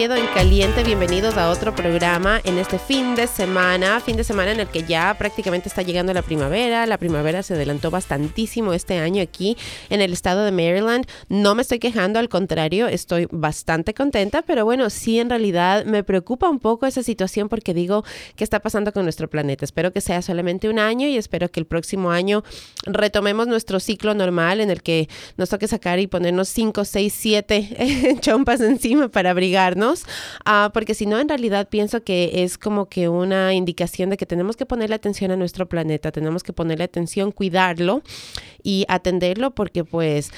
Oviedo 0.00 0.16
en 0.16 0.28
Caliente. 0.28 0.82
Bienvenidos 0.82 1.36
a 1.36 1.50
otro 1.50 1.74
programa 1.74 2.40
en 2.44 2.56
este 2.56 2.78
fin 2.78 3.14
de 3.16 3.26
semana, 3.26 4.00
fin 4.00 4.16
de 4.16 4.24
semana 4.24 4.52
en 4.52 4.60
el 4.60 4.66
que 4.66 4.82
ya 4.82 5.14
prácticamente 5.18 5.68
está 5.68 5.82
llegando 5.82 6.14
la 6.14 6.22
primavera. 6.22 6.86
La 6.86 6.96
primavera 6.96 7.42
se 7.42 7.52
adelantó 7.52 7.90
bastantísimo 7.90 8.72
este 8.72 8.96
año 8.96 9.22
aquí 9.22 9.58
en 9.90 10.00
el 10.00 10.14
estado 10.14 10.42
de 10.42 10.52
Maryland. 10.52 11.06
No 11.28 11.54
me 11.54 11.60
estoy 11.60 11.80
quejando, 11.80 12.18
al 12.18 12.30
contrario, 12.30 12.88
estoy 12.88 13.28
bastante 13.30 13.92
contenta, 13.92 14.40
pero 14.40 14.64
bueno, 14.64 14.88
sí 14.88 15.20
en 15.20 15.28
realidad 15.28 15.84
me 15.84 16.02
preocupa 16.02 16.48
un 16.48 16.60
poco 16.60 16.86
esa 16.86 17.02
situación 17.02 17.50
porque 17.50 17.74
digo, 17.74 18.02
¿qué 18.36 18.44
está 18.44 18.60
pasando 18.60 18.94
con 18.94 19.02
nuestro 19.02 19.28
planeta? 19.28 19.66
Espero 19.66 19.92
que 19.92 20.00
sea 20.00 20.22
solamente 20.22 20.70
un 20.70 20.78
año 20.78 21.08
y 21.08 21.18
espero 21.18 21.50
que 21.50 21.60
el 21.60 21.66
próximo 21.66 22.10
año 22.10 22.42
retomemos 22.86 23.48
nuestro 23.48 23.80
ciclo 23.80 24.14
normal 24.14 24.62
en 24.62 24.70
el 24.70 24.82
que 24.82 25.10
nos 25.36 25.50
toque 25.50 25.68
sacar 25.68 25.98
y 25.98 26.06
ponernos 26.06 26.48
5, 26.48 26.86
6, 26.86 27.14
7 27.14 28.18
chompas 28.22 28.62
encima 28.62 29.08
para 29.08 29.32
abrigarnos, 29.32 29.89
uh, 29.92 30.70
porque 30.72 30.94
si 30.94 31.06
no, 31.06 31.18
en 31.18 31.28
realidad 31.28 31.68
pienso 31.68 32.02
que 32.02 32.42
es 32.42 32.58
como 32.58 32.86
que 32.86 33.08
una 33.08 33.54
indicación 33.54 34.10
de 34.10 34.16
que 34.16 34.26
tenemos 34.26 34.56
que 34.56 34.66
ponerle 34.66 34.96
atención 34.96 35.30
a 35.30 35.36
nuestro 35.36 35.68
planeta, 35.68 36.12
tenemos 36.12 36.42
que 36.42 36.52
ponerle 36.52 36.84
atención, 36.84 37.32
cuidarlo 37.32 38.02
y 38.62 38.84
atenderlo, 38.88 39.52
porque 39.52 39.84
pues 39.84 40.32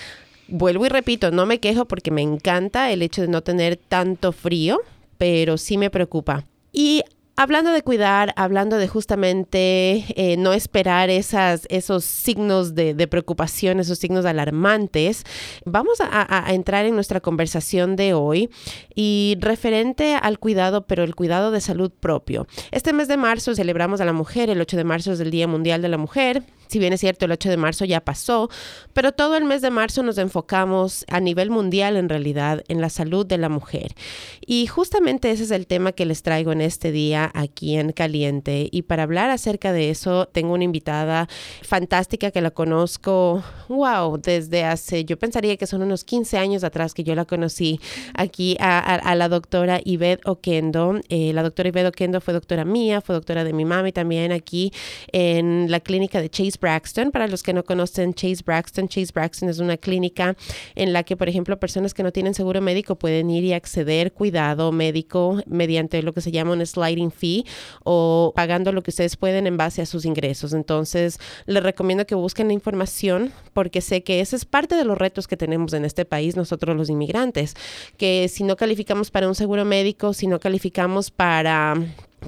vuelvo 0.49 0.87
y 0.87 0.89
repito, 0.89 1.31
no 1.31 1.47
me 1.47 1.61
quejo 1.61 1.87
porque 1.87 2.11
me 2.11 2.23
encanta 2.23 2.91
el 2.91 3.03
hecho 3.03 3.23
de 3.23 3.29
no 3.29 3.43
tener 3.43 3.77
tanto 3.77 4.33
frío, 4.33 4.81
pero 5.19 5.57
sí 5.59 5.79
me 5.79 5.91
preocupa. 5.91 6.45
Y 6.73 7.03
Hablando 7.43 7.73
de 7.73 7.83
cuidar, 7.83 8.33
hablando 8.37 8.79
de 8.79 8.87
justamente 8.87 10.05
eh, 10.15 10.37
no 10.39 10.53
esperar 10.53 11.11
esas, 11.11 11.67
esos 11.71 12.05
signos 12.05 12.77
de, 12.77 12.95
preocupación, 13.09 13.81
esos 13.81 13.99
signos 13.99 14.27
alarmantes, 14.27 15.25
vamos 15.65 16.01
a, 16.01 16.47
a, 16.47 16.55
entrar 16.55 16.87
en 16.87 16.95
nuestra 16.95 17.19
conversación 17.19 17.97
de 17.97 18.15
hoy 18.15 18.49
y 18.95 19.39
referente 19.41 20.15
al 20.15 20.39
cuidado, 20.39 20.87
pero 20.87 21.03
el 21.03 21.17
cuidado 21.17 21.51
de 21.51 21.61
salud 21.61 21.91
propio. 21.91 22.47
Este 22.71 22.93
mes 22.93 23.09
de 23.09 23.17
marzo 23.17 23.57
celebramos 23.57 24.01
a 24.01 24.05
la 24.05 24.13
mujer, 24.13 24.49
el 24.49 24.61
8 24.61 24.77
de 24.77 24.85
marzo 24.85 25.11
es 25.11 25.19
el 25.19 25.33
Día 25.33 25.49
Mundial 25.49 25.83
de 25.83 25.89
la 25.89 25.99
Mujer. 25.99 26.45
Si 26.73 26.79
bien 26.79 26.95
es 26.95 27.01
cierto, 27.01 27.27
el 27.27 27.33
8 27.33 27.51
de 27.51 27.59
marzo 27.59 27.85
ya 27.85 28.01
pasó, 28.01 28.49
pero 28.95 29.13
todo 29.13 29.37
el 29.37 29.45
mes 29.45 29.61
de 29.61 29.71
marzo 29.71 30.03
nos 30.03 30.17
enfocamos 30.17 31.05
a 31.09 31.21
nivel 31.21 31.51
mundial 31.51 31.99
en 31.99 32.09
realidad 32.09 32.65
en 32.69 32.81
la 32.81 32.89
salud 32.89 33.27
de 33.27 33.37
la 33.37 33.51
mujer. 33.51 33.93
Y 34.41 34.67
justamente 34.69 35.31
ese 35.31 35.43
es 35.43 35.51
el 35.51 35.67
tema 35.67 35.93
que 35.93 36.07
les 36.07 36.23
traigo 36.23 36.51
en 36.51 36.63
este 36.63 36.91
día 36.91 37.31
aquí 37.35 37.77
en 37.77 37.93
Caliente. 37.93 38.71
Y 38.73 38.83
para 38.83 39.03
hablar 39.03 39.29
acerca 39.29 39.75
de 39.75 39.91
eso, 39.91 40.31
tengo 40.33 40.55
una 40.55 40.65
invitada 40.65 41.29
fantástica 41.61 42.31
que 42.31 42.41
la 42.41 42.51
conozco, 42.51 43.45
wow, 43.69 44.17
desde 44.17 44.65
hace, 44.65 45.05
yo 45.05 45.19
pensaría 45.19 45.59
que 45.59 45.67
son 45.67 45.83
unos 45.83 46.05
15 46.05 46.39
años 46.39 46.65
atrás 46.65 46.95
que 46.95 47.05
yo 47.05 47.15
la 47.15 47.27
conocí 47.27 47.81
aquí 48.15 48.57
a, 48.61 49.15
la 49.15 49.29
doctora 49.29 49.79
Yvette 49.85 50.27
Oquendo. 50.27 51.01
Eh, 51.11 51.35
la 51.35 51.43
doctora 51.43 51.69
Yvette 51.69 51.89
Oquendo 51.89 52.23
fue 52.23 52.33
doctora 52.33 52.65
mía, 52.65 53.03
fue 53.03 53.15
doctora 53.15 53.45
de 53.45 53.53
mi 53.53 53.67
mami 53.67 53.93
también 53.93 54.33
aquí 54.33 54.73
en 55.13 55.71
la 55.71 55.81
clínica 55.81 56.23
de 56.23 56.31
Chase 56.31 56.62
Braxton. 56.63 57.11
Para 57.11 57.27
los 57.27 57.43
que 57.43 57.53
no 57.53 57.65
conocen 57.65 58.15
Chase 58.15 58.43
Braxton, 58.47 58.89
Chase 58.89 59.13
Braxton 59.13 59.51
es 59.51 59.59
una 59.59 59.77
clínica 59.77 60.37
en 60.75 60.95
la 60.95 61.03
que, 61.03 61.17
por 61.17 61.29
ejemplo, 61.29 61.59
personas 61.59 61.93
que 61.93 62.03
no 62.03 62.13
tienen 62.13 62.33
seguro 62.33 62.63
médico 62.63 62.97
pueden 62.97 63.29
ir 63.29 63.45
y 63.45 63.53
acceder 63.53 64.13
cuidado 64.13 64.73
médico 64.73 65.43
mediante 65.47 66.03
lo 66.03 66.15
que 66.15 66.21
se 66.21 66.31
llama 66.31 66.53
un 66.53 66.65
sliding 66.65 67.11
fee 67.11 67.45
o 67.85 68.33
pagando 68.35 68.73
lo 68.73 68.83
que 68.83 68.91
ustedes 68.91 69.17
pueden 69.17 69.47
en 69.47 69.57
base 69.57 69.83
a 69.83 69.87
sus 69.87 70.05
ingresos. 70.05 70.55
Entonces, 70.55 71.19
les 71.47 71.63
recomiendo 71.63 72.07
que 72.07 72.15
busquen 72.15 72.47
la 72.47 72.55
información 72.55 73.33
porque 73.53 73.81
sé 73.81 74.03
que 74.03 74.21
ese 74.21 74.37
es 74.37 74.45
parte 74.45 74.77
de 74.77 74.85
los 74.85 74.97
retos 74.97 75.27
que 75.27 75.37
tenemos 75.37 75.73
en 75.73 75.85
este 75.85 76.05
país 76.05 76.37
nosotros 76.37 76.77
los 76.77 76.89
inmigrantes, 76.89 77.55
que 77.97 78.29
si 78.29 78.45
no 78.45 78.57
calificamos 78.57 79.11
para 79.11 79.29
un 79.29 79.35
seguro 79.35 79.65
médico, 79.65 80.13
si 80.13 80.29
no 80.29 80.39
calificamos 80.39 81.11
para 81.11 81.75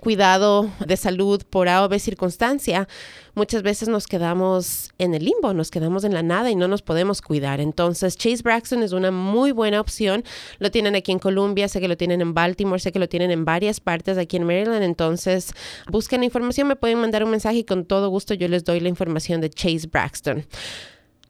cuidado 0.01 0.71
de 0.85 0.97
salud 0.97 1.43
por 1.49 1.69
A 1.69 1.85
o 1.85 1.89
B 1.89 1.99
circunstancia, 1.99 2.89
muchas 3.35 3.63
veces 3.63 3.89
nos 3.89 4.07
quedamos 4.07 4.91
en 4.99 5.15
el 5.15 5.25
limbo, 5.25 5.55
nos 5.55 5.71
quedamos 5.71 6.05
en 6.05 6.15
la 6.15 6.23
nada 6.23 6.51
y 6.51 6.57
no 6.57 6.69
nos 6.69 6.83
podemos 6.83 7.23
cuidar. 7.23 7.61
Entonces, 7.61 8.17
Chase 8.17 8.43
Braxton 8.43 8.83
es 8.83 8.93
una 8.93 9.11
muy 9.11 9.53
buena 9.53 9.81
opción. 9.81 10.25
Lo 10.59 10.71
tienen 10.71 10.95
aquí 10.95 11.13
en 11.13 11.19
Columbia, 11.19 11.69
sé 11.69 11.81
que 11.81 11.89
lo 11.89 11.97
tienen 11.97 12.21
en 12.21 12.35
Baltimore, 12.35 12.81
sé 12.81 12.93
que 12.93 12.99
lo 12.99 13.09
tienen 13.09 13.31
en 13.31 13.45
varias 13.45 13.81
partes 13.81 14.19
aquí 14.19 14.37
en 14.37 14.45
Maryland. 14.45 14.83
Entonces, 14.83 15.53
busquen 15.91 16.21
la 16.21 16.27
información, 16.27 16.69
me 16.69 16.77
pueden 16.77 16.99
mandar 16.99 17.25
un 17.25 17.31
mensaje 17.31 17.59
y 17.59 17.65
con 17.65 17.85
todo 17.85 18.09
gusto 18.09 18.35
yo 18.35 18.49
les 18.49 18.65
doy 18.65 18.81
la 18.81 18.89
información 18.89 19.41
de 19.41 19.51
Chase 19.51 19.89
Braxton. 19.91 20.47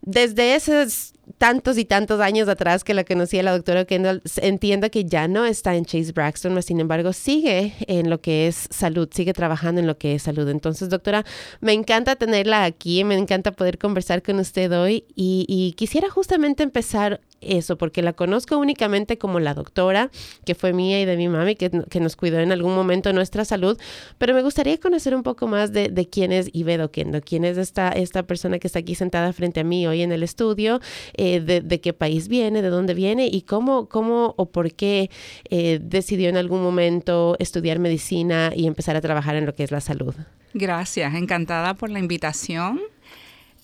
Desde 0.02 0.54
esos 0.54 1.14
tantos 1.38 1.78
y 1.78 1.84
tantos 1.84 2.20
años 2.20 2.48
atrás 2.48 2.84
que 2.84 2.94
la 2.94 3.04
conocí 3.04 3.38
a 3.38 3.42
la 3.42 3.52
doctora 3.52 3.84
Kendall, 3.84 4.22
entiendo 4.36 4.90
que 4.90 5.04
ya 5.04 5.28
no 5.28 5.44
está 5.44 5.74
en 5.74 5.84
Chase 5.84 6.12
Braxton, 6.12 6.62
sin 6.62 6.80
embargo 6.80 7.12
sigue 7.12 7.74
en 7.86 8.10
lo 8.10 8.20
que 8.20 8.46
es 8.46 8.68
salud, 8.70 9.08
sigue 9.12 9.32
trabajando 9.32 9.80
en 9.80 9.86
lo 9.86 9.98
que 9.98 10.14
es 10.14 10.22
salud. 10.22 10.48
Entonces, 10.48 10.88
doctora, 10.88 11.24
me 11.60 11.72
encanta 11.72 12.16
tenerla 12.16 12.64
aquí, 12.64 13.04
me 13.04 13.16
encanta 13.16 13.52
poder 13.52 13.78
conversar 13.78 14.22
con 14.22 14.38
usted 14.38 14.72
hoy 14.72 15.04
y, 15.14 15.46
y 15.48 15.72
quisiera 15.72 16.10
justamente 16.10 16.62
empezar 16.62 17.20
eso, 17.40 17.76
porque 17.76 18.02
la 18.02 18.12
conozco 18.12 18.58
únicamente 18.58 19.18
como 19.18 19.40
la 19.40 19.54
doctora, 19.54 20.10
que 20.44 20.54
fue 20.54 20.72
mía 20.72 21.00
y 21.00 21.04
de 21.04 21.16
mi 21.16 21.28
mami, 21.28 21.56
que, 21.56 21.70
que 21.70 22.00
nos 22.00 22.16
cuidó 22.16 22.40
en 22.40 22.52
algún 22.52 22.74
momento 22.74 23.12
nuestra 23.12 23.44
salud, 23.44 23.78
pero 24.18 24.34
me 24.34 24.42
gustaría 24.42 24.78
conocer 24.78 25.14
un 25.14 25.22
poco 25.22 25.46
más 25.46 25.72
de, 25.72 25.88
de 25.88 26.08
quién 26.08 26.32
es 26.32 26.48
Ibedo 26.52 26.90
Kendo, 26.90 27.20
quién 27.20 27.44
es 27.44 27.58
esta, 27.58 27.90
esta 27.90 28.24
persona 28.24 28.58
que 28.58 28.66
está 28.66 28.78
aquí 28.80 28.94
sentada 28.94 29.32
frente 29.32 29.60
a 29.60 29.64
mí 29.64 29.86
hoy 29.86 30.02
en 30.02 30.12
el 30.12 30.22
estudio, 30.22 30.80
eh, 31.16 31.40
de, 31.40 31.60
de, 31.60 31.80
qué 31.80 31.92
país 31.92 32.28
viene, 32.28 32.62
de 32.62 32.68
dónde 32.68 32.94
viene 32.94 33.26
y 33.26 33.42
cómo, 33.42 33.88
cómo 33.88 34.34
o 34.36 34.46
por 34.46 34.72
qué 34.72 35.10
eh, 35.50 35.80
decidió 35.82 36.28
en 36.28 36.36
algún 36.36 36.62
momento 36.62 37.36
estudiar 37.38 37.78
medicina 37.78 38.52
y 38.54 38.66
empezar 38.66 38.96
a 38.96 39.00
trabajar 39.00 39.36
en 39.36 39.46
lo 39.46 39.54
que 39.54 39.64
es 39.64 39.70
la 39.70 39.80
salud. 39.80 40.14
Gracias, 40.54 41.14
encantada 41.14 41.74
por 41.74 41.90
la 41.90 41.98
invitación. 41.98 42.80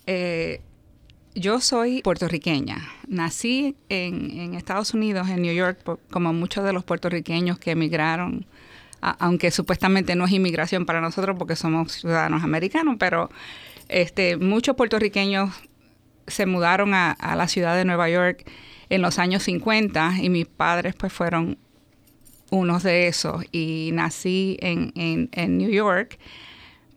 Eh, 0.06 0.60
yo 1.34 1.60
soy 1.60 2.02
puertorriqueña. 2.02 2.88
Nací 3.06 3.76
en, 3.88 4.30
en, 4.30 4.54
Estados 4.54 4.94
Unidos, 4.94 5.28
en 5.28 5.42
New 5.42 5.54
York, 5.54 5.78
como 6.10 6.32
muchos 6.32 6.64
de 6.64 6.72
los 6.72 6.84
puertorriqueños 6.84 7.58
que 7.58 7.72
emigraron, 7.72 8.46
aunque 9.00 9.50
supuestamente 9.50 10.14
no 10.14 10.24
es 10.24 10.32
inmigración 10.32 10.84
para 10.86 11.00
nosotros 11.00 11.36
porque 11.38 11.56
somos 11.56 11.92
ciudadanos 11.92 12.42
americanos, 12.42 12.96
pero 12.98 13.30
este, 13.88 14.36
muchos 14.36 14.76
puertorriqueños 14.76 15.50
se 16.30 16.46
mudaron 16.46 16.94
a, 16.94 17.16
la 17.36 17.48
ciudad 17.48 17.76
de 17.76 17.84
Nueva 17.84 18.08
York 18.08 18.44
en 18.88 19.02
los 19.02 19.18
años 19.18 19.44
50 19.44 20.14
y 20.22 20.30
mis 20.30 20.46
padres 20.46 20.94
pues 20.94 21.12
fueron 21.12 21.58
unos 22.50 22.82
de 22.82 23.06
esos 23.06 23.44
y 23.52 23.90
nací 23.92 24.56
en, 24.60 24.92
en, 24.96 25.28
en 25.32 25.58
New 25.58 25.70
York, 25.70 26.18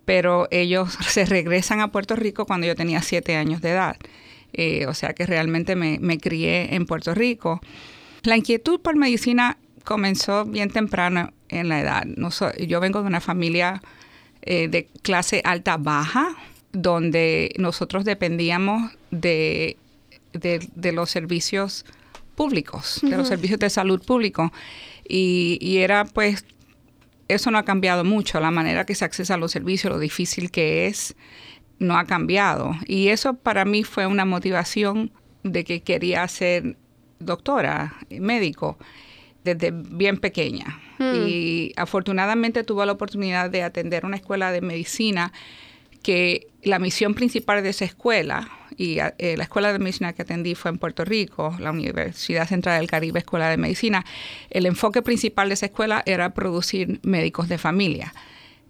pero 0.05 0.47
ellos 0.51 0.97
se 1.07 1.25
regresan 1.25 1.79
a 1.81 1.91
Puerto 1.91 2.15
Rico 2.15 2.45
cuando 2.45 2.67
yo 2.67 2.75
tenía 2.75 3.01
siete 3.01 3.35
años 3.35 3.61
de 3.61 3.71
edad. 3.71 3.97
Eh, 4.53 4.85
o 4.85 4.93
sea 4.93 5.13
que 5.13 5.25
realmente 5.25 5.75
me, 5.75 5.97
me, 5.99 6.19
crié 6.19 6.75
en 6.75 6.85
Puerto 6.85 7.15
Rico. 7.15 7.59
La 8.21 8.37
inquietud 8.37 8.79
por 8.79 8.95
medicina 8.95 9.57
comenzó 9.83 10.45
bien 10.45 10.69
temprano 10.69 11.33
en 11.49 11.69
la 11.69 11.79
edad. 11.79 12.05
No 12.05 12.31
so, 12.31 12.53
yo 12.55 12.79
vengo 12.79 13.01
de 13.01 13.07
una 13.07 13.19
familia 13.19 13.81
eh, 14.41 14.67
de 14.67 14.87
clase 15.01 15.41
alta-baja, 15.43 16.35
donde 16.73 17.53
nosotros 17.57 18.03
dependíamos 18.03 18.91
de, 19.11 19.77
de, 20.33 20.67
de 20.75 20.91
los 20.91 21.09
servicios 21.09 21.85
públicos, 22.35 22.99
uh 23.01 23.05
-huh. 23.05 23.09
de 23.11 23.17
los 23.17 23.27
servicios 23.27 23.59
de 23.59 23.69
salud 23.69 24.03
público. 24.03 24.51
Y, 25.07 25.57
y, 25.61 25.77
era 25.77 26.05
pues, 26.05 26.45
eso 27.27 27.51
no 27.51 27.57
ha 27.57 27.63
cambiado 27.63 28.03
mucho, 28.03 28.39
la 28.39 28.51
manera 28.51 28.85
que 28.85 28.95
se 28.95 29.05
accesa 29.05 29.35
a 29.35 29.37
los 29.37 29.51
servicios, 29.51 29.93
lo 29.93 29.99
difícil 29.99 30.49
que 30.49 30.87
es 30.87 31.15
no 31.79 31.97
ha 31.97 32.05
cambiado. 32.05 32.75
Y 32.87 33.09
eso 33.09 33.35
para 33.35 33.65
mí 33.65 33.83
fue 33.83 34.07
una 34.07 34.25
motivación 34.25 35.11
de 35.43 35.63
que 35.63 35.81
quería 35.81 36.27
ser 36.27 36.75
doctora, 37.19 37.95
médico, 38.09 38.77
desde 39.43 39.71
bien 39.71 40.17
pequeña. 40.17 40.79
Mm. 40.99 41.27
Y 41.27 41.73
afortunadamente 41.75 42.63
tuve 42.63 42.85
la 42.85 42.93
oportunidad 42.93 43.49
de 43.49 43.63
atender 43.63 44.05
una 44.05 44.15
escuela 44.15 44.51
de 44.51 44.61
medicina 44.61 45.33
que 46.03 46.47
la 46.61 46.79
misión 46.79 47.13
principal 47.15 47.63
de 47.63 47.69
esa 47.69 47.85
escuela, 47.85 48.49
y 48.77 48.97
eh, 48.99 49.35
la 49.37 49.43
escuela 49.43 49.71
de 49.71 49.79
medicina 49.79 50.13
que 50.13 50.23
atendí 50.23 50.55
fue 50.55 50.71
en 50.71 50.77
Puerto 50.77 51.05
Rico, 51.05 51.55
la 51.59 51.71
Universidad 51.71 52.47
Central 52.47 52.79
del 52.79 52.89
Caribe 52.89 53.19
Escuela 53.19 53.49
de 53.49 53.57
Medicina, 53.57 54.05
el 54.49 54.65
enfoque 54.65 55.01
principal 55.01 55.49
de 55.49 55.55
esa 55.55 55.67
escuela 55.67 56.03
era 56.05 56.33
producir 56.33 56.99
médicos 57.03 57.49
de 57.49 57.57
familia. 57.57 58.13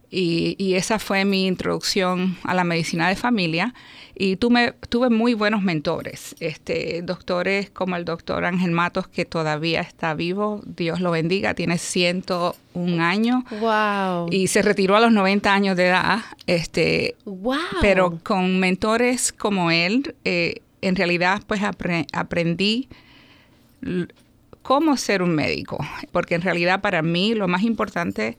Y, 0.09 0.56
y, 0.59 0.75
esa 0.75 1.00
fue 1.00 1.25
mi 1.25 1.47
introducción 1.47 2.38
a 2.44 2.53
la 2.53 2.63
medicina 2.63 3.09
de 3.09 3.15
familia. 3.15 3.74
Y 4.15 4.36
tuve, 4.36 4.74
tuve 4.89 5.10
muy 5.10 5.33
buenos 5.33 5.63
mentores, 5.63 6.36
este, 6.39 7.01
doctores 7.04 7.69
como 7.71 7.95
el 7.95 8.06
doctor 8.06 8.45
Ángel 8.45 8.71
Matos, 8.71 9.07
que 9.07 9.25
todavía 9.25 9.81
está 9.81 10.13
vivo, 10.13 10.62
Dios 10.65 11.00
lo 11.00 11.12
bendiga, 11.12 11.56
tiene 11.56 11.80
101 11.80 13.04
años. 13.04 13.44
Wow. 13.60 14.27
Y 14.31 14.48
se 14.48 14.62
retiró 14.62 14.95
a 14.95 15.00
los 15.00 15.12
90 15.12 15.51
años 15.51 15.77
de 15.77 15.88
edad. 15.88 16.19
Este, 16.45 17.15
wow. 17.25 17.57
Pero 17.81 18.19
con 18.24 18.60
mentores 18.60 19.31
como 19.31 19.71
él, 19.71 20.15
eh, 20.25 20.62
en 20.81 20.95
realidad 20.95 21.42
pues 21.48 21.63
apre 21.63 22.06
aprendí 22.13 22.89
cómo 24.62 24.98
ser 24.98 25.21
un 25.21 25.36
médico, 25.36 25.77
porque 26.12 26.36
en 26.36 26.42
realidad 26.42 26.81
para 26.81 27.01
mí 27.01 27.33
lo 27.33 27.48
más 27.48 27.63
importante 27.63 28.38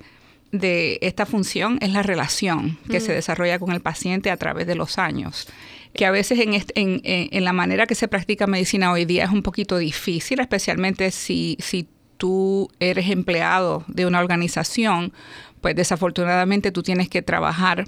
de 0.52 0.98
esta 1.02 1.26
función 1.26 1.78
es 1.80 1.90
la 1.90 2.02
relación 2.02 2.78
que 2.88 3.00
se 3.00 3.12
desarrolla 3.12 3.58
con 3.58 3.72
el 3.72 3.80
paciente 3.80 4.30
a 4.30 4.36
través 4.36 4.66
de 4.66 4.74
los 4.74 4.98
años 4.98 5.48
que 5.94 6.06
a 6.06 6.10
veces 6.10 6.40
en, 6.40 6.54
en, 6.54 7.00
en, 7.04 7.44
la 7.44 7.52
manera 7.52 7.86
que 7.86 7.94
se 7.94 8.08
practica 8.08 8.46
medicina 8.48 8.90
hoy 8.90 9.04
día 9.04 9.24
es 9.24 9.30
un 9.30 9.42
poquito 9.42 9.78
difícil, 9.78 10.40
especialmente 10.40 11.12
si, 11.12 11.56
si 11.60 11.86
tú 12.16 12.68
eres 12.80 13.10
empleado 13.10 13.84
de 13.86 14.04
una 14.04 14.18
organización, 14.18 15.12
pues 15.60 15.76
desafortunadamente 15.76 16.72
tú 16.72 16.82
tienes 16.82 17.08
que 17.08 17.22
trabajar 17.22 17.86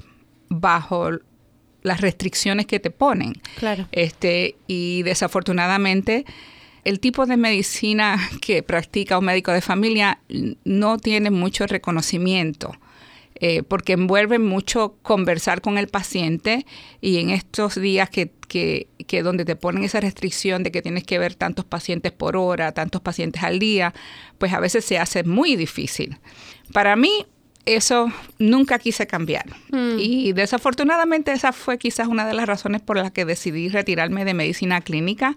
bajo 0.49 1.11
las 1.82 2.00
restricciones 2.00 2.67
que 2.67 2.81
te 2.81 2.91
ponen. 2.91 3.35
Claro. 3.59 3.88
Este, 3.93 4.56
y 4.67 5.02
desafortunadamente 5.02 6.25
el 6.87 7.00
tipo 7.00 7.27
de 7.27 7.37
medicina 7.37 8.17
que 8.41 8.62
practica 8.62 9.19
un 9.19 9.25
médico 9.25 9.50
de 9.50 9.61
familia 9.61 10.21
no 10.65 10.99
tiene 10.99 11.31
mucho 11.31 11.67
reconocimiento. 11.67 12.73
Eh, 13.38 13.62
porque 13.65 13.93
envuelve 13.93 14.38
mucho 14.38 14.94
conversar 15.03 15.61
con 15.61 15.77
el 15.77 15.88
paciente 15.88 16.65
y 17.03 17.19
en 17.19 17.29
estos 17.29 17.75
días 17.75 18.09
que, 18.09 18.31
que, 18.49 18.87
que, 19.06 19.23
donde 19.23 19.44
te 19.44 19.56
ponen 19.56 19.85
esa 19.85 20.00
restricción 20.00 20.62
de 20.62 20.71
que 20.71 20.81
tienes 20.81 21.05
que 21.05 21.19
ver 21.19 21.35
tantos 21.35 21.67
pacientes 21.67 22.12
por 22.12 22.35
hora, 22.35 22.73
tantos 22.73 23.03
pacientes 23.03 23.43
al 23.43 23.59
día, 23.59 23.93
pues 24.38 24.55
a 24.55 24.61
veces 24.61 24.87
se 24.87 24.97
hace 24.97 25.23
muy 25.23 25.55
difícil. 25.55 26.17
Para 26.73 26.97
mí, 26.97 27.27
eso 27.67 28.11
nunca 28.38 28.79
quise 28.79 29.06
cambiar. 29.06 29.44
Mm. 29.71 29.99
Y 29.99 30.33
desafortunadamente 30.33 31.33
esa 31.33 31.53
fue 31.53 31.77
quizás 31.77 32.06
una 32.09 32.27
de 32.27 32.33
las 32.33 32.47
razones 32.47 32.81
por 32.81 32.97
las 32.97 33.11
que 33.11 33.27
decidí 33.27 33.69
retirarme 33.69 34.25
de 34.25 34.33
medicina 34.33 34.81
clínica. 34.81 35.37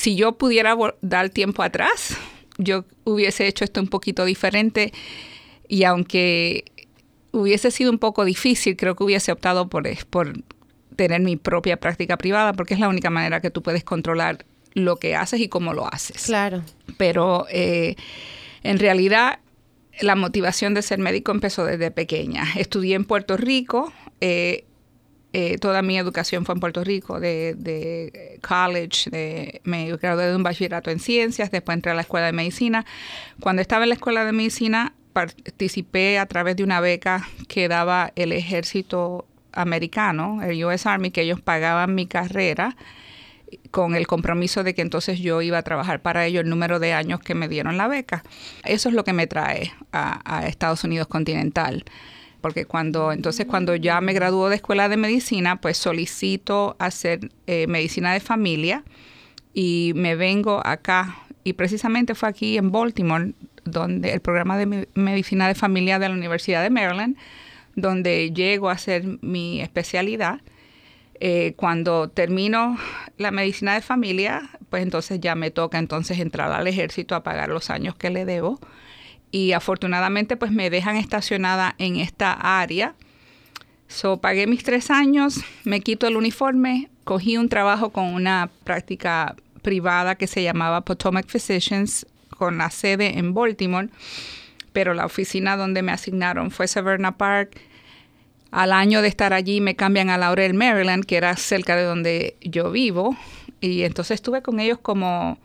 Si 0.00 0.16
yo 0.16 0.32
pudiera 0.32 0.74
dar 1.02 1.28
tiempo 1.28 1.62
atrás, 1.62 2.16
yo 2.56 2.86
hubiese 3.04 3.46
hecho 3.46 3.64
esto 3.64 3.82
un 3.82 3.88
poquito 3.88 4.24
diferente. 4.24 4.94
Y 5.68 5.84
aunque 5.84 6.64
hubiese 7.32 7.70
sido 7.70 7.90
un 7.90 7.98
poco 7.98 8.24
difícil, 8.24 8.78
creo 8.78 8.96
que 8.96 9.04
hubiese 9.04 9.30
optado 9.30 9.68
por, 9.68 9.86
por 10.06 10.42
tener 10.96 11.20
mi 11.20 11.36
propia 11.36 11.76
práctica 11.78 12.16
privada, 12.16 12.54
porque 12.54 12.72
es 12.72 12.80
la 12.80 12.88
única 12.88 13.10
manera 13.10 13.42
que 13.42 13.50
tú 13.50 13.62
puedes 13.62 13.84
controlar 13.84 14.46
lo 14.72 14.96
que 14.96 15.16
haces 15.16 15.38
y 15.38 15.50
cómo 15.50 15.74
lo 15.74 15.92
haces. 15.92 16.24
Claro. 16.24 16.62
Pero 16.96 17.44
eh, 17.50 17.96
en 18.62 18.78
realidad 18.78 19.40
la 20.00 20.16
motivación 20.16 20.72
de 20.72 20.80
ser 20.80 20.98
médico 20.98 21.30
empezó 21.30 21.66
desde 21.66 21.90
pequeña. 21.90 22.44
Estudié 22.56 22.94
en 22.94 23.04
Puerto 23.04 23.36
Rico, 23.36 23.92
eh, 24.22 24.64
eh, 25.32 25.58
toda 25.58 25.82
mi 25.82 25.98
educación 25.98 26.44
fue 26.44 26.54
en 26.54 26.60
Puerto 26.60 26.82
Rico, 26.84 27.20
de, 27.20 28.38
college, 28.46 29.60
me 29.64 29.96
gradué 29.96 30.26
de 30.26 30.36
un 30.36 30.42
bachillerato 30.42 30.90
en 30.90 30.98
ciencias, 30.98 31.50
después 31.50 31.76
entré 31.76 31.92
a 31.92 31.94
la 31.94 32.02
escuela 32.02 32.26
de 32.26 32.32
medicina. 32.32 32.84
Cuando 33.40 33.62
estaba 33.62 33.84
en 33.84 33.90
la 33.90 33.94
escuela 33.94 34.24
de 34.24 34.32
medicina, 34.32 34.92
participé 35.12 36.18
a 36.18 36.26
través 36.26 36.56
de 36.56 36.64
una 36.64 36.80
beca 36.80 37.28
que 37.48 37.68
daba 37.68 38.12
el 38.16 38.32
ejército 38.32 39.26
americano, 39.52 40.42
el 40.42 40.64
US 40.64 40.86
Army, 40.86 41.10
que 41.10 41.22
ellos 41.22 41.40
pagaban 41.40 41.94
mi 41.94 42.06
carrera 42.06 42.76
con 43.70 43.94
el 43.94 44.06
compromiso 44.06 44.62
de 44.62 44.74
que 44.74 44.82
entonces 44.82 45.18
yo 45.18 45.42
iba 45.42 45.58
a 45.58 45.62
trabajar 45.62 46.00
para 46.00 46.26
ellos 46.26 46.44
el 46.44 46.50
número 46.50 46.78
de 46.78 46.92
años 46.92 47.20
que 47.20 47.34
me 47.34 47.48
dieron 47.48 47.76
la 47.76 47.88
beca. 47.88 48.22
Eso 48.64 48.88
es 48.88 48.94
lo 48.94 49.04
que 49.04 49.12
me 49.12 49.26
trae 49.26 49.72
a, 49.92 50.46
Estados 50.46 50.84
Unidos 50.84 51.08
continental. 51.08 51.84
Porque 52.40 52.64
cuando, 52.64 53.12
entonces 53.12 53.46
cuando 53.46 53.76
ya 53.76 54.00
me 54.00 54.12
graduó 54.12 54.48
de 54.48 54.56
escuela 54.56 54.88
de 54.88 54.96
medicina, 54.96 55.60
pues 55.60 55.76
solicito 55.76 56.76
hacer 56.78 57.30
eh, 57.46 57.66
medicina 57.66 58.12
de 58.12 58.20
familia 58.20 58.84
y 59.52 59.92
me 59.94 60.16
vengo 60.16 60.60
acá. 60.64 61.18
Y 61.44 61.54
precisamente 61.54 62.14
fue 62.14 62.28
aquí 62.28 62.56
en 62.56 62.70
Baltimore, 62.70 63.32
donde 63.64 64.12
el 64.12 64.20
programa 64.20 64.56
de 64.56 64.88
medicina 64.94 65.48
de 65.48 65.54
familia 65.54 65.98
de 65.98 66.08
la 66.08 66.14
Universidad 66.14 66.62
de 66.62 66.70
Maryland, 66.70 67.16
donde 67.76 68.32
llego 68.32 68.68
a 68.68 68.72
hacer 68.72 69.04
mi 69.22 69.60
especialidad 69.60 70.40
eh, 71.22 71.52
cuando 71.56 72.08
termino 72.08 72.78
la 73.18 73.30
medicina 73.30 73.74
de 73.74 73.82
familia, 73.82 74.48
pues 74.70 74.82
entonces 74.82 75.20
ya 75.20 75.34
me 75.34 75.50
toca 75.50 75.78
entonces 75.78 76.18
entrar 76.18 76.50
al 76.50 76.66
ejército 76.66 77.14
a 77.14 77.22
pagar 77.22 77.50
los 77.50 77.68
años 77.68 77.94
que 77.94 78.08
le 78.08 78.24
debo. 78.24 78.58
Y 79.30 79.52
afortunadamente 79.52 80.36
pues 80.36 80.52
me 80.52 80.70
dejan 80.70 80.96
estacionada 80.96 81.74
en 81.78 81.96
esta 81.96 82.32
área. 82.32 82.94
So, 83.88 84.18
pagué 84.18 84.46
mis 84.46 84.62
tres 84.62 84.90
años, 84.90 85.40
me 85.64 85.80
quito 85.80 86.06
el 86.06 86.16
uniforme, 86.16 86.88
cogí 87.04 87.36
un 87.36 87.48
trabajo 87.48 87.90
con 87.90 88.04
una 88.06 88.50
práctica 88.64 89.34
privada 89.62 90.14
que 90.14 90.28
se 90.28 90.42
llamaba 90.42 90.82
Potomac 90.82 91.26
Physicians, 91.26 92.06
con 92.28 92.58
la 92.58 92.70
sede 92.70 93.18
en 93.18 93.34
Baltimore, 93.34 93.88
pero 94.72 94.94
la 94.94 95.06
oficina 95.06 95.56
donde 95.56 95.82
me 95.82 95.92
asignaron 95.92 96.50
fue 96.50 96.68
Severna 96.68 97.18
Park 97.18 97.60
al 98.50 98.72
año 98.72 99.00
de 99.02 99.08
estar 99.08 99.32
allí 99.32 99.60
me 99.60 99.76
cambian 99.76 100.10
a 100.10 100.18
Laurel, 100.18 100.54
Maryland, 100.54 101.04
que 101.04 101.16
era 101.16 101.36
cerca 101.36 101.76
de 101.76 101.84
donde 101.84 102.36
yo 102.40 102.70
vivo. 102.70 103.16
Y 103.60 103.82
entonces 103.82 104.16
estuve 104.16 104.42
con 104.42 104.58
ellos 104.58 104.78
como 104.80 105.38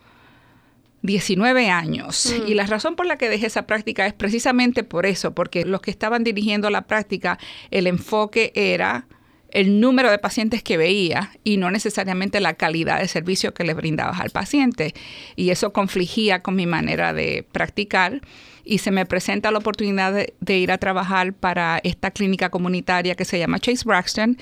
19 1.02 1.70
años. 1.70 2.32
Mm. 2.32 2.48
Y 2.48 2.54
la 2.54 2.66
razón 2.66 2.96
por 2.96 3.06
la 3.06 3.16
que 3.18 3.28
dejé 3.28 3.46
esa 3.46 3.66
práctica 3.66 4.06
es 4.06 4.12
precisamente 4.12 4.84
por 4.84 5.06
eso, 5.06 5.34
porque 5.34 5.64
los 5.64 5.80
que 5.80 5.90
estaban 5.90 6.24
dirigiendo 6.24 6.70
la 6.70 6.86
práctica, 6.86 7.38
el 7.70 7.86
enfoque 7.86 8.52
era 8.54 9.06
el 9.50 9.80
número 9.80 10.10
de 10.10 10.18
pacientes 10.18 10.62
que 10.62 10.76
veía 10.76 11.30
y 11.44 11.56
no 11.56 11.70
necesariamente 11.70 12.40
la 12.40 12.54
calidad 12.54 13.00
de 13.00 13.08
servicio 13.08 13.54
que 13.54 13.64
le 13.64 13.74
brindabas 13.74 14.20
al 14.20 14.30
paciente. 14.30 14.94
Y 15.34 15.50
eso 15.50 15.72
confligía 15.72 16.42
con 16.42 16.56
mi 16.56 16.66
manera 16.66 17.12
de 17.12 17.46
practicar 17.52 18.20
y 18.64 18.78
se 18.78 18.90
me 18.90 19.06
presenta 19.06 19.50
la 19.50 19.58
oportunidad 19.58 20.12
de, 20.12 20.58
ir 20.58 20.72
a 20.72 20.78
trabajar 20.78 21.32
para 21.32 21.80
esta 21.84 22.10
clínica 22.10 22.50
comunitaria 22.50 23.14
que 23.14 23.24
se 23.24 23.38
llama 23.38 23.60
Chase 23.60 23.84
Braxton 23.86 24.36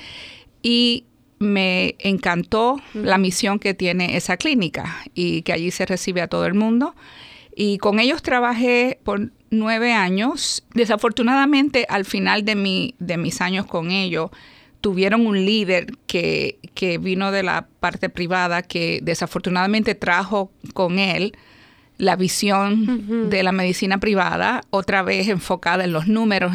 y 0.63 1.05
me 1.39 1.97
encantó 1.99 2.81
la 2.95 3.19
misión 3.19 3.59
que 3.59 3.75
tiene 3.75 4.17
esa 4.17 4.37
clínica 4.37 4.97
y 5.15 5.43
que 5.43 5.53
allí 5.53 5.71
se 5.71 5.87
recibe 5.87 6.21
a 6.21 6.29
todo 6.29 6.47
el 6.47 6.55
mundo. 6.55 6.95
Y 7.57 7.79
con 7.79 8.01
ellos 8.01 8.23
trabajé 8.23 8.99
por 9.05 9.31
nueve 9.51 9.93
años. 9.93 10.65
Desafortunadamente, 10.75 11.87
al 11.89 12.05
final 12.05 12.45
de, 12.45 12.57
mi, 12.57 12.95
de 12.99 13.17
mis 13.17 13.41
años 13.41 13.67
con 13.67 13.91
ellos, 13.91 14.31
tuvieron 14.81 15.27
un 15.27 15.45
líder 15.45 15.97
que, 16.07 16.59
que 16.75 16.99
vino 16.99 17.31
de 17.31 17.43
la 17.43 17.69
parte 17.81 18.09
privada 18.09 18.63
que 18.63 19.01
desafortunadamente 19.03 19.95
trajo 19.95 20.51
con 20.75 20.99
él 20.99 21.37
la 21.97 22.17
visión 22.17 23.31
de 23.31 23.43
la 23.43 23.53
medicina 23.53 23.99
privada, 23.99 24.63
otra 24.71 25.03
vez 25.03 25.29
enfocada 25.29 25.85
en 25.85 25.93
los 25.93 26.09
números 26.09 26.53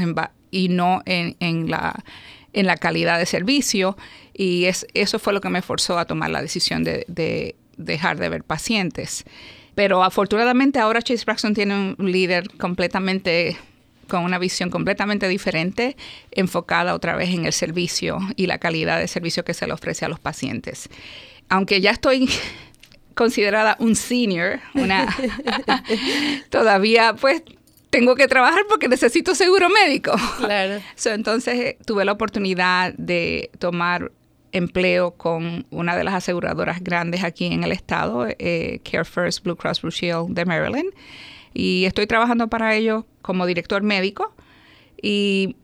y 0.52 0.70
no 0.70 1.02
en, 1.06 1.70
la, 1.70 2.04
en 2.54 2.66
la 2.66 2.78
calidad 2.78 3.20
de 3.20 3.26
servicio. 3.26 3.98
Y 4.34 4.66
es, 4.66 4.88
eso 4.94 5.20
fue 5.20 5.34
lo 5.34 5.42
que 5.42 5.50
me 5.50 5.62
forzó 5.62 5.98
a 5.98 6.06
tomar 6.06 6.30
la 6.30 6.42
decisión 6.42 6.84
de, 6.84 7.56
dejar 7.78 8.18
de 8.18 8.30
ver 8.30 8.44
pacientes. 8.44 9.26
Pero 9.76 10.04
afortunadamente 10.04 10.80
ahora 10.80 11.02
Chase 11.02 11.24
Braxton 11.26 11.54
tiene 11.54 11.96
un 11.98 12.12
líder 12.12 12.50
completamente 12.58 13.58
con 14.08 14.24
una 14.24 14.40
visión 14.40 14.72
completamente 14.72 15.28
diferente, 15.28 15.96
enfocada 16.32 16.96
otra 16.96 17.16
vez 17.16 17.30
en 17.30 17.46
el 17.46 17.54
servicio 17.54 18.18
y 18.36 18.48
la 18.48 18.58
calidad 18.58 19.00
de 19.00 19.08
servicio 19.08 19.46
que 19.46 19.54
se 19.54 19.68
le 19.68 19.74
ofrece 19.74 20.04
a 20.04 20.10
los 20.10 20.20
pacientes. 20.20 20.90
Aunque 21.48 21.80
ya 21.80 21.92
estoy 21.92 22.28
considerada 23.14 23.78
un 23.80 23.96
senior, 23.96 24.60
una 24.74 25.16
todavía 26.50 27.14
pues 27.14 27.44
tengo 27.90 28.16
que 28.16 28.28
trabajar 28.28 28.64
porque 28.70 28.88
necesito 28.88 29.36
seguro 29.36 29.70
médico. 29.70 30.14
Claro. 30.38 30.82
entonces 31.06 31.60
eh, 31.60 31.78
tuve 31.86 32.06
la 32.06 32.14
oportunidad 32.14 32.94
de 32.98 33.52
tomar 33.60 34.12
empleo 34.52 35.12
con 35.12 35.66
una 35.70 35.96
de 35.96 36.04
las 36.04 36.14
aseguradoras 36.16 36.84
grandes 36.84 37.24
aquí 37.24 37.46
en 37.46 37.64
el 37.64 37.72
estado, 37.72 38.26
eh, 38.28 38.80
Care 38.90 39.06
First 39.06 39.44
Blue 39.44 39.56
Cross 39.56 39.82
Blue 39.82 39.92
Shield 39.92 40.30
de 40.30 40.46
Maryland, 40.46 40.90
y 41.54 41.86
estoy 41.86 42.08
trabajando 42.08 42.48
para 42.48 42.76
ellos 42.76 43.06
como 43.22 43.46
director 43.46 43.84
médico 43.84 44.34
y 45.02 45.56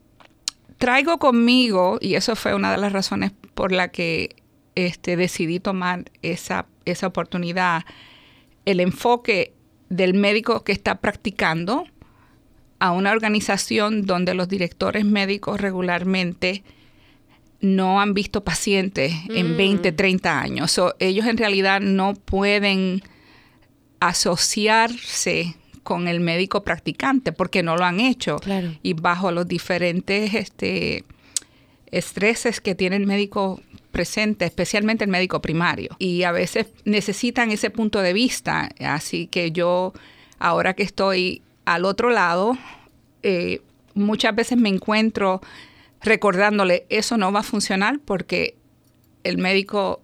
traigo 0.77 1.17
conmigo, 1.17 1.97
y 2.01 2.15
eso 2.15 2.35
fue 2.35 2.53
una 2.53 2.71
de 2.71 2.77
las 2.77 2.91
razones 2.93 3.31
por 3.53 3.71
la 3.71 3.87
que 3.87 4.35
este, 4.75 5.15
decidí 5.15 5.59
tomar 5.59 6.11
esa, 6.21 6.67
esa 6.85 7.07
oportunidad, 7.07 7.83
el 8.65 8.79
enfoque 8.81 9.53
del 9.89 10.13
médico 10.13 10.63
que 10.63 10.73
está 10.73 10.99
practicando 10.99 11.85
a 12.79 12.91
una 12.91 13.11
organización 13.11 14.05
donde 14.05 14.33
los 14.33 14.47
directores 14.47 15.05
médicos 15.05 15.61
regularmente 15.61 16.63
no 17.61 17.99
han 18.01 18.13
visto 18.13 18.43
pacientes 18.43 19.13
en 19.29 19.57
20, 19.57 19.91
mm. 19.91 19.95
30 19.95 20.39
años. 20.39 20.81
ellos 20.99 21.25
en 21.25 21.37
realidad 21.37 21.81
no 21.81 22.13
pueden 22.13 23.01
asociarse 23.99 25.55
con 25.83 26.07
el 26.07 26.19
médico 26.19 26.63
practicante 26.63 27.31
porque 27.31 27.63
no 27.63 27.77
lo 27.77 27.85
han 27.85 27.99
hecho. 27.99 28.37
Y 28.83 28.93
bajo 28.93 29.31
los 29.31 29.47
diferentes 29.47 30.33
este, 30.33 31.05
estreses 31.91 32.59
que 32.59 32.75
tiene 32.75 32.97
el 32.97 33.05
médico 33.05 33.61
presente, 33.91 34.45
especialmente 34.45 35.05
el 35.05 35.11
médico 35.11 35.41
primario. 35.41 35.95
Y 35.99 36.23
a 36.23 36.31
veces 36.31 36.67
necesitan 36.83 37.51
ese 37.51 37.69
punto 37.69 38.01
de 38.01 38.13
vista. 38.13 38.69
Así 38.79 39.27
que 39.27 39.51
yo, 39.51 39.93
ahora 40.39 40.73
que 40.73 40.83
estoy 40.83 41.41
al 41.65 41.85
otro 41.85 42.09
lado, 42.09 42.57
eh, 43.23 43.61
muchas 43.93 44.35
veces 44.35 44.57
me 44.57 44.69
encuentro 44.69 45.41
recordándole, 46.01 46.85
eso 46.89 47.17
no 47.17 47.31
va 47.31 47.39
a 47.39 47.43
funcionar 47.43 47.99
porque 48.05 48.55
el 49.23 49.37
médico 49.37 50.01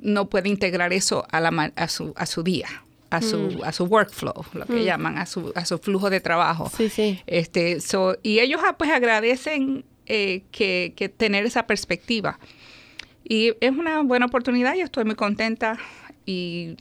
no 0.00 0.28
puede 0.28 0.48
integrar 0.48 0.92
eso 0.92 1.26
a, 1.30 1.40
la, 1.40 1.72
a, 1.74 1.88
su, 1.88 2.12
a 2.16 2.26
su 2.26 2.42
día. 2.42 2.68
A 3.08 3.22
su, 3.22 3.38
mm. 3.38 3.62
a 3.62 3.70
su 3.70 3.84
workflow, 3.84 4.44
lo 4.52 4.66
que 4.66 4.72
mm. 4.72 4.82
llaman, 4.82 5.16
a 5.16 5.26
su, 5.26 5.52
a 5.54 5.64
su 5.64 5.78
flujo 5.78 6.10
de 6.10 6.20
trabajo. 6.20 6.70
Sí, 6.76 6.88
sí. 6.88 7.20
Este, 7.28 7.78
y 8.24 8.40
ellos 8.40 8.60
ah, 8.66 8.76
pues 8.76 8.90
agradecen 8.90 9.84
eh, 10.06 10.42
que, 10.50 10.92
que, 10.96 11.08
tener 11.08 11.46
esa 11.46 11.68
perspectiva. 11.68 12.40
Y 13.22 13.54
es 13.60 13.70
una 13.70 14.02
buena 14.02 14.26
oportunidad, 14.26 14.74
yo 14.74 14.84
estoy 14.84 15.04
muy 15.04 15.14
contenta 15.14 15.78
y 16.26 16.76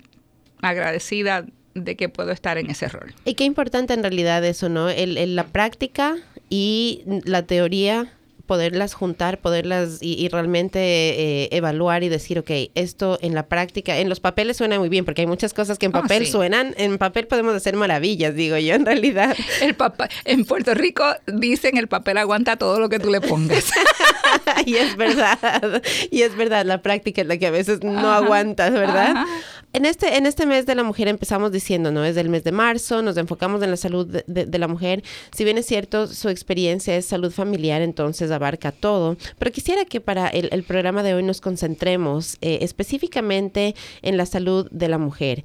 agradecida 0.64 1.46
de 1.76 1.96
que 1.96 2.10
puedo 2.10 2.32
estar 2.32 2.58
en 2.58 2.72
ese 2.72 2.88
rol. 2.88 3.14
Y 3.26 3.36
qué 3.36 3.44
importante 3.44 3.94
en 3.94 4.02
realidad 4.02 4.44
eso, 4.44 4.70
¿no? 4.70 4.90
El, 4.90 5.36
la 5.36 5.46
práctica 5.48 6.16
y 6.50 7.04
la 7.06 7.44
teoría 7.44 8.12
poderlas 8.46 8.94
juntar, 8.94 9.40
poderlas 9.40 9.98
y, 10.02 10.28
realmente 10.30 10.80
eh, 10.80 11.50
evaluar 11.52 12.04
y 12.04 12.10
decir, 12.10 12.40
ok, 12.40 12.52
esto 12.76 13.18
en 13.22 13.34
la 13.34 13.48
práctica, 13.48 13.98
en 13.98 14.08
los 14.10 14.20
papeles 14.20 14.58
suena 14.58 14.78
muy 14.80 14.90
bien, 14.90 15.04
porque 15.06 15.22
hay 15.22 15.28
muchas 15.28 15.54
cosas 15.54 15.80
que 15.80 15.88
en 15.88 15.96
oh, 15.96 16.02
papel 16.02 16.28
suenan, 16.28 16.74
en 16.78 16.98
papel 16.98 17.28
podemos 17.28 17.56
hacer 17.56 17.76
maravillas, 17.76 18.36
digo 18.36 18.58
yo, 18.58 18.76
en 18.76 18.86
realidad. 18.86 19.36
El 19.62 19.76
papel, 19.76 20.10
en 20.26 20.46
Puerto 20.46 20.74
Rico 20.74 21.04
dicen 21.26 21.78
el 21.78 21.88
papel 21.88 22.18
aguanta 22.18 22.58
todo 22.58 22.80
lo 22.80 22.90
que 22.90 23.00
tú 23.00 23.10
le 23.10 23.22
pongas. 23.22 23.72
y 24.66 24.76
es 24.76 24.96
verdad, 24.96 25.82
y 26.12 26.22
es 26.22 26.36
verdad, 26.36 26.66
la 26.66 26.82
práctica 26.82 27.22
es 27.22 27.28
la 27.28 27.38
que 27.38 27.48
a 27.48 27.52
veces 27.52 27.84
no 27.84 28.12
aguantas, 28.12 28.72
¿verdad? 28.72 29.26
En 29.76 29.84
este, 29.84 30.16
en 30.16 30.26
este 30.26 30.46
mes 30.46 30.66
de 30.66 30.74
la 30.74 30.84
mujer 30.84 31.10
empezamos 31.10 31.52
diciendo, 31.52 31.92
¿no? 31.92 32.06
Es 32.06 32.16
del 32.16 32.30
mes 32.30 32.46
de 32.46 32.54
marzo, 32.54 33.02
nos 33.02 33.18
enfocamos 33.18 33.62
en 33.62 33.72
la 33.72 33.76
salud 33.76 34.08
de, 34.08 34.58
la 34.58 34.70
mujer. 34.70 35.04
Si 35.36 35.44
bien 35.44 35.58
es 35.58 35.66
cierto, 35.66 36.08
su 36.08 36.30
experiencia 36.30 36.96
es 36.96 37.06
salud 37.06 37.30
familiar, 37.30 37.82
entonces 37.82 38.32
abarca 38.32 38.72
todo. 38.72 39.18
Pero 39.38 39.52
quisiera 39.52 39.84
que 39.84 40.00
para 40.00 40.30
el, 40.30 40.64
programa 40.64 41.04
de 41.04 41.14
hoy 41.14 41.24
nos 41.24 41.42
concentremos 41.42 42.38
eh, 42.40 42.60
específicamente 42.62 43.76
en 44.02 44.16
la 44.16 44.26
salud 44.26 44.70
de 44.72 44.88
la 44.88 44.98
mujer. 44.98 45.44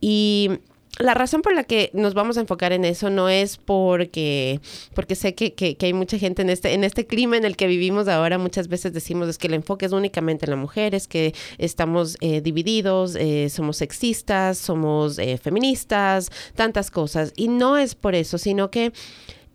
Y 0.00 0.60
la 0.98 1.14
razón 1.14 1.40
por 1.40 1.54
la 1.54 1.64
que 1.64 1.90
nos 1.94 2.12
vamos 2.12 2.36
a 2.36 2.40
enfocar 2.40 2.72
en 2.72 2.84
eso 2.84 3.08
no 3.08 3.30
es 3.30 3.56
porque, 3.56 4.60
porque 4.94 5.14
sé 5.14 5.34
que, 5.34 5.54
que, 5.54 5.76
hay 5.80 5.92
mucha 5.94 6.18
gente 6.18 6.42
en 6.42 6.50
este, 6.50 6.74
en 6.74 6.84
este 6.84 7.06
clima 7.06 7.36
en 7.38 7.44
el 7.44 7.56
que 7.56 7.66
vivimos 7.66 8.08
ahora, 8.08 8.36
muchas 8.36 8.68
veces 8.68 8.92
decimos 8.92 9.28
es 9.28 9.38
que 9.38 9.46
el 9.46 9.54
enfoque 9.54 9.86
es 9.86 9.92
únicamente 9.92 10.44
en 10.44 10.50
la 10.50 10.56
mujer, 10.56 10.94
es 10.94 11.08
que 11.08 11.34
estamos 11.56 12.18
eh, 12.20 12.42
divididos, 12.42 13.16
eh, 13.16 13.48
somos 13.48 13.78
sexistas, 13.78 14.58
somos 14.58 15.18
eh, 15.18 15.38
feministas, 15.38 16.30
tantas 16.54 16.90
cosas. 16.90 17.32
Y 17.36 17.48
no 17.48 17.78
es 17.78 17.94
por 17.94 18.14
eso, 18.14 18.36
sino 18.36 18.70
que 18.70 18.92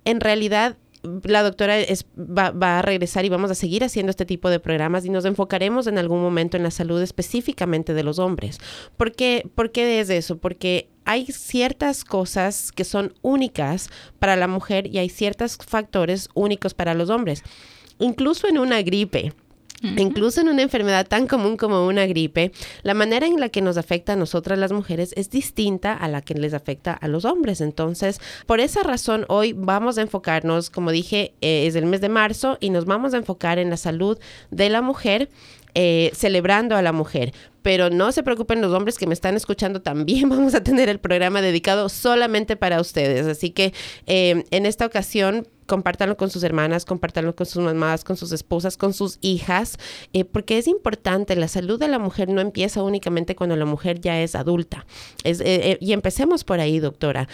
en 0.05 0.19
realidad 0.19 0.75
la 1.23 1.43
doctora 1.43 1.79
es, 1.79 2.05
va, 2.17 2.79
a 2.79 2.81
regresar 2.81 3.25
y 3.25 3.29
vamos 3.29 3.51
a 3.51 3.55
seguir 3.55 3.83
haciendo 3.83 4.09
este 4.09 4.25
tipo 4.25 4.49
de 4.49 4.59
programas 4.59 5.05
y 5.05 5.09
nos 5.09 5.25
enfocaremos 5.25 5.87
en 5.87 5.99
algún 5.99 6.21
momento 6.21 6.57
en 6.57 6.63
la 6.63 6.71
salud 6.71 7.01
específicamente 7.01 7.93
de 7.93 8.03
los 8.03 8.17
hombres. 8.17 8.59
¿Por 8.97 9.13
¿Por 9.55 9.71
qué 9.71 9.99
es 9.99 10.09
eso? 10.09 10.37
Porque 10.37 10.89
hay 11.07 11.25
ciertas 11.25 12.03
cosas 12.03 12.71
que 12.71 12.83
son 12.83 13.13
únicas 13.21 13.89
para 14.19 14.35
la 14.35 14.47
mujer 14.47 14.85
y 14.87 14.99
hay 14.99 15.09
ciertos 15.09 15.57
factores 15.57 16.29
únicos 16.33 16.73
para 16.73 16.93
los 16.93 17.09
hombres. 17.09 17.43
Incluso 17.97 18.47
en 18.47 18.59
una 18.59 18.81
gripe, 18.83 19.33
Incluso 19.81 20.41
en 20.41 20.49
una 20.49 20.63
enfermedad 20.63 21.05
tan 21.07 21.27
común 21.27 21.55
como 21.55 21.85
una 21.85 22.07
gripe, 22.07 22.51
la 22.81 22.95
manera 22.95 23.27
en 23.27 23.39
la 23.39 23.49
que 23.49 23.61
nos 23.61 23.77
afecta 23.77 24.13
a 24.13 24.15
nosotras 24.15 24.57
las 24.57 24.71
mujeres 24.71 25.13
es 25.15 25.29
distinta 25.29 25.93
a 25.93 26.07
la 26.07 26.21
que 26.23 26.33
les 26.33 26.55
afecta 26.55 26.93
a 26.93 27.07
los 27.07 27.25
hombres. 27.25 27.61
Entonces, 27.61 28.19
por 28.47 28.59
esa 28.59 28.81
razón, 28.81 29.25
hoy 29.29 29.53
vamos 29.53 29.99
a 29.99 30.01
enfocarnos, 30.01 30.71
como 30.71 30.91
dije, 30.91 31.35
eh, 31.41 31.67
es 31.67 31.75
el 31.75 31.85
mes 31.85 32.01
de 32.01 32.09
marzo 32.09 32.57
y 32.59 32.71
nos 32.71 32.85
vamos 32.85 33.13
a 33.13 33.17
enfocar 33.17 33.59
en 33.59 33.69
la 33.69 33.77
salud 33.77 34.17
de 34.49 34.69
la 34.69 34.81
mujer. 34.81 35.29
Eh, 35.79 36.09
celebrando 36.15 36.75
a 36.75 36.81
la 36.81 36.91
mujer. 36.91 37.33
Pero 37.61 37.91
no 37.91 38.11
se 38.11 38.23
preocupen 38.23 38.61
los 38.61 38.73
hombres 38.73 38.97
que 38.97 39.05
me 39.05 39.13
están 39.13 39.35
escuchando, 39.35 39.79
también 39.79 40.27
vamos 40.29 40.55
a 40.55 40.63
tener 40.63 40.89
el 40.89 40.99
programa 40.99 41.39
dedicado 41.39 41.87
solamente 41.87 42.55
para 42.55 42.81
ustedes. 42.81 43.27
Así 43.27 43.51
que 43.51 43.75
eh, 44.07 44.43
en 44.49 44.65
esta 44.65 44.87
ocasión 44.87 45.47
compártanlo 45.67 46.17
con 46.17 46.31
sus 46.31 46.41
hermanas, 46.41 46.83
compártanlo 46.83 47.35
con 47.35 47.45
sus 47.45 47.61
mamás, 47.61 48.03
con 48.03 48.17
sus 48.17 48.31
esposas, 48.31 48.75
con 48.75 48.91
sus 48.91 49.19
hijas, 49.21 49.77
eh, 50.13 50.25
porque 50.25 50.57
es 50.57 50.67
importante, 50.67 51.35
la 51.35 51.47
salud 51.47 51.79
de 51.79 51.89
la 51.89 51.99
mujer 51.99 52.27
no 52.27 52.41
empieza 52.41 52.81
únicamente 52.81 53.35
cuando 53.35 53.55
la 53.55 53.65
mujer 53.65 54.01
ya 54.01 54.19
es 54.19 54.33
adulta. 54.33 54.87
Es, 55.23 55.41
eh, 55.41 55.77
y 55.79 55.93
empecemos 55.93 56.43
por 56.43 56.59
ahí, 56.59 56.79
doctora. 56.79 57.29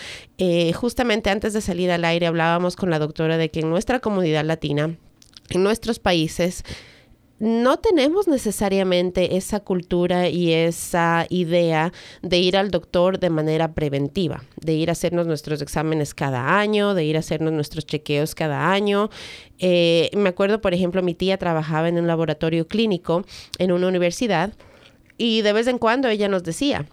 justamente 0.74 1.30
antes 1.30 1.54
de 1.54 1.62
salir 1.62 1.92
al 1.92 2.04
aire 2.04 2.28
hablábamos 2.28 2.76
con 2.76 2.90
la 2.90 3.00
doctora 3.00 3.38
de 3.38 3.50
que 3.50 3.62
en 3.62 3.70
nuestra 3.70 4.02
comunidad 4.02 4.44
latina, 4.44 4.98
en 5.50 5.64
nuestros 5.64 6.00
países, 6.00 6.66
no 7.44 7.78
tenemos 7.78 8.30
necesariamente 8.30 9.36
esa 9.36 9.60
cultura 9.60 10.30
y 10.30 10.54
esa 10.54 11.26
idea 11.28 11.92
de 12.22 12.38
ir 12.38 12.56
al 12.56 12.72
doctor 12.72 13.20
de 13.20 13.30
manera 13.30 13.74
preventiva, 13.74 14.46
de 14.62 14.72
ir 14.76 14.88
a 14.88 14.94
hacernos 14.94 15.28
nuestros 15.28 15.62
exámenes 15.62 16.14
cada 16.14 16.58
año, 16.58 16.94
de 16.94 17.04
ir 17.04 17.18
a 17.18 17.20
hacernos 17.20 17.52
nuestros 17.52 17.86
chequeos 17.86 18.34
cada 18.34 18.72
año. 18.72 19.10
Eh, 19.60 20.10
me 20.16 20.30
acuerdo, 20.30 20.62
por 20.62 20.74
ejemplo, 20.74 21.04
mi 21.04 21.16
tía 21.16 21.38
trabajaba 21.38 21.90
en 21.90 21.98
un 21.98 22.08
laboratorio 22.08 22.66
clínico 22.66 23.26
en 23.58 23.74
una 23.74 23.90
universidad 23.90 24.54
y 25.18 25.42
de 25.42 25.52
vez 25.52 25.68
en 25.68 25.80
cuando 25.80 26.08
ella 26.08 26.30
nos 26.30 26.44
decía, 26.44 26.86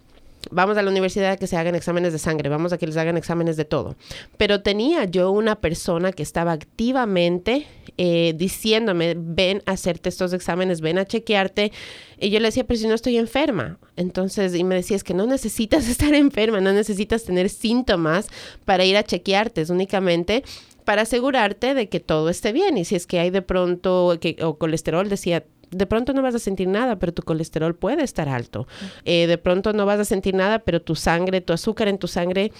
vamos 0.49 0.77
a 0.77 0.81
la 0.81 0.91
universidad 0.91 1.31
a 1.31 1.37
que 1.37 1.47
se 1.47 1.55
hagan 1.55 1.75
exámenes 1.75 2.11
de 2.11 2.19
sangre, 2.19 2.49
vamos 2.49 2.73
a 2.73 2.77
que 2.77 2.87
les 2.87 2.97
hagan 2.97 3.15
exámenes 3.15 3.55
de 3.55 3.63
todo. 3.63 3.95
Pero 4.37 4.61
tenía 4.61 5.05
yo 5.05 5.31
una 5.31 5.55
persona 5.55 6.11
que 6.11 6.23
estaba 6.23 6.51
activamente 6.51 7.67
eh, 7.97 8.33
diciéndome, 8.35 9.15
ven 9.17 9.61
a 9.65 9.71
hacerte 9.71 10.09
estos 10.09 10.33
exámenes, 10.33 10.81
ven 10.81 10.97
a 10.97 11.05
chequearte. 11.05 11.71
Y 12.19 12.29
yo 12.29 12.39
le 12.39 12.47
decía, 12.47 12.65
pero 12.65 12.79
si 12.79 12.87
no 12.87 12.93
estoy 12.93 13.17
enferma. 13.17 13.79
Entonces, 13.95 14.55
y 14.55 14.63
me 14.63 14.75
decía, 14.75 14.95
es 14.95 15.03
que 15.03 15.13
no 15.13 15.25
necesitas 15.25 15.87
estar 15.89 16.13
enferma, 16.13 16.61
no 16.61 16.73
necesitas 16.73 17.23
tener 17.23 17.49
síntomas 17.49 18.27
para 18.65 18.85
ir 18.85 18.97
a 18.97 19.03
chequearte, 19.03 19.61
es 19.61 19.69
únicamente 19.69 20.43
para 20.85 21.03
asegurarte 21.03 21.73
de 21.73 21.89
que 21.89 21.99
todo 21.99 22.29
esté 22.29 22.51
bien. 22.53 22.77
Y 22.77 22.85
si 22.85 22.95
es 22.95 23.07
que 23.07 23.19
hay 23.19 23.29
de 23.29 23.41
pronto, 23.41 24.17
que, 24.19 24.37
o 24.41 24.57
colesterol, 24.57 25.07
decía, 25.09 25.45
de 25.71 25.85
pronto 25.85 26.13
no 26.13 26.21
vas 26.21 26.35
a 26.35 26.39
sentir 26.39 26.67
nada, 26.67 26.97
pero 26.97 27.13
tu 27.13 27.23
colesterol 27.23 27.75
puede 27.75 28.03
estar 28.03 28.29
alto. 28.29 28.67
Eh, 29.05 29.27
de 29.27 29.37
pronto 29.37 29.73
no 29.73 29.85
vas 29.85 29.99
a 29.99 30.05
sentir 30.05 30.35
nada, 30.35 30.59
pero 30.59 30.81
tu 30.81 30.95
sangre, 30.95 31.41
tu 31.41 31.53
azúcar 31.53 31.87
en 31.87 31.97
tu 31.97 32.07
sangre 32.07 32.51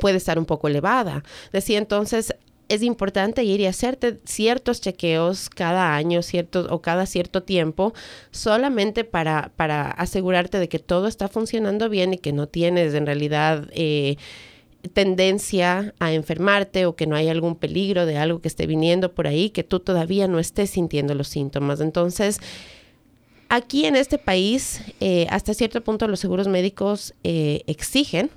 puede 0.00 0.16
estar 0.18 0.38
un 0.38 0.44
poco 0.44 0.68
elevada. 0.68 1.24
Decía 1.52 1.78
entonces, 1.78 2.34
es 2.74 2.82
importante 2.82 3.44
ir 3.44 3.60
y 3.60 3.66
hacerte 3.66 4.18
ciertos 4.24 4.80
chequeos 4.80 5.50
cada 5.50 5.94
año 5.94 6.22
ciertos, 6.22 6.66
o 6.70 6.80
cada 6.80 7.06
cierto 7.06 7.42
tiempo 7.42 7.92
solamente 8.30 9.04
para, 9.04 9.52
para 9.56 9.90
asegurarte 9.90 10.58
de 10.58 10.68
que 10.68 10.78
todo 10.78 11.06
está 11.06 11.28
funcionando 11.28 11.88
bien 11.88 12.14
y 12.14 12.18
que 12.18 12.32
no 12.32 12.46
tienes 12.48 12.94
en 12.94 13.06
realidad... 13.06 13.68
Eh, 13.72 14.16
tendencia 14.94 15.94
a 16.00 16.12
enfermarte 16.12 16.86
o 16.86 16.96
que 16.96 17.06
no 17.06 17.14
hay 17.14 17.28
algún 17.28 17.54
peligro 17.54 18.04
de 18.04 18.16
algo 18.16 18.40
que 18.40 18.48
esté 18.48 18.66
viniendo 18.66 19.12
por 19.12 19.28
ahí, 19.28 19.50
que 19.50 19.62
tú 19.62 19.78
todavía 19.78 20.26
no 20.26 20.40
estés 20.40 20.70
sintiendo 20.70 21.14
los 21.14 21.28
síntomas. 21.28 21.80
Entonces, 21.80 22.40
aquí 23.48 23.86
en 23.86 23.96
este 23.96 24.18
país, 24.18 24.80
eh, 25.00 25.26
hasta 25.30 25.54
cierto 25.54 25.82
punto 25.84 26.08
los 26.08 26.20
seguros 26.20 26.48
médicos 26.48 27.14
eh, 27.22 27.62
exigen 27.66 28.30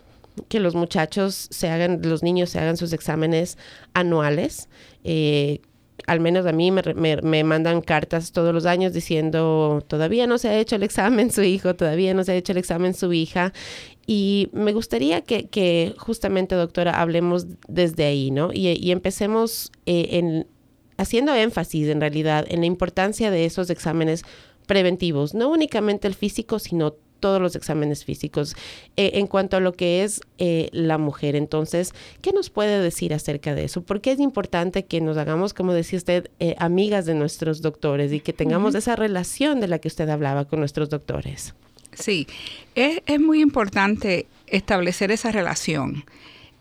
que 0.47 0.59
los 0.59 0.75
muchachos 0.75 1.47
se 1.51 1.69
hagan, 1.69 2.01
los 2.03 2.23
niños 2.23 2.49
se 2.49 2.59
hagan 2.59 2.77
sus 2.77 2.93
exámenes 2.93 3.57
anuales. 3.93 4.69
Eh, 5.03 5.61
al 6.07 6.19
menos 6.19 6.45
a 6.45 6.51
mí 6.51 6.71
me, 6.71 6.83
me, 7.21 7.43
mandan 7.43 7.81
cartas 7.81 8.31
todos 8.31 8.53
los 8.53 8.65
años 8.65 8.93
diciendo, 8.93 9.83
todavía 9.87 10.27
no 10.27 10.37
se 10.37 10.49
ha 10.49 10.59
hecho 10.59 10.75
el 10.75 10.83
examen 10.83 11.31
su 11.31 11.41
hijo, 11.41 11.75
todavía 11.75 12.13
no 12.13 12.23
se 12.23 12.33
ha 12.33 12.35
hecho 12.35 12.51
el 12.51 12.57
examen 12.57 12.93
su 12.93 13.11
hija. 13.13 13.53
Y 14.05 14.49
me 14.51 14.73
gustaría 14.73 15.21
que, 15.21 15.47
que 15.47 15.95
justamente, 15.97 16.53
doctora, 16.55 17.01
hablemos 17.01 17.47
desde 17.67 18.05
ahí, 18.05 18.29
¿no? 18.29 18.51
Y, 18.53 18.67
y 18.69 18.91
empecemos 18.91 19.71
eh, 19.85 20.09
en, 20.11 20.47
haciendo 20.97 21.33
énfasis, 21.33 21.87
en 21.87 22.01
realidad, 22.01 22.45
en 22.47 22.59
la 22.59 22.67
importancia 22.67 23.31
de 23.31 23.45
esos 23.45 23.69
exámenes 23.69 24.23
preventivos, 24.67 25.33
no 25.33 25.49
únicamente 25.49 26.07
el 26.07 26.15
físico, 26.15 26.59
sino 26.59 26.95
todos 27.19 27.41
los 27.41 27.55
exámenes 27.55 28.05
físicos 28.05 28.55
eh, 28.97 29.11
en 29.15 29.27
cuanto 29.27 29.57
a 29.57 29.59
lo 29.59 29.73
que 29.73 30.03
es 30.03 30.21
eh, 30.37 30.69
la 30.71 30.97
mujer. 30.97 31.35
Entonces, 31.35 31.93
¿qué 32.21 32.31
nos 32.31 32.49
puede 32.49 32.79
decir 32.81 33.13
acerca 33.13 33.55
de 33.55 33.65
eso? 33.65 33.81
Porque 33.81 34.11
es 34.11 34.19
importante 34.19 34.85
que 34.85 35.01
nos 35.01 35.17
hagamos, 35.17 35.53
como 35.53 35.73
decía 35.73 35.97
usted, 35.97 36.29
amigas 36.57 37.05
de 37.05 37.15
nuestros 37.15 37.61
doctores 37.61 38.11
y 38.13 38.19
que 38.19 38.33
tengamos 38.33 38.75
esa 38.75 38.95
relación 38.95 39.59
de 39.59 39.67
la 39.67 39.79
que 39.79 39.87
usted 39.87 40.09
hablaba 40.09 40.45
con 40.45 40.59
nuestros 40.59 40.89
doctores. 40.89 41.53
Sí, 41.95 42.27
es, 42.75 43.01
muy 43.19 43.41
importante 43.41 44.27
establecer 44.47 45.11
esa 45.11 45.31
relación. 45.31 46.03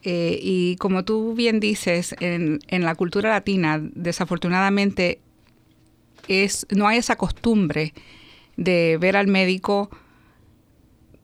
Eh, 0.03 0.39
y 0.41 0.77
como 0.77 1.05
tú 1.05 1.35
bien 1.35 1.61
dices, 1.61 2.15
en, 2.21 2.61
la 2.69 2.95
cultura 2.95 3.31
latina, 3.31 3.81
desafortunadamente, 3.81 5.19
es, 6.29 6.67
no 6.71 6.87
hay 6.87 6.99
esa 6.99 7.17
costumbre 7.17 7.95
de 8.57 8.97
ver 9.01 9.17
al 9.17 9.27
médico 9.27 9.91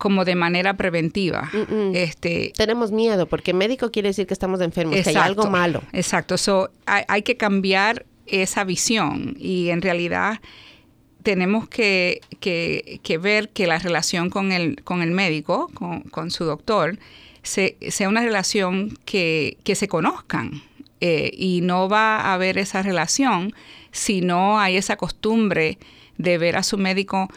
como 0.00 0.24
de 0.24 0.34
manera 0.34 0.78
preventiva. 0.78 1.50
Este, 1.92 2.54
Tenemos 2.56 2.90
miedo 2.90 3.26
porque 3.26 3.52
médico 3.52 3.92
quiere 3.92 4.08
decir 4.08 4.26
que 4.26 4.32
estamos 4.32 4.58
enfermos, 4.62 4.98
que 4.98 5.10
hay 5.10 5.14
algo 5.14 5.48
malo. 5.50 5.82
Exacto, 5.92 6.38
so, 6.38 6.70
hay, 6.86 7.22
que 7.22 7.36
cambiar 7.36 8.06
esa 8.26 8.64
visión 8.64 9.36
y 9.38 9.68
en 9.68 9.82
realidad 9.82 10.40
tenemos 11.22 11.68
que, 11.68 12.22
ver 13.20 13.50
que 13.50 13.66
la 13.66 13.78
relación 13.78 14.30
con 14.30 14.52
el, 14.52 14.82
con 14.84 15.02
el 15.02 15.10
médico, 15.10 15.70
con, 15.74 16.30
su 16.30 16.44
doctor, 16.44 16.98
sea 17.42 18.08
una 18.08 18.22
relación 18.22 18.96
que, 19.04 19.58
se 19.74 19.86
conozcan. 19.86 20.62
Eh, 21.02 21.30
y 21.34 21.60
no 21.62 21.88
va 21.88 22.16
a 22.16 22.34
haber 22.34 22.58
esa 22.58 22.82
relación 22.82 23.54
si 23.90 24.20
no 24.20 24.60
hay 24.60 24.76
esa 24.76 24.96
costumbre 24.96 25.78
de 26.18 26.36
ver 26.36 26.58
a 26.58 26.62
su 26.62 26.76
médico 26.76 27.30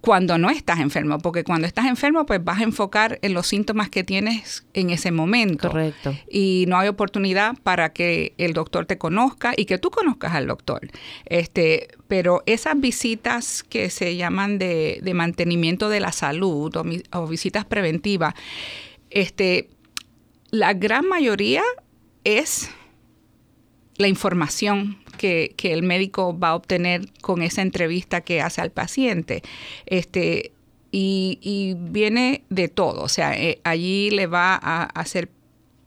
cuando 0.00 0.38
no 0.38 0.50
estás 0.50 0.80
enfermo, 0.80 1.18
porque 1.18 1.44
cuando 1.44 1.66
estás 1.66 1.86
enfermo, 1.86 2.24
pues 2.26 2.42
vas 2.42 2.60
a 2.60 2.62
enfocar 2.62 3.18
en 3.22 3.34
los 3.34 3.46
síntomas 3.46 3.90
que 3.90 4.04
tienes 4.04 4.64
en 4.72 4.90
ese 4.90 5.10
momento. 5.10 5.68
Correcto. 5.68 6.14
Y 6.30 6.64
no 6.68 6.78
hay 6.78 6.88
oportunidad 6.88 7.56
para 7.62 7.92
que 7.92 8.32
el 8.38 8.54
doctor 8.54 8.86
te 8.86 8.98
conozca 8.98 9.52
y 9.56 9.66
que 9.66 9.78
tú 9.78 9.90
conozcas 9.90 10.34
al 10.34 10.46
doctor. 10.46 10.88
Este, 11.26 11.88
pero 12.08 12.42
esas 12.46 12.80
visitas 12.80 13.62
que 13.62 13.90
se 13.90 14.16
llaman 14.16 14.58
de, 14.58 15.02
mantenimiento 15.14 15.88
de 15.88 16.00
la 16.00 16.12
salud 16.12 16.74
o, 17.12 17.26
visitas 17.26 17.64
preventivas, 17.64 18.34
este, 19.10 19.68
la 20.50 20.72
gran 20.72 21.06
mayoría 21.06 21.62
es 22.24 22.70
la 23.96 24.08
información 24.08 24.98
que, 25.20 25.54
el 25.74 25.82
médico 25.82 26.36
va 26.38 26.48
a 26.48 26.54
obtener 26.54 27.02
con 27.20 27.42
esa 27.42 27.60
entrevista 27.60 28.22
que 28.22 28.40
hace 28.40 28.62
al 28.62 28.70
paciente. 28.70 29.42
Este, 29.84 30.52
y, 30.90 31.74
viene 31.78 32.42
de 32.48 32.68
todo, 32.68 33.02
o 33.02 33.08
sea, 33.08 33.34
eh, 33.38 33.60
allí 33.62 34.10
le 34.10 34.26
va 34.26 34.58
a 34.60 34.84
hacer 34.84 35.28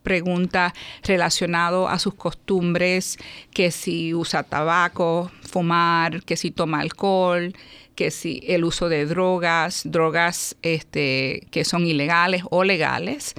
preguntas 0.04 0.74
relacionadas 1.04 1.92
a 1.92 1.98
sus 1.98 2.14
costumbres, 2.14 3.18
que 3.52 3.72
si 3.72 4.14
usa 4.14 4.44
tabaco, 4.44 5.32
fumar, 5.50 6.24
que 6.24 6.38
si 6.38 6.52
toma 6.52 6.82
alcohol, 6.82 7.54
que 7.96 8.12
si 8.12 8.44
el 8.48 8.64
uso 8.64 8.88
de 8.88 9.06
drogas, 9.06 9.82
drogas 9.86 10.56
este, 10.62 11.48
que 11.52 11.66
son 11.66 11.88
ilegales 11.88 12.44
o 12.52 12.64
legales, 12.64 13.34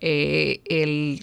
eh, 0.00 0.60
el 0.66 1.20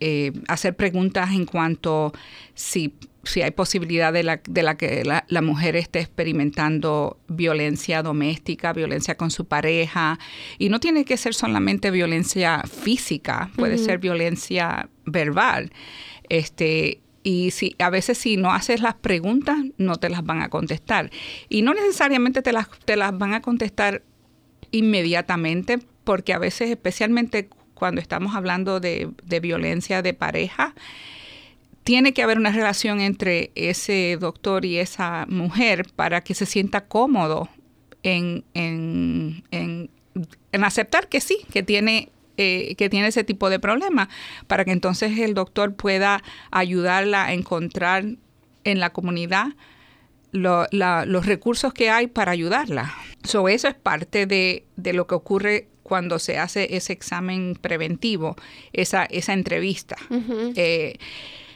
eh, 0.00 0.32
hacer 0.48 0.74
preguntas 0.76 1.30
en 1.32 1.46
cuanto 1.46 2.12
si 2.54 2.94
si 3.22 3.42
hay 3.42 3.50
posibilidad 3.50 4.12
de 4.12 4.22
la, 4.22 4.40
de 4.48 4.62
la 4.62 4.76
que 4.76 5.04
la, 5.04 5.42
mujer 5.42 5.76
esté 5.76 6.00
experimentando 6.00 7.18
violencia 7.28 8.02
doméstica, 8.02 8.72
violencia 8.72 9.16
con 9.16 9.30
su 9.30 9.44
pareja. 9.44 10.18
Y 10.58 10.68
no 10.68 10.80
tiene 10.80 11.04
que 11.04 11.16
ser 11.16 11.34
solamente 11.34 11.90
violencia 11.90 12.62
física, 12.62 13.50
puede 13.56 13.78
ser 13.78 13.98
violencia 13.98 14.88
verbal. 15.04 15.70
Este, 16.28 17.00
y 17.22 17.50
si 17.50 17.76
a 17.78 17.90
veces 17.90 18.16
si 18.16 18.36
no 18.36 18.52
haces 18.52 18.80
las 18.80 18.94
preguntas, 18.94 19.58
no 19.76 19.96
te 19.96 20.08
las 20.08 20.24
van 20.24 20.40
a 20.42 20.48
contestar. 20.48 21.10
Y 21.48 21.62
no 21.62 21.74
necesariamente 21.74 22.42
te 22.42 22.52
las, 22.52 22.68
te 22.84 22.96
las 22.96 23.16
van 23.16 23.34
a 23.34 23.42
contestar 23.42 24.02
inmediatamente, 24.70 25.78
porque 26.04 26.32
a 26.32 26.38
veces, 26.38 26.70
especialmente 26.70 27.50
cuando 27.80 28.00
estamos 28.00 28.36
hablando 28.36 28.78
de, 28.78 29.08
de 29.24 29.40
violencia 29.40 30.02
de 30.02 30.14
pareja, 30.14 30.74
tiene 31.82 32.12
que 32.12 32.22
haber 32.22 32.38
una 32.38 32.52
relación 32.52 33.00
entre 33.00 33.50
ese 33.56 34.16
doctor 34.20 34.64
y 34.64 34.78
esa 34.78 35.26
mujer 35.28 35.86
para 35.96 36.20
que 36.20 36.34
se 36.34 36.46
sienta 36.46 36.82
cómodo 36.82 37.48
en, 38.02 38.44
aceptar 40.52 41.08
que 41.08 41.20
sí, 41.20 41.38
que 41.52 41.62
tiene 41.62 42.10
eh, 42.36 42.74
que 42.76 42.88
tiene 42.88 43.08
ese 43.08 43.24
tipo 43.24 43.50
de 43.50 43.58
problema, 43.58 44.08
para 44.46 44.64
que 44.64 44.70
entonces 44.70 45.18
el 45.18 45.34
doctor 45.34 45.74
pueda 45.74 46.22
ayudarla 46.50 47.24
a 47.24 47.32
encontrar 47.34 48.04
en 48.64 48.80
la 48.80 48.90
comunidad 48.90 49.48
los 50.32 51.26
recursos 51.26 51.74
que 51.74 51.90
hay 51.90 52.06
para 52.06 52.32
ayudarla. 52.32 52.94
So, 53.24 53.48
eso 53.48 53.68
es 53.68 53.74
parte 53.74 54.26
de, 54.26 54.64
lo 54.76 55.06
que 55.06 55.14
ocurre 55.14 55.68
cuando 55.90 56.20
se 56.20 56.38
hace 56.38 56.76
ese 56.76 56.92
examen 56.92 57.58
preventivo, 57.60 58.36
esa, 58.72 59.06
esa 59.06 59.32
entrevista. 59.32 59.96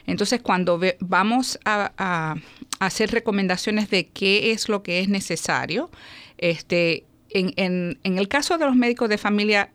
Entonces, 0.07 0.41
cuando 0.41 0.77
vamos 0.99 1.57
a, 1.63 2.35
hacer 2.79 3.11
recomendaciones 3.11 3.89
de 3.89 4.07
qué 4.07 4.51
es 4.51 4.67
lo 4.67 4.83
que 4.83 4.99
es 4.99 5.07
necesario, 5.07 5.89
este, 6.37 7.05
en, 7.29 7.97
el 8.03 8.27
caso 8.27 8.57
de 8.57 8.65
los 8.65 8.75
médicos 8.75 9.07
de 9.07 9.17
familia, 9.17 9.71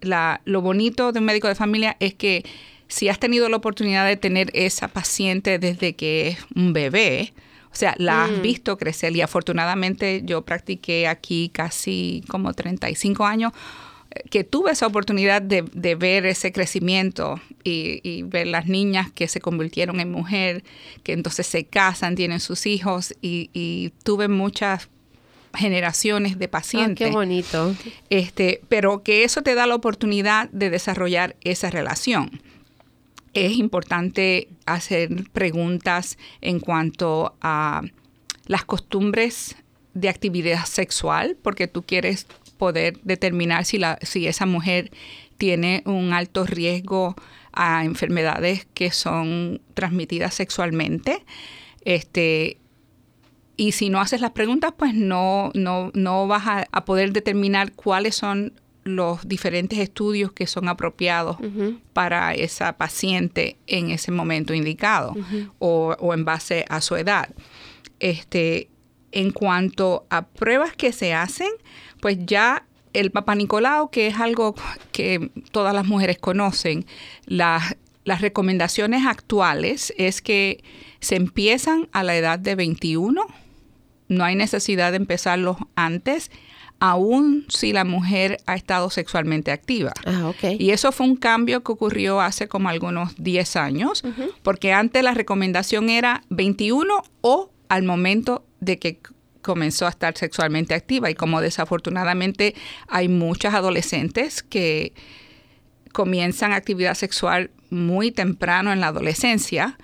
lo 0.00 0.62
bonito 0.62 1.12
de 1.12 1.18
un 1.18 1.26
médico 1.26 1.48
de 1.48 1.54
familia 1.54 1.98
es 2.00 2.14
que 2.14 2.44
si 2.88 3.10
has 3.10 3.18
tenido 3.18 3.50
la 3.50 3.58
oportunidad 3.58 4.06
de 4.06 4.16
tener 4.16 4.50
esa 4.54 4.88
paciente 4.88 5.58
desde 5.58 5.94
que 5.94 6.28
es 6.28 6.38
un 6.54 6.72
bebé, 6.72 7.34
o 7.76 7.78
sea, 7.78 7.94
la 7.98 8.24
has 8.24 8.30
mm. 8.30 8.40
visto 8.40 8.78
crecer 8.78 9.14
y 9.14 9.20
afortunadamente 9.20 10.22
yo 10.24 10.40
practiqué 10.42 11.06
aquí 11.08 11.50
casi 11.52 12.24
como 12.26 12.54
35 12.54 13.26
años 13.26 13.52
que 14.30 14.44
tuve 14.44 14.70
esa 14.70 14.86
oportunidad 14.86 15.42
de, 15.42 15.94
ver 15.94 16.24
ese 16.24 16.52
crecimiento 16.52 17.38
y, 17.64 18.22
ver 18.22 18.46
las 18.46 18.66
niñas 18.66 19.10
que 19.12 19.28
se 19.28 19.40
convirtieron 19.40 20.00
en 20.00 20.10
mujer, 20.10 20.64
que 21.02 21.12
entonces 21.12 21.46
se 21.46 21.66
casan, 21.66 22.14
tienen 22.14 22.40
sus 22.40 22.64
hijos 22.64 23.14
y, 23.20 23.92
tuve 24.04 24.28
muchas 24.28 24.88
generaciones 25.54 26.38
de 26.38 26.48
pacientes. 26.48 27.08
qué 27.08 27.12
bonito. 27.12 27.74
Este, 28.08 28.62
pero 28.70 29.02
que 29.02 29.24
eso 29.24 29.42
te 29.42 29.54
da 29.54 29.66
la 29.66 29.74
oportunidad 29.74 30.48
de 30.48 30.70
desarrollar 30.70 31.36
esa 31.42 31.68
relación. 31.68 32.40
Es 33.36 33.52
importante 33.58 34.48
hacer 34.64 35.28
preguntas 35.30 36.16
en 36.40 36.58
cuanto 36.58 37.36
a 37.42 37.82
las 38.46 38.64
costumbres 38.64 39.56
de 39.92 40.08
actividad 40.08 40.64
sexual, 40.64 41.36
porque 41.42 41.68
tú 41.68 41.82
quieres 41.82 42.26
poder 42.56 42.98
determinar 43.02 43.66
si, 43.66 43.76
la, 43.76 43.98
si 44.00 44.26
esa 44.26 44.46
mujer 44.46 44.90
tiene 45.36 45.82
un 45.84 46.14
alto 46.14 46.46
riesgo 46.46 47.14
a 47.52 47.84
enfermedades 47.84 48.66
que 48.72 48.90
son 48.90 49.60
transmitidas 49.74 50.32
sexualmente. 50.32 51.22
Este, 51.84 52.56
y 53.58 53.72
si 53.72 53.90
no 53.90 54.00
haces 54.00 54.22
las 54.22 54.30
preguntas, 54.30 54.72
pues 54.78 54.94
no, 54.94 55.50
no, 55.52 55.90
no 55.92 56.26
vas 56.26 56.66
a, 56.70 56.84
poder 56.86 57.12
determinar 57.12 57.72
cuáles 57.72 58.14
son 58.14 58.54
los 58.86 59.26
diferentes 59.28 59.78
estudios 59.78 60.32
que 60.32 60.46
son 60.46 60.68
apropiados 60.68 61.36
para 61.92 62.34
esa 62.34 62.76
paciente 62.76 63.56
en 63.66 63.90
ese 63.90 64.12
momento 64.12 64.54
indicado 64.54 65.14
o, 65.58 65.96
o, 65.98 66.14
en 66.14 66.24
base 66.24 66.64
a 66.68 66.80
su 66.80 66.96
edad. 66.96 67.28
Este, 68.00 68.68
en 69.12 69.30
cuanto 69.30 70.06
a 70.10 70.26
pruebas 70.26 70.74
que 70.74 70.92
se 70.92 71.14
hacen, 71.14 71.48
pues 72.00 72.18
ya 72.26 72.66
el 72.92 73.10
Papa 73.10 73.34
Nicolau, 73.34 73.90
que 73.90 74.06
es 74.06 74.20
algo 74.20 74.54
que 74.92 75.30
todas 75.50 75.74
las 75.74 75.86
mujeres 75.86 76.18
conocen, 76.18 76.86
las, 77.26 77.76
las 78.04 78.20
recomendaciones 78.20 79.06
actuales 79.06 79.92
es 79.98 80.22
que 80.22 80.62
se 81.00 81.16
empiezan 81.16 81.88
a 81.92 82.02
la 82.02 82.16
edad 82.16 82.38
de 82.38 82.54
21, 82.54 83.26
no 84.08 84.24
hay 84.24 84.34
necesidad 84.34 84.92
de 84.92 84.96
empezarlos 84.96 85.56
antes, 85.74 86.30
aun 86.78 87.46
si 87.48 87.72
la 87.72 87.84
mujer 87.84 88.38
ha 88.46 88.54
estado 88.54 88.90
sexualmente 88.90 89.50
activa. 89.50 89.92
Ah, 90.04 90.28
okay. 90.28 90.56
Y 90.60 90.70
eso 90.70 90.92
fue 90.92 91.06
un 91.06 91.16
cambio 91.16 91.62
que 91.62 91.72
ocurrió 91.72 92.20
hace 92.20 92.48
como 92.48 92.68
algunos 92.68 93.14
10 93.16 93.56
años, 93.56 94.02
porque 94.42 94.72
antes 94.72 95.02
la 95.02 95.14
recomendación 95.14 95.88
era 95.88 96.22
21 96.28 97.02
o 97.22 97.50
al 97.68 97.82
momento 97.82 98.44
de 98.60 98.78
que 98.78 99.00
comenzó 99.42 99.86
a 99.86 99.90
estar 99.90 100.16
sexualmente 100.16 100.74
activa 100.74 101.08
y 101.08 101.14
como 101.14 101.40
desafortunadamente 101.40 102.54
hay 102.88 103.08
muchas 103.08 103.54
adolescentes 103.54 104.42
que 104.42 104.92
comienzan 105.92 106.52
actividad 106.52 106.94
sexual 106.94 107.50
muy 107.70 108.10
temprano 108.10 108.72
en 108.72 108.80
la 108.80 108.88
adolescencia, 108.88 109.78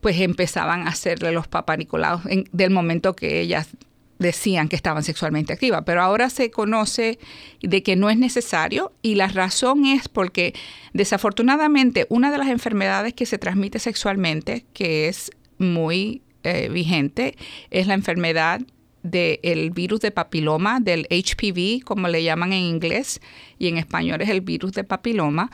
pues 0.00 0.20
empezaban 0.20 0.86
a 0.86 0.90
hacerle 0.90 1.32
los 1.32 1.48
papanicolados 1.48 2.22
del 2.50 2.70
momento 2.70 3.14
que 3.14 3.40
ellas 3.40 3.68
decían 4.18 4.68
que 4.68 4.76
estaban 4.76 5.02
sexualmente 5.02 5.52
activas. 5.52 5.82
Pero 5.84 6.02
ahora 6.02 6.30
se 6.30 6.50
conoce 6.50 7.18
de 7.60 7.82
que 7.82 7.96
no 7.96 8.10
es 8.10 8.18
necesario 8.18 8.92
y 9.02 9.14
la 9.16 9.28
razón 9.28 9.86
es 9.86 10.08
porque 10.08 10.54
desafortunadamente 10.92 12.06
una 12.08 12.30
de 12.30 12.38
las 12.38 12.48
enfermedades 12.48 13.14
que 13.14 13.26
se 13.26 13.38
transmite 13.38 13.78
sexualmente, 13.78 14.64
que 14.72 15.08
es 15.08 15.30
muy 15.58 16.22
eh, 16.42 16.68
vigente 16.68 17.36
es 17.70 17.86
la 17.86 17.94
enfermedad 17.94 18.60
del 19.02 19.70
virus 19.70 20.00
de 20.00 20.10
papiloma, 20.10 20.80
del 20.80 21.06
HPV, 21.10 21.84
como 21.84 22.08
le 22.08 22.22
llaman 22.22 22.54
en 22.54 22.62
inglés, 22.62 23.20
y 23.58 23.68
en 23.68 23.76
español 23.76 24.22
es 24.22 24.30
el 24.30 24.40
virus 24.40 24.72
de 24.72 24.82
papiloma. 24.82 25.50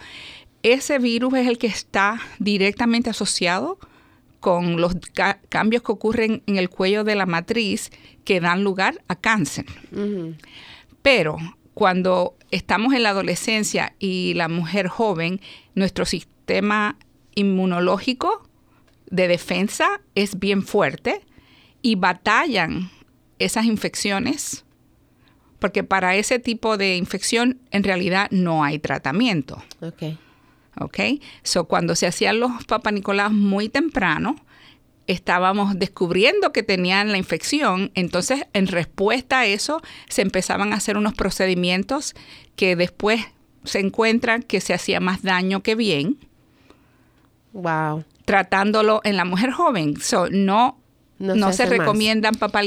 Ese 0.63 0.99
virus 0.99 1.35
es 1.35 1.49
el 1.49 1.59
que 1.59 1.67
está 1.67 2.21
directamente 2.39 3.11
asociado 3.11 3.79
con 4.41 4.81
los 4.81 4.97
cambios 5.49 5.83
que 5.83 5.93
ocurren 5.93 6.43
en 6.47 6.57
el 6.57 6.69
cuello 6.71 7.05
de 7.05 7.15
la 7.15 7.27
matriz 7.27 7.91
que 8.25 8.41
dan 8.41 8.65
lugar 8.65 9.03
a 9.09 9.17
cáncer. 9.17 9.67
Pero 11.03 11.37
cuando 11.75 12.35
estamos 12.51 12.95
en 12.95 13.03
la 13.03 13.11
adolescencia 13.11 13.95
y 13.99 14.35
la 14.35 14.49
mujer 14.49 14.89
joven, 14.89 15.41
nuestro 15.75 16.05
sistema 16.05 16.97
inmunológico 17.35 18.49
de 19.11 19.29
defensa 19.29 20.01
es 20.15 20.39
bien 20.39 20.63
fuerte 20.63 21.21
y 21.83 21.95
batallan 21.95 22.91
esas 23.39 23.65
infecciones 23.67 24.65
porque 25.61 25.85
para 25.85 26.17
ese 26.17 26.39
tipo 26.39 26.77
de 26.77 26.97
infección 26.97 27.61
en 27.71 27.85
realidad 27.85 28.29
no 28.31 28.65
hay 28.65 28.79
tratamiento. 28.79 29.63
Ok. 29.81 30.03
Ok. 30.79 30.99
So, 31.43 31.65
cuando 31.65 31.95
se 31.95 32.07
hacían 32.07 32.41
los 32.41 32.65
papanicolaos 32.65 33.33
muy 33.33 33.69
temprano, 33.69 34.37
estábamos 35.07 35.79
descubriendo 35.79 36.53
que 36.53 36.63
tenían 36.63 37.11
la 37.11 37.19
infección, 37.19 37.91
entonces 37.95 38.45
en 38.53 38.69
respuesta 38.69 39.41
a 39.41 39.47
eso 39.47 39.83
se 40.09 40.23
empezaban 40.23 40.73
a 40.73 40.77
hacer 40.77 40.97
unos 40.97 41.15
procedimientos 41.15 42.15
que 42.55 42.77
después 42.77 43.21
se 43.65 43.81
encuentran 43.81 44.43
que 44.43 44.61
se 44.61 44.73
hacía 44.73 45.01
más 45.01 45.23
daño 45.23 45.63
que 45.63 45.75
bien. 45.75 46.19
Wow. 47.53 48.05
Tratándolo 48.25 49.01
en 49.03 49.17
la 49.17 49.25
mujer 49.25 49.51
joven. 49.51 50.01
So, 50.01 50.29
no 50.31 50.80
no, 51.21 51.53
se, 51.53 51.67
recomiendan 51.67 52.35
papá 52.35 52.63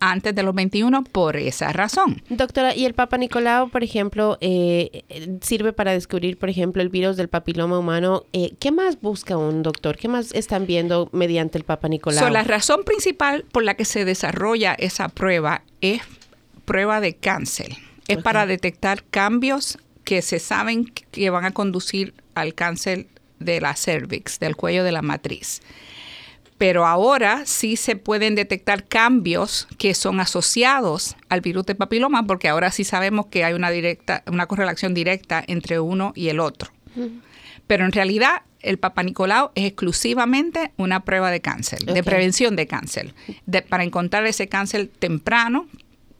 antes 0.00 0.34
de 0.34 0.42
los 0.42 0.54
21 0.54 1.04
por 1.04 1.36
esa 1.36 1.72
razón. 1.74 2.22
Doctora, 2.30 2.74
¿y 2.74 2.86
el 2.86 2.94
Papa 2.94 3.18
Nicolau, 3.18 3.68
por 3.68 3.84
ejemplo, 3.84 4.38
eh, 4.40 5.04
sirve 5.42 5.74
para 5.74 5.92
descubrir, 5.92 6.38
por 6.38 6.48
ejemplo, 6.48 6.80
el 6.80 6.88
virus 6.88 7.18
del 7.18 7.28
papiloma 7.28 7.78
humano? 7.78 8.24
Eh, 8.32 8.54
¿Qué 8.58 8.72
más 8.72 9.00
busca 9.00 9.36
un 9.36 9.62
doctor? 9.62 9.98
¿Qué 9.98 10.08
más 10.08 10.32
están 10.32 10.66
viendo 10.66 11.10
mediante 11.12 11.58
el 11.58 11.64
Papa 11.64 11.88
Nicolau? 11.88 12.30
la 12.30 12.44
razón 12.44 12.82
principal 12.84 13.44
por 13.52 13.62
la 13.62 13.74
que 13.74 13.84
se 13.84 14.06
desarrolla 14.06 14.72
esa 14.72 15.10
prueba 15.10 15.62
es 15.82 16.00
prueba 16.64 17.00
de 17.00 17.14
cáncer. 17.14 17.76
Es 18.08 18.18
para 18.18 18.46
detectar 18.46 19.04
cambios 19.04 19.78
que 20.04 20.22
se 20.22 20.38
saben 20.38 20.86
que 20.86 21.28
van 21.28 21.44
a 21.44 21.50
conducir 21.50 22.14
al 22.34 22.54
cáncer 22.54 23.06
de 23.38 23.60
la 23.60 23.76
cervix, 23.76 24.38
del 24.38 24.56
cuello 24.56 24.82
de 24.82 24.92
la 24.92 25.02
matriz 25.02 25.60
pero 26.58 26.86
ahora 26.86 27.44
sí 27.44 27.76
se 27.76 27.96
pueden 27.96 28.34
detectar 28.34 28.84
cambios 28.84 29.68
que 29.78 29.94
son 29.94 30.20
asociados 30.20 31.16
al 31.28 31.40
virus 31.42 31.66
de 31.66 31.74
papiloma, 31.74 32.26
porque 32.26 32.48
ahora 32.48 32.70
sí 32.70 32.84
sabemos 32.84 33.26
que 33.26 33.44
hay 33.44 33.54
una, 33.54 33.70
directa, 33.70 34.22
una 34.26 34.46
correlación 34.46 34.94
directa 34.94 35.44
entre 35.46 35.80
uno 35.80 36.12
y 36.14 36.28
el 36.28 36.40
otro. 36.40 36.70
Pero 37.66 37.84
en 37.84 37.92
realidad 37.92 38.42
el 38.60 38.78
Papa 38.78 39.02
Nicolau 39.02 39.50
es 39.54 39.66
exclusivamente 39.66 40.72
una 40.76 41.04
prueba 41.04 41.30
de 41.30 41.40
cáncer, 41.40 41.80
de 41.84 42.02
prevención 42.02 42.56
de 42.56 42.66
cáncer, 42.66 43.14
para 43.68 43.84
encontrar 43.84 44.26
ese 44.26 44.48
cáncer 44.48 44.88
temprano, 44.98 45.66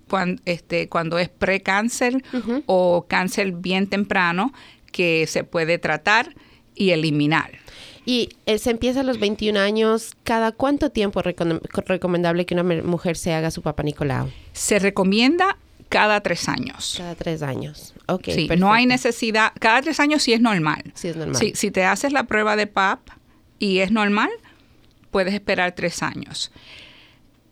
cuando, 0.08 0.40
este, 0.44 0.88
cuando 0.88 1.18
es 1.18 1.28
precáncer 1.28 2.22
o 2.66 3.06
cáncer 3.08 3.52
bien 3.52 3.86
temprano, 3.86 4.52
que 4.92 5.26
se 5.26 5.44
puede 5.44 5.78
tratar 5.78 6.34
y 6.74 6.90
eliminar. 6.90 7.58
Y 8.06 8.30
eh, 8.46 8.58
se 8.58 8.70
empieza 8.70 9.00
a 9.00 9.02
los 9.02 9.18
21 9.18 9.58
años. 9.58 10.12
¿Cada 10.22 10.52
cuánto 10.52 10.90
tiempo 10.90 11.20
es 11.20 11.36
recomendable 11.86 12.46
que 12.46 12.54
una 12.54 12.62
mujer 12.62 13.16
se 13.16 13.34
haga 13.34 13.50
su 13.50 13.62
papá 13.62 13.82
Nicolau? 13.82 14.30
Se 14.52 14.78
recomienda 14.78 15.58
cada 15.88 16.20
tres 16.20 16.48
años. 16.48 16.94
Cada 16.96 17.16
tres 17.16 17.42
años. 17.42 17.94
Ok. 18.06 18.24
Sí, 18.26 18.48
no 18.56 18.72
hay 18.72 18.86
necesidad. 18.86 19.52
Cada 19.58 19.82
tres 19.82 19.98
años 19.98 20.22
sí 20.22 20.32
es 20.32 20.40
normal. 20.40 20.84
Sí 20.94 21.08
es 21.08 21.16
normal. 21.16 21.36
Si, 21.36 21.54
si 21.56 21.72
te 21.72 21.84
haces 21.84 22.12
la 22.12 22.24
prueba 22.24 22.54
de 22.54 22.68
PAP 22.68 23.00
y 23.58 23.78
es 23.80 23.90
normal, 23.90 24.30
puedes 25.10 25.34
esperar 25.34 25.72
tres 25.72 26.02
años. 26.04 26.52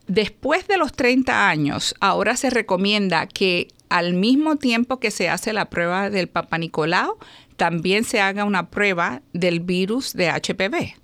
Después 0.07 0.69
de 0.69 0.77
los 0.77 0.93
30 0.93 1.49
años, 1.49 1.97
ahora 1.99 2.37
se 2.37 2.51
recomienda 2.51 3.27
que 3.27 3.69
al 3.89 4.15
mismo 4.15 4.57
tiempo 4.57 4.99
que 4.99 5.11
se 5.11 5.29
hace 5.29 5.53
la 5.53 5.71
prueba 5.71 6.11
del 6.11 6.29
Papa 6.29 6.59
Nicolau, 6.59 7.17
también 7.57 8.05
se 8.05 8.21
haga 8.21 8.45
una 8.45 8.71
prueba 8.71 9.23
del 9.33 9.61
virus 9.61 10.13
de 10.13 10.31
HPV. 10.31 10.95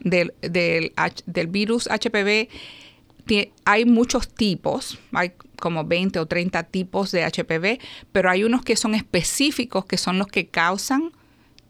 del, 0.00 0.34
del, 0.42 1.46
virus 1.46 1.88
HPV 1.88 2.48
hay 3.64 3.84
muchos 3.84 4.28
tipos, 4.28 4.98
hay 5.12 5.32
como 5.60 5.84
20 5.84 6.18
o 6.18 6.26
30 6.26 6.64
tipos 6.64 7.12
de 7.12 7.24
HPV, 7.24 7.78
pero 8.12 8.30
hay 8.30 8.44
unos 8.44 8.62
que 8.62 8.76
son 8.76 8.94
específicos, 8.94 9.84
que 9.84 9.96
son 9.98 10.18
los 10.18 10.26
que 10.26 10.48
causan 10.48 11.12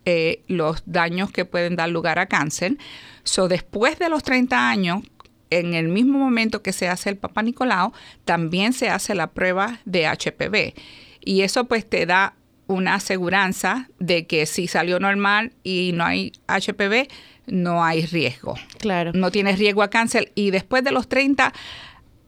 eh, 0.05 0.43
los 0.49 0.83
daños 0.87 1.31
que 1.31 1.45
pueden 1.45 1.77
dar 1.77 1.91
lugar 1.91 2.19
a 2.19 2.27
cáncer. 2.27 2.79
So, 3.25 3.49
después 3.49 3.99
de 3.99 4.09
los 4.09 4.23
30 4.23 4.71
años, 4.71 5.03
en 5.51 5.75
el 5.75 5.89
mismo 5.89 6.19
momento 6.19 6.63
que 6.63 6.73
se 6.73 6.89
hace 6.89 7.11
el 7.11 7.17
Papa 7.17 7.43
Nicolau, 7.43 7.93
también 8.25 8.73
se 8.73 8.89
hace 8.89 9.15
la 9.15 9.29
prueba 9.29 9.81
de 9.85 10.07
HPV. 10.07 10.75
Y 11.23 11.43
eso 11.43 11.65
pues 11.65 11.89
te 11.89 12.07
da 12.07 12.35
una 12.71 12.95
aseguranza 12.95 13.89
de 13.99 14.27
que 14.27 14.47
si 14.47 14.69
salió 14.69 15.01
normal 15.01 15.53
y 15.65 15.91
no 15.95 16.05
hay 16.05 16.33
HPV, 16.47 17.09
no 17.47 17.85
hay 17.85 18.07
riesgo. 18.07 18.55
Claro. 18.79 19.13
No 19.13 19.31
tienes 19.31 19.59
riesgo 19.59 19.83
a 19.83 19.91
cáncer. 19.91 20.31
Y 20.35 20.51
después 20.51 20.85
de 20.85 20.93
los 20.93 21.09
30 21.09 21.53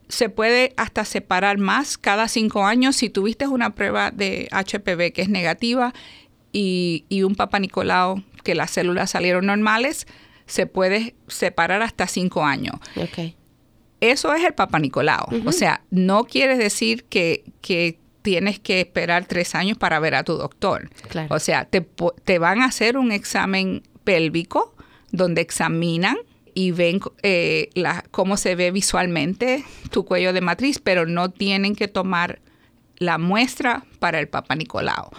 se 0.08 0.28
puede 0.28 0.74
hasta 0.76 1.04
separar 1.04 1.58
más 1.58 1.96
cada 1.96 2.28
cinco 2.28 2.66
años 2.66 2.96
si 2.96 3.08
tuviste 3.08 3.46
una 3.46 3.74
prueba 3.74 4.10
de 4.10 4.48
HPV 4.50 5.12
que 5.12 5.22
es 5.22 5.28
negativa 5.28 5.94
y, 6.52 7.04
un 7.24 7.34
Papa 7.34 7.58
Nicolau 7.60 8.22
que 8.44 8.54
las 8.54 8.72
células 8.72 9.10
salieron 9.10 9.46
normales, 9.46 10.06
se 10.46 10.66
puede 10.66 11.14
separar 11.28 11.80
hasta 11.80 12.06
cinco 12.08 12.44
años. 12.44 12.74
Okay. 12.96 13.36
Eso 14.00 14.34
es 14.34 14.44
el 14.44 14.52
Papa 14.52 14.80
Nicolau. 14.80 15.28
O 15.46 15.52
sea, 15.52 15.82
no 15.90 16.24
quiere 16.24 16.58
decir 16.58 17.04
que, 17.04 17.44
que 17.62 18.00
tienes 18.22 18.58
que 18.58 18.80
esperar 18.80 19.26
tres 19.26 19.54
años 19.54 19.76
para 19.76 20.00
ver 20.00 20.14
a 20.14 20.24
tu 20.24 20.34
doctor. 20.34 20.90
O 21.28 21.38
sea, 21.38 21.64
te, 21.64 21.80
te, 22.24 22.38
van 22.38 22.62
a 22.62 22.66
hacer 22.66 22.96
un 22.96 23.12
examen 23.12 23.82
pélvico 24.04 24.74
donde 25.10 25.42
examinan 25.42 26.16
y 26.54 26.70
ven 26.70 27.00
eh, 27.22 27.70
la, 27.74 28.04
cómo 28.10 28.36
se 28.36 28.54
ve 28.54 28.70
visualmente 28.70 29.64
tu 29.90 30.04
cuello 30.04 30.32
de 30.32 30.40
matriz, 30.40 30.78
pero 30.78 31.06
no 31.06 31.30
tienen 31.30 31.74
que 31.74 31.88
tomar 31.88 32.40
la 32.96 33.18
muestra 33.18 33.84
para 33.98 34.20
el 34.20 34.28
Papa 34.28 34.54
Nicolau. 34.54 35.10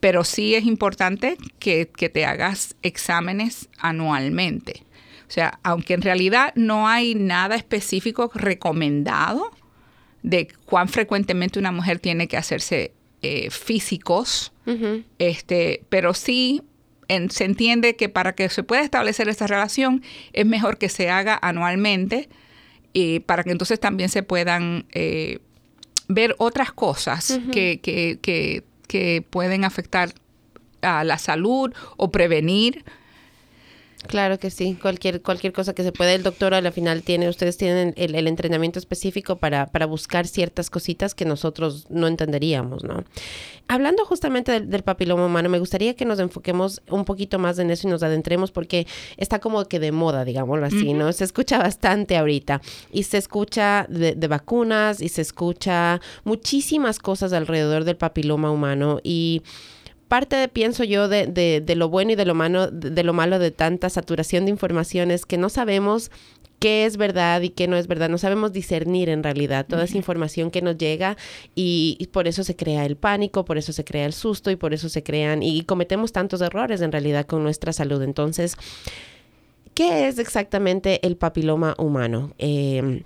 Pero 0.00 0.24
sí 0.24 0.54
es 0.54 0.64
importante 0.64 1.36
que, 1.58 1.90
que 1.94 2.08
te 2.08 2.24
hagas 2.24 2.76
exámenes 2.82 3.68
anualmente. 3.78 4.84
O 5.28 5.30
sea, 5.30 5.58
aunque 5.62 5.94
en 5.94 6.02
realidad 6.02 6.52
no 6.54 6.86
hay 6.86 7.14
nada 7.14 7.56
específico 7.56 8.30
recomendado, 8.34 9.50
de 10.26 10.48
cuán 10.64 10.88
frecuentemente 10.88 11.60
una 11.60 11.70
mujer 11.70 12.00
tiene 12.00 12.26
que 12.26 12.36
hacerse 12.36 12.92
eh, 13.22 13.48
físicos, 13.50 14.52
este, 15.20 15.84
pero 15.88 16.12
sí 16.14 16.62
se 17.30 17.44
entiende 17.44 17.94
que 17.94 18.08
para 18.08 18.34
que 18.34 18.48
se 18.48 18.64
pueda 18.64 18.82
establecer 18.82 19.28
esta 19.28 19.46
relación 19.46 20.02
es 20.32 20.44
mejor 20.44 20.78
que 20.78 20.88
se 20.88 21.08
haga 21.10 21.38
anualmente 21.40 22.28
y 22.92 23.20
para 23.20 23.44
que 23.44 23.52
entonces 23.52 23.78
también 23.78 24.08
se 24.08 24.24
puedan 24.24 24.86
eh, 24.90 25.38
ver 26.08 26.34
otras 26.38 26.72
cosas 26.72 27.38
que, 27.52 27.78
que, 27.80 28.18
que, 28.20 28.64
que 28.88 29.24
pueden 29.30 29.64
afectar 29.64 30.12
a 30.82 31.04
la 31.04 31.18
salud 31.18 31.72
o 31.96 32.10
prevenir 32.10 32.84
Claro 34.06 34.38
que 34.38 34.50
sí, 34.50 34.76
cualquier, 34.80 35.22
cualquier 35.22 35.52
cosa 35.52 35.74
que 35.74 35.82
se 35.82 35.92
pueda, 35.92 36.12
el 36.12 36.22
doctor 36.22 36.54
a 36.54 36.60
la 36.60 36.72
final 36.72 37.02
tiene, 37.02 37.28
ustedes 37.28 37.56
tienen 37.56 37.94
el, 37.96 38.26
entrenamiento 38.26 38.78
específico 38.78 39.36
para, 39.36 39.66
para, 39.66 39.86
buscar 39.86 40.26
ciertas 40.26 40.70
cositas 40.70 41.14
que 41.14 41.24
nosotros 41.24 41.86
no 41.90 42.06
entenderíamos, 42.06 42.84
¿no? 42.84 43.04
Hablando 43.68 44.04
justamente 44.04 44.60
del, 44.60 44.82
papiloma 44.82 45.26
humano, 45.26 45.48
me 45.48 45.58
gustaría 45.58 45.94
que 45.94 46.04
nos 46.04 46.18
enfoquemos 46.20 46.82
un 46.88 47.04
poquito 47.04 47.38
más 47.38 47.58
en 47.58 47.70
eso 47.70 47.88
y 47.88 47.90
nos 47.90 48.02
adentremos 48.02 48.52
porque 48.52 48.86
está 49.16 49.40
como 49.40 49.64
que 49.64 49.80
de 49.80 49.90
moda, 49.90 50.24
digámoslo 50.24 50.66
así, 50.66 50.92
¿no? 50.92 51.12
Se 51.12 51.24
escucha 51.24 51.58
bastante 51.58 52.16
ahorita 52.16 52.60
y 52.92 53.02
se 53.02 53.18
escucha 53.18 53.86
de, 53.88 54.14
de 54.14 54.28
vacunas 54.28 55.00
y 55.00 55.08
se 55.08 55.22
escucha 55.22 56.00
muchísimas 56.24 56.98
cosas 56.98 57.32
alrededor 57.32 57.84
del 57.84 57.96
papiloma 57.96 58.50
humano 58.50 59.00
y 59.02 59.42
parte 60.08 60.36
de, 60.36 60.48
pienso 60.48 60.84
yo, 60.84 61.08
de, 61.08 61.26
de, 61.26 61.74
lo 61.76 61.88
bueno 61.88 62.12
y 62.12 62.14
de 62.14 62.24
lo, 62.24 62.34
malo, 62.34 62.70
de, 62.70 63.02
lo 63.02 63.12
malo 63.12 63.38
de 63.38 63.50
tanta 63.50 63.90
saturación 63.90 64.44
de 64.44 64.50
información 64.50 65.10
es 65.10 65.26
que 65.26 65.36
no 65.36 65.48
sabemos 65.48 66.10
qué 66.58 66.86
es 66.86 66.96
verdad 66.96 67.42
y 67.42 67.50
qué 67.50 67.68
no 67.68 67.76
es 67.76 67.86
verdad. 67.86 68.08
No 68.08 68.18
sabemos 68.18 68.52
discernir 68.52 69.08
en 69.08 69.22
realidad 69.22 69.66
toda 69.66 69.84
esa 69.84 69.96
información 69.96 70.50
que 70.50 70.62
nos 70.62 70.78
llega 70.78 71.16
y, 71.54 72.08
por 72.12 72.28
eso 72.28 72.44
se 72.44 72.56
crea 72.56 72.86
el 72.86 72.96
pánico, 72.96 73.44
por 73.44 73.58
eso 73.58 73.72
se 73.72 73.84
crea 73.84 74.06
el 74.06 74.12
susto 74.12 74.50
y 74.50 74.56
por 74.56 74.72
eso 74.72 74.88
se 74.88 75.02
crean 75.02 75.42
y, 75.42 75.62
cometemos 75.64 76.12
tantos 76.12 76.40
errores 76.40 76.80
en 76.80 76.92
realidad 76.92 77.26
con 77.26 77.42
nuestra 77.42 77.72
salud. 77.72 78.02
Entonces, 78.02 78.56
¿qué 79.74 80.08
es 80.08 80.18
exactamente 80.18 81.04
el 81.06 81.16
papiloma 81.16 81.74
humano? 81.78 82.32
Em, 82.38 83.02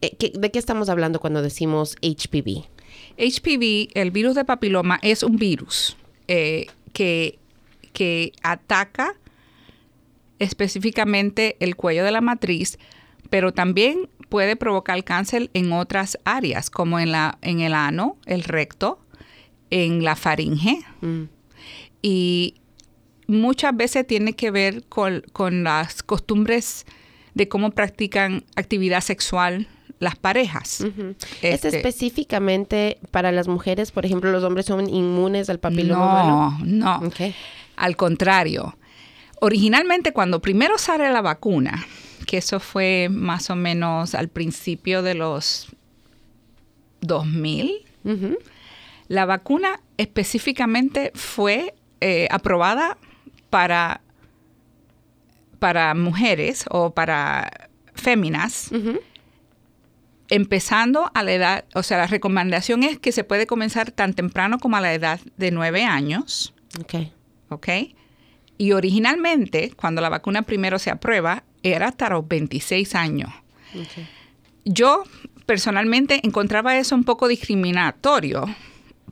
eh, 0.00 0.16
¿De 0.34 0.50
qué 0.50 0.58
estamos 0.58 0.88
hablando 0.88 1.20
cuando 1.20 1.42
decimos 1.42 1.96
HPV? 2.02 2.77
HPV, 3.18 3.90
el 3.94 4.10
virus 4.10 4.34
de 4.34 4.44
papiloma, 4.44 4.98
es 5.02 5.22
un 5.22 5.36
virus 5.36 5.96
eh, 6.28 6.66
que, 6.92 7.38
que 7.92 8.32
ataca 8.42 9.14
específicamente 10.38 11.56
el 11.60 11.76
cuello 11.76 12.04
de 12.04 12.12
la 12.12 12.20
matriz, 12.20 12.78
pero 13.28 13.52
también 13.52 14.08
puede 14.28 14.56
provocar 14.56 15.02
cáncer 15.04 15.50
en 15.54 15.72
otras 15.72 16.18
áreas, 16.24 16.70
como 16.70 16.98
en, 16.98 17.12
la, 17.12 17.38
en 17.42 17.60
el 17.60 17.74
ano, 17.74 18.16
el 18.26 18.44
recto, 18.44 19.00
en 19.70 20.04
la 20.04 20.16
faringe. 20.16 20.84
Mm. 21.00 21.24
Y 22.02 22.54
muchas 23.26 23.76
veces 23.76 24.06
tiene 24.06 24.34
que 24.34 24.50
ver 24.50 24.84
con, 24.84 25.22
con 25.32 25.64
las 25.64 26.02
costumbres 26.02 26.86
de 27.34 27.48
cómo 27.48 27.70
practican 27.70 28.44
actividad 28.56 29.00
sexual 29.00 29.68
las 30.00 30.16
parejas. 30.16 30.80
¿Es 31.42 31.64
Este- 31.64 31.76
específicamente 31.76 32.98
para 33.10 33.32
las 33.32 33.48
mujeres? 33.48 33.90
Por 33.90 34.06
ejemplo, 34.06 34.30
los 34.30 34.44
hombres 34.44 34.66
son 34.66 34.88
inmunes 34.88 35.50
al 35.50 35.58
papiloma 35.58 36.04
humano. 36.22 36.58
No, 36.64 37.00
no. 37.00 37.06
Ok. 37.08 37.34
Al 37.76 37.96
contrario. 37.96 38.76
Originalmente, 39.40 40.12
cuando 40.12 40.40
primero 40.40 40.78
sale 40.78 41.10
la 41.12 41.20
vacuna, 41.22 41.84
que 42.26 42.38
eso 42.38 42.60
fue 42.60 43.08
más 43.10 43.50
o 43.50 43.56
menos 43.56 44.14
al 44.14 44.28
principio 44.28 45.02
de 45.02 45.14
los 45.14 45.68
2000, 47.00 47.86
Ujú. 48.04 48.38
la 49.08 49.24
vacuna 49.26 49.80
específicamente 49.96 51.12
fue 51.14 51.74
eh, 52.00 52.28
aprobada 52.30 52.96
para, 53.50 54.00
para 55.58 55.94
mujeres 55.94 56.64
o 56.70 56.90
para 56.90 57.68
féminas. 57.94 58.70
Empezando 60.30 61.10
a 61.14 61.22
la 61.22 61.32
edad, 61.32 61.64
o 61.74 61.82
sea, 61.82 61.98
la 61.98 62.06
recomendación 62.06 62.82
es 62.82 62.98
que 62.98 63.12
se 63.12 63.24
puede 63.24 63.46
comenzar 63.46 63.90
tan 63.90 64.14
temprano 64.14 64.58
como 64.58 64.76
a 64.76 64.80
la 64.80 64.92
edad 64.92 65.20
de 65.36 65.50
9 65.50 65.84
años. 65.84 66.54
Ok. 66.80 66.94
¿ok? 67.48 67.68
Y 68.56 68.72
originalmente, 68.72 69.72
cuando 69.76 70.00
la 70.00 70.08
vacuna 70.08 70.42
primero 70.42 70.78
se 70.78 70.90
aprueba, 70.90 71.44
era 71.62 71.88
hasta 71.88 72.10
los 72.10 72.26
26 72.26 72.94
años. 72.94 73.30
ok. 73.74 74.04
Yo 74.64 75.04
personalmente 75.46 76.20
encontraba 76.24 76.76
eso 76.76 76.94
un 76.94 77.04
poco 77.04 77.26
discriminatorio, 77.26 78.44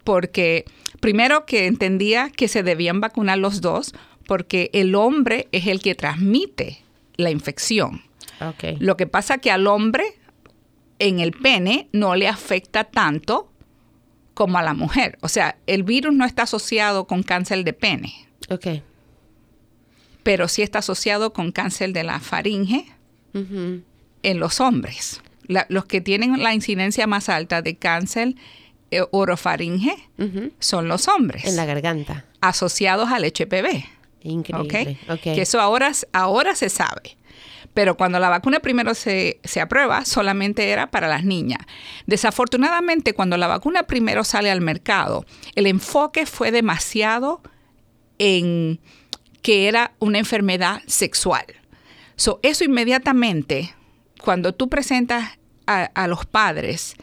porque 0.04 0.64
primero 1.00 1.46
que 1.46 1.66
entendía 1.66 2.30
que 2.30 2.48
se 2.48 2.62
debían 2.62 3.00
vacunar 3.00 3.38
los 3.38 3.60
dos, 3.60 3.94
porque 4.26 4.70
el 4.74 4.94
hombre 4.94 5.48
es 5.52 5.66
el 5.66 5.80
que 5.80 5.94
transmite 5.94 6.82
la 7.16 7.30
infección. 7.30 8.02
Ok. 8.40 8.78
Lo 8.80 8.96
que 8.98 9.06
pasa 9.06 9.38
que 9.38 9.50
al 9.50 9.66
hombre 9.66 10.04
en 10.98 11.20
el 11.20 11.32
pene 11.32 11.88
no 11.92 12.14
le 12.16 12.28
afecta 12.28 12.84
tanto 12.84 13.50
como 14.34 14.58
a 14.58 14.62
la 14.62 14.74
mujer. 14.74 15.18
O 15.22 15.28
sea, 15.28 15.56
el 15.66 15.82
virus 15.82 16.14
no 16.14 16.24
está 16.24 16.42
asociado 16.44 17.06
con 17.06 17.22
cáncer 17.22 17.64
de 17.64 17.72
pene. 17.72 18.12
Ok. 18.50 18.66
pero 20.22 20.48
sí 20.48 20.62
está 20.62 20.80
asociado 20.80 21.32
con 21.32 21.52
cáncer 21.52 21.92
de 21.92 22.02
la 22.02 22.18
faringe 22.20 22.86
en 23.32 24.38
los 24.40 24.60
hombres. 24.60 25.20
La- 25.46 25.66
los 25.68 25.84
que 25.84 26.00
tienen 26.00 26.42
la 26.42 26.52
incidencia 26.54 27.06
más 27.06 27.28
alta 27.28 27.62
de 27.62 27.76
cáncer 27.76 28.34
eh, 28.90 29.02
orofaringe 29.12 29.94
son 30.58 30.88
los 30.88 31.06
hombres, 31.08 31.44
En 31.44 31.54
la 31.56 31.64
garganta. 31.64 32.24
asociados 32.40 33.10
al 33.10 33.24
HPV. 33.24 33.84
Increíble. 34.22 34.98
¿ok? 35.08 35.10
Ok. 35.12 35.20
Que 35.22 35.42
eso 35.42 35.60
ahora, 35.60 35.92
ahora 36.12 36.54
se 36.56 36.68
sabe. 36.70 37.16
Pero 37.74 37.96
cuando 37.96 38.18
la 38.18 38.28
vacuna 38.28 38.60
primero 38.60 38.94
se, 38.94 39.40
se 39.44 39.60
aprueba, 39.60 40.04
solamente 40.04 40.70
era 40.70 40.90
para 40.90 41.08
las 41.08 41.24
niñas. 41.24 41.60
Desafortunadamente, 42.06 43.14
cuando 43.14 43.36
la 43.36 43.46
vacuna 43.46 43.84
primero 43.84 44.24
sale 44.24 44.50
al 44.50 44.60
mercado, 44.60 45.26
el 45.54 45.66
enfoque 45.66 46.26
fue 46.26 46.50
demasiado 46.50 47.42
en 48.18 48.80
que 49.42 49.68
era 49.68 49.92
una 49.98 50.18
enfermedad 50.18 50.82
sexual. 50.86 51.44
So, 52.16 52.40
eso 52.42 52.64
inmediatamente, 52.64 53.74
cuando 54.22 54.54
tú 54.54 54.68
presentas 54.68 55.38
a, 55.66 55.84
a 55.94 56.08
los 56.08 56.24
padres, 56.26 56.96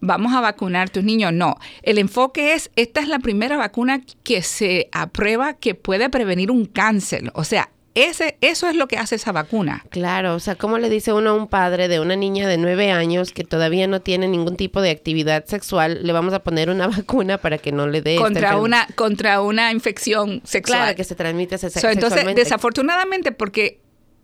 vamos 0.00 0.34
a 0.34 0.40
vacunar 0.40 0.88
a 0.88 0.90
tus 0.90 1.04
niños, 1.04 1.32
no. 1.32 1.56
El 1.82 1.98
enfoque 1.98 2.54
es, 2.54 2.70
esta 2.76 3.00
es 3.00 3.08
la 3.08 3.18
primera 3.18 3.56
vacuna 3.56 4.02
que 4.22 4.42
se 4.42 4.88
aprueba 4.92 5.54
que 5.54 5.74
puede 5.74 6.10
prevenir 6.10 6.50
un 6.50 6.66
cáncer. 6.66 7.30
O 7.34 7.44
sea, 7.44 7.70
ese, 7.96 8.36
eso 8.40 8.68
es 8.68 8.76
lo 8.76 8.86
que 8.86 8.98
hace 8.98 9.16
esa 9.16 9.32
vacuna. 9.32 9.84
Claro, 9.90 10.34
o 10.34 10.38
sea, 10.40 10.54
¿cómo 10.54 10.78
le 10.78 10.88
dice 10.88 11.12
uno 11.12 11.30
a 11.30 11.34
un 11.34 11.48
padre 11.48 11.88
de 11.88 11.98
una 11.98 12.14
niña 12.14 12.46
de 12.46 12.58
nueve 12.58 12.92
años 12.92 13.32
que 13.32 13.42
todavía 13.42 13.86
no 13.88 14.00
tiene 14.00 14.28
ningún 14.28 14.56
tipo 14.56 14.80
de 14.80 14.90
actividad 14.90 15.44
sexual, 15.46 16.00
le 16.02 16.12
vamos 16.12 16.34
a 16.34 16.40
poner 16.40 16.70
una 16.70 16.86
vacuna 16.96 17.38
para 17.38 17.58
que 17.58 17.72
no 17.72 17.88
le 17.88 18.02
dé 18.02 18.14
esta 18.14 18.24
Contra 18.24 18.56
una, 18.58 18.86
contra 18.94 19.40
una 19.40 19.72
infección 19.72 20.42
sexual. 20.44 20.78
Claro, 20.80 20.96
que 20.96 21.04
se 21.04 21.14
transmite 21.14 21.58
se- 21.58 21.70
So, 21.70 21.78
entonces, 21.88 22.00
sexualmente. 22.10 22.42
desafortunadamente, 22.42 23.32
porque 23.32 23.80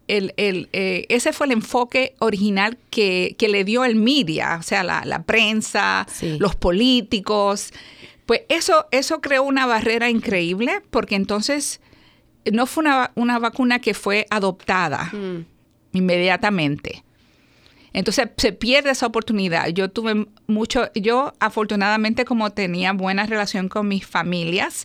el, 0.09 0.35
el, 0.37 0.69
eh, 0.73 1.07
ese 1.09 1.33
fue 1.33 1.47
el 1.47 1.53
enfoque 1.53 2.15
original 2.19 2.77
que, 2.91 3.35
que 3.39 3.49
le 3.49 3.65
dio 3.65 3.85
el 3.85 3.95
media, 3.97 4.57
o 4.59 4.63
sea, 4.63 4.83
la, 4.83 5.05
la 5.05 5.23
prensa, 5.23 6.07
Sí. 6.13 6.37
los 6.39 6.55
políticos. 6.57 7.73
Pues 8.27 8.43
eso, 8.49 8.87
eso 8.93 9.21
creó 9.21 9.43
una 9.43 9.67
barrera 9.67 10.09
increíble, 10.09 10.81
porque 10.91 11.15
entonces 11.17 11.81
no 12.51 12.67
fue 12.67 12.83
una, 12.85 13.13
una 13.15 13.39
vacuna 13.39 13.79
que 13.79 13.95
fue 13.95 14.27
adoptada 14.31 15.11
Mm, 15.13 15.45
inmediatamente. 15.93 17.05
Entonces 17.93 18.29
se 18.37 18.53
pierde 18.53 18.91
esa 18.91 19.07
oportunidad. 19.07 19.69
Yo 19.69 19.91
tuve 19.91 20.27
mucho, 20.47 20.91
yo 20.95 21.35
afortunadamente 21.41 22.25
como 22.25 22.51
tenía 22.51 22.93
buena 22.93 23.27
relación 23.27 23.69
con 23.69 23.89
mis 23.89 24.07
familias, 24.07 24.85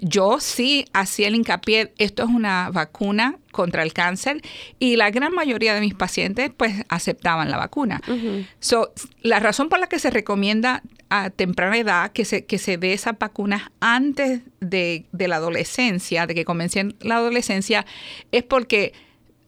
yo 0.00 0.38
sí 0.40 0.84
hacía 0.92 1.26
el 1.28 1.34
hincapié, 1.34 1.92
esto 1.98 2.22
es 2.22 2.28
una 2.28 2.70
vacuna 2.70 3.36
contra 3.50 3.82
el 3.82 3.92
cáncer 3.92 4.40
y 4.78 4.94
la 4.96 5.10
gran 5.10 5.32
mayoría 5.34 5.74
de 5.74 5.80
mis 5.80 5.94
pacientes 5.94 6.52
pues 6.56 6.84
aceptaban 6.88 7.50
la 7.50 7.56
vacuna. 7.56 8.00
So, 8.60 8.92
la 9.22 9.40
razón 9.40 9.68
por 9.68 9.80
la 9.80 9.88
que 9.88 9.98
se 9.98 10.10
recomienda 10.10 10.82
a 11.10 11.30
temprana 11.30 11.76
edad 11.78 12.12
que 12.12 12.24
se, 12.24 12.44
que 12.44 12.58
se 12.58 12.76
dé 12.78 12.92
esas 12.92 13.18
vacunas 13.18 13.62
antes 13.80 14.42
de, 14.60 15.06
de 15.10 15.26
la 15.28 15.36
adolescencia, 15.36 16.26
de 16.26 16.34
que 16.36 16.44
comiencen 16.44 16.94
la 17.00 17.16
adolescencia, 17.16 17.84
es 18.30 18.44
porque 18.44 18.92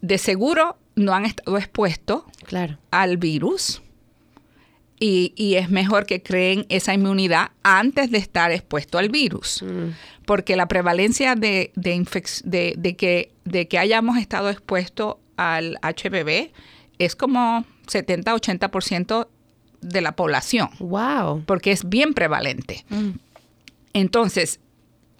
de 0.00 0.18
seguro 0.18 0.76
no 0.96 1.12
han 1.14 1.26
estado 1.26 1.56
expuestos 1.58 2.22
Claro. 2.46 2.78
al 2.90 3.18
virus 3.18 3.82
y, 4.98 5.32
y 5.36 5.54
es 5.54 5.70
mejor 5.70 6.04
que 6.06 6.22
creen 6.22 6.66
esa 6.68 6.92
inmunidad 6.92 7.52
antes 7.62 8.10
de 8.10 8.18
estar 8.18 8.50
expuesto 8.52 8.98
al 8.98 9.08
virus. 9.08 9.62
Mm, 9.62 9.90
Porque 10.30 10.54
la 10.54 10.68
prevalencia 10.68 11.34
de, 11.34 11.72
de, 11.74 11.96
infec- 11.96 12.42
de, 12.44 12.74
de 12.78 12.94
que, 12.94 13.32
de 13.44 13.66
que 13.66 13.78
hayamos 13.80 14.16
estado 14.16 14.48
expuestos 14.48 15.16
al 15.36 15.76
HPV 15.82 16.52
es 17.00 17.16
como 17.16 17.64
70-80% 17.88 19.26
de 19.80 20.00
la 20.00 20.12
población, 20.12 20.68
Wow. 20.78 21.42
porque 21.46 21.72
es 21.72 21.88
bien 21.88 22.14
prevalente. 22.14 22.84
Mm, 22.90 23.10
Entonces, 23.92 24.60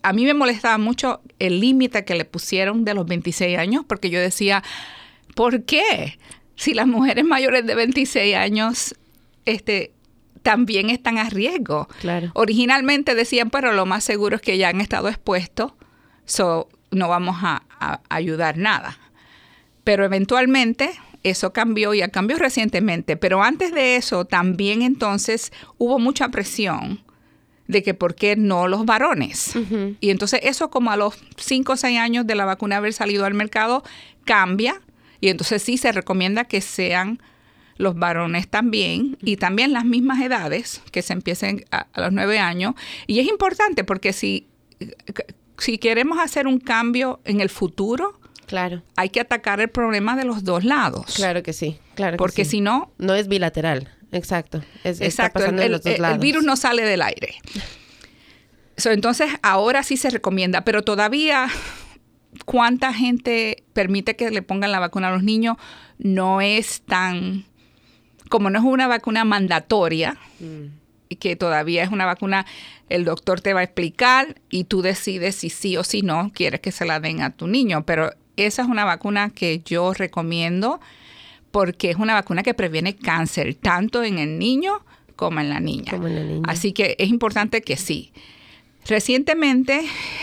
a 0.04 0.12
mí 0.12 0.24
me 0.24 0.32
molestaba 0.34 0.78
mucho 0.78 1.22
el 1.40 1.58
límite 1.58 2.04
que 2.04 2.14
le 2.14 2.24
pusieron 2.24 2.84
de 2.84 2.94
los 2.94 3.04
26 3.04 3.58
años, 3.58 3.84
porque 3.88 4.10
yo 4.10 4.20
decía, 4.20 4.62
¿por 5.34 5.64
qué? 5.64 6.18
Si 6.54 6.72
las 6.72 6.86
mujeres 6.86 7.24
mayores 7.24 7.66
de 7.66 7.74
26 7.74 8.36
años 8.36 8.94
este, 9.44 9.90
también 10.42 10.90
están 10.90 11.18
a 11.18 11.28
riesgo. 11.28 11.88
Claro. 12.00 12.30
Originalmente 12.34 13.14
decían, 13.14 13.50
pero 13.50 13.72
lo 13.72 13.86
más 13.86 14.04
seguro 14.04 14.36
es 14.36 14.42
que 14.42 14.58
ya 14.58 14.68
han 14.68 14.80
estado 14.80 15.08
expuestos, 15.08 15.72
so 16.24 16.68
no 16.90 17.08
vamos 17.08 17.36
a, 17.42 17.62
a 17.78 18.00
ayudar 18.08 18.58
nada. 18.58 18.98
Pero 19.84 20.04
eventualmente 20.04 20.90
eso 21.22 21.52
cambió 21.52 21.94
y 21.94 22.00
cambió 22.10 22.38
recientemente. 22.38 23.16
Pero 23.16 23.42
antes 23.42 23.72
de 23.72 23.96
eso 23.96 24.24
también 24.24 24.82
entonces 24.82 25.52
hubo 25.78 25.98
mucha 25.98 26.28
presión 26.28 27.00
de 27.70 27.82
que 27.82 27.94
por 27.94 28.14
qué 28.14 28.36
no 28.36 28.68
los 28.68 28.84
varones. 28.84 29.54
Y 30.00 30.10
entonces 30.10 30.40
eso 30.42 30.70
como 30.70 30.90
a 30.90 30.96
los 30.96 31.14
5 31.36 31.72
o 31.72 31.76
6 31.76 31.98
años 31.98 32.26
de 32.26 32.34
la 32.34 32.44
vacuna 32.44 32.78
haber 32.78 32.92
salido 32.92 33.24
al 33.24 33.34
mercado 33.34 33.84
cambia 34.24 34.80
y 35.20 35.28
entonces 35.28 35.62
sí 35.62 35.76
se 35.76 35.92
recomienda 35.92 36.44
que 36.44 36.60
sean 36.60 37.22
los 37.80 37.96
varones 37.96 38.48
también 38.48 39.16
y 39.22 39.36
también 39.36 39.72
las 39.72 39.84
mismas 39.84 40.20
edades 40.20 40.80
que 40.92 41.02
se 41.02 41.12
empiecen 41.12 41.64
a, 41.70 41.86
a 41.92 42.00
los 42.02 42.12
9 42.12 42.38
años. 42.38 42.74
Y 43.06 43.18
es 43.20 43.26
importante 43.28 43.84
porque 43.84 44.12
si, 44.12 44.48
si 45.58 45.78
queremos 45.78 46.18
hacer 46.18 46.46
un 46.46 46.58
cambio 46.60 47.20
en 47.24 47.40
el 47.40 47.48
futuro, 47.48 48.20
Claro. 48.46 48.82
hay 48.96 49.10
que 49.10 49.20
atacar 49.20 49.60
el 49.60 49.68
problema 49.68 50.16
de 50.16 50.24
los 50.24 50.42
dos 50.44 50.64
lados. 50.64 51.14
Claro 51.14 51.42
que 51.42 51.52
sí. 51.52 51.78
Claro 51.94 52.12
que 52.16 52.18
Porque 52.18 52.44
sí. 52.44 52.50
si 52.52 52.60
no, 52.60 52.92
No 52.98 53.14
es 53.14 53.28
bilateral. 53.28 53.88
Exacto. 54.12 54.58
Es, 54.82 55.00
está 55.00 55.04
Exacto, 55.06 55.38
el, 55.38 55.42
pasando 55.44 55.62
en 55.62 55.66
el- 55.66 55.72
los 55.72 55.82
dos 55.82 55.94
el 55.94 56.02
lados. 56.02 56.18
virus 56.18 56.42
no 56.44 56.56
sale 56.56 56.82
del 56.82 57.00
aire. 57.02 57.34
So, 58.76 58.90
entonces, 58.90 59.30
ahora 59.42 59.82
sí 59.82 59.96
se 59.96 60.10
recomienda, 60.10 60.64
pero 60.64 60.82
todavía, 60.82 61.48
¿cuánta 62.44 62.92
gente 62.94 63.62
permite 63.72 64.16
que 64.16 64.30
le 64.30 64.42
pongan 64.42 64.72
la 64.72 64.80
vacuna 64.80 65.08
a 65.08 65.12
los 65.12 65.22
niños? 65.22 65.56
No 65.98 66.40
es 66.40 66.80
tan, 66.82 67.44
como 68.30 68.48
no 68.48 68.58
es 68.58 68.64
una 68.64 68.86
vacuna 68.86 69.24
mandatoria, 69.24 70.16
Mm, 70.40 71.16
que 71.18 71.36
todavía 71.36 71.82
es 71.82 71.90
una 71.90 72.06
vacuna, 72.06 72.46
el 72.88 73.04
doctor 73.04 73.40
te 73.40 73.52
va 73.52 73.60
a 73.60 73.64
explicar 73.64 74.40
y 74.48 74.64
tú 74.64 74.80
decides 74.80 75.34
si 75.34 75.50
sí 75.50 75.76
o 75.76 75.84
si 75.84 76.02
no 76.02 76.30
quieres 76.32 76.60
que 76.60 76.72
se 76.72 76.84
la 76.84 77.00
den 77.00 77.20
a 77.20 77.30
tu 77.30 77.46
niño, 77.46 77.84
pero 77.84 78.12
esa 78.36 78.62
es 78.62 78.68
una 78.68 78.84
vacuna 78.84 79.30
que 79.30 79.60
yo 79.64 79.92
recomiendo 79.92 80.80
porque 81.50 81.90
es 81.90 81.96
una 81.96 82.14
vacuna 82.14 82.42
que 82.44 82.54
previene 82.54 82.94
cáncer, 82.94 83.56
tanto 83.56 84.04
en 84.04 84.18
el 84.18 84.38
niño 84.38 84.84
como 85.16 85.40
en 85.40 85.48
la 85.48 85.58
niña. 85.58 85.90
Como 85.90 86.06
en 86.06 86.14
la 86.14 86.22
niña. 86.22 86.42
Así 86.46 86.72
que 86.72 86.94
es 86.98 87.08
importante 87.08 87.60
que 87.60 87.76
sí. 87.76 88.12
Recientemente, 88.86 89.82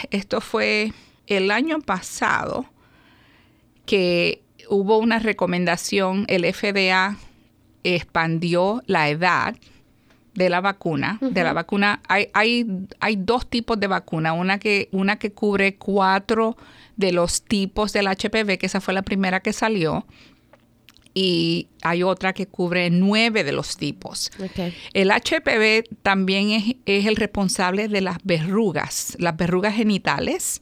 esto 0.09 0.39
fue 0.39 0.93
el 1.27 1.51
año 1.51 1.81
pasado, 1.81 2.65
que 3.85 4.41
hubo 4.69 4.97
una 4.97 5.19
recomendación, 5.19 6.25
el 6.29 6.45
FDA 6.51 7.17
expandió 7.95 8.84
la 8.86 9.10
edad 9.10 9.56
de 10.38 10.50
la 10.50 10.62
vacuna. 10.62 11.17
De 11.19 11.43
la 11.43 11.52
vacuna 11.52 12.00
hay, 12.08 12.30
hay, 12.34 12.65
hay 13.00 13.15
dos 13.15 13.50
tipos 13.50 13.80
de 13.80 13.88
vacuna. 13.88 14.34
Una 14.34 14.60
que, 14.60 14.88
una 14.91 15.17
que 15.17 15.32
cubre 15.32 15.76
cuatro 15.76 16.56
de 16.95 17.12
los 17.12 17.41
tipos 17.41 17.91
del 17.91 18.08
HPV, 18.08 18.60
que 18.60 18.67
esa 18.67 18.80
fue 18.80 18.93
la 18.93 19.02
primera 19.02 19.39
que 19.39 19.52
salió. 19.52 20.06
Y 21.15 21.69
hay 21.82 22.04
otra 22.04 22.34
que 22.34 22.45
cubre 22.45 22.91
nueve 22.91 23.43
de 23.43 23.52
los 23.52 23.78
tipos. 23.78 24.32
El 24.93 25.10
HPV 25.10 25.89
también 26.04 26.52
es, 26.52 26.76
es 26.86 27.08
el 27.08 27.15
responsable 27.15 27.88
de 27.88 28.02
las 28.02 28.17
verrugas, 28.23 29.17
las 29.19 29.36
verrugas 29.36 29.73
genitales. 29.73 30.62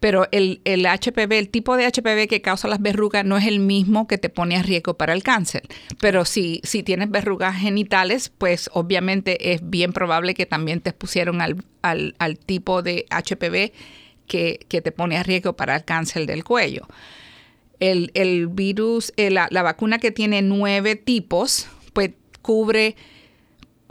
Pero 0.00 0.26
el, 0.32 0.62
el 0.64 0.86
HPV, 0.86 1.32
el 1.38 1.50
tipo 1.50 1.76
de 1.76 1.86
HPV 1.86 2.26
que 2.26 2.40
causa 2.42 2.66
las 2.68 2.80
verrugas 2.80 3.24
no 3.24 3.36
es 3.36 3.46
el 3.46 3.60
mismo 3.60 4.08
que 4.08 4.16
te 4.18 4.30
pone 4.30 4.56
a 4.56 4.62
riesgo 4.62 4.94
para 4.94 5.12
el 5.12 5.22
cáncer. 5.22 5.62
Pero 6.00 6.24
si, 6.24 6.60
si 6.64 6.82
tienes 6.82 7.10
verrugas 7.10 7.56
genitales, 7.56 8.30
pues 8.30 8.70
obviamente 8.72 9.52
es 9.52 9.60
bien 9.68 9.92
probable 9.92 10.32
que 10.34 10.46
también 10.46 10.80
te 10.80 10.92
pusieron 10.94 11.42
al, 11.42 11.62
al- 11.82 12.14
al 12.18 12.38
tipo 12.38 12.82
de 12.82 13.04
HPV 13.10 13.72
que, 14.26 14.64
que 14.68 14.80
te 14.80 14.90
pone 14.92 15.18
a 15.18 15.22
riesgo 15.22 15.54
para 15.54 15.76
el 15.76 15.84
cáncer 15.84 16.24
del 16.26 16.44
cuello. 16.44 16.86
El, 17.78 18.10
el 18.14 18.46
virus, 18.48 19.12
eh, 19.16 19.30
la, 19.30 19.48
la 19.50 19.62
vacuna 19.62 19.98
que 19.98 20.10
tiene 20.10 20.42
nueve 20.42 20.96
tipos, 20.96 21.66
pues 21.92 22.10
cubre 22.42 22.94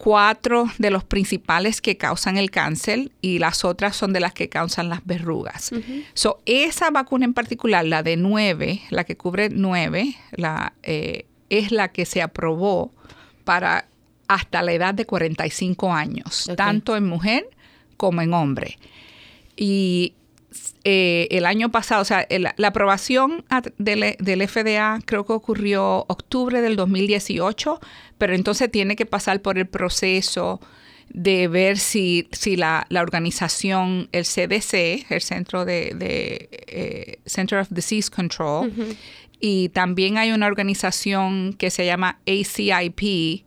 cuatro 0.01 0.69
de 0.77 0.91
los 0.91 1.03
principales 1.03 1.81
que 1.81 1.97
causan 1.97 2.37
el 2.37 2.51
cáncer 2.51 3.11
y 3.21 3.39
las 3.39 3.65
otras 3.65 3.97
son 3.97 4.13
de 4.13 4.21
las 4.21 4.33
que 4.33 4.47
causan 4.47 4.87
las 4.87 5.05
verrugas. 5.05 5.71
So, 6.13 6.39
esa 6.45 6.89
vacuna 6.89 7.25
en 7.25 7.33
particular, 7.33 7.83
la 7.83 8.01
de 8.01 8.15
nueve, 8.15 8.81
la 8.91 9.03
que 9.03 9.17
cubre 9.17 9.49
nueve, 9.49 10.15
la, 10.31 10.71
eh, 10.83 11.25
es 11.49 11.73
la 11.73 11.89
que 11.89 12.05
se 12.05 12.21
aprobó 12.21 12.93
para 13.43 13.89
hasta 14.29 14.61
la 14.61 14.71
edad 14.71 14.93
de 14.93 15.05
45 15.05 15.91
años, 15.91 16.49
tanto 16.55 16.95
en 16.95 17.05
mujer 17.05 17.49
como 17.97 18.21
en 18.21 18.33
hombre. 18.33 18.79
Y 19.57 20.13
eh, 20.83 21.27
el 21.31 21.45
año 21.45 21.69
pasado, 21.69 22.01
o 22.01 22.05
sea, 22.05 22.21
el- 22.29 22.47
la 22.55 22.67
aprobación 22.67 23.43
del, 23.77 24.15
del 24.19 24.41
FDA 24.47 24.99
creo 25.05 25.25
que 25.25 25.33
ocurrió 25.33 26.05
octubre 26.07 26.61
del 26.61 26.75
2018, 26.75 27.79
pero 28.17 28.33
entonces 28.33 28.71
tiene 28.71 28.95
que 28.95 29.05
pasar 29.05 29.41
por 29.41 29.57
el 29.57 29.67
proceso 29.67 30.61
de 31.11 31.47
ver 31.47 31.77
si, 31.79 32.27
si 32.31 32.55
la, 32.55 32.85
la 32.89 33.01
organización, 33.01 34.09
el 34.11 34.25
CDC, 34.25 35.05
el 35.09 35.21
Centro 35.21 35.65
de, 35.65 35.93
de, 35.95 36.49
eh, 36.67 37.19
Center 37.25 37.59
of 37.59 37.67
Disease 37.71 38.09
Control, 38.11 38.71
y 39.41 39.69
también 39.69 40.17
hay 40.17 40.31
una 40.31 40.47
organización 40.47 41.53
que 41.53 41.71
se 41.71 41.85
llama 41.85 42.19
ACIP, 42.27 43.45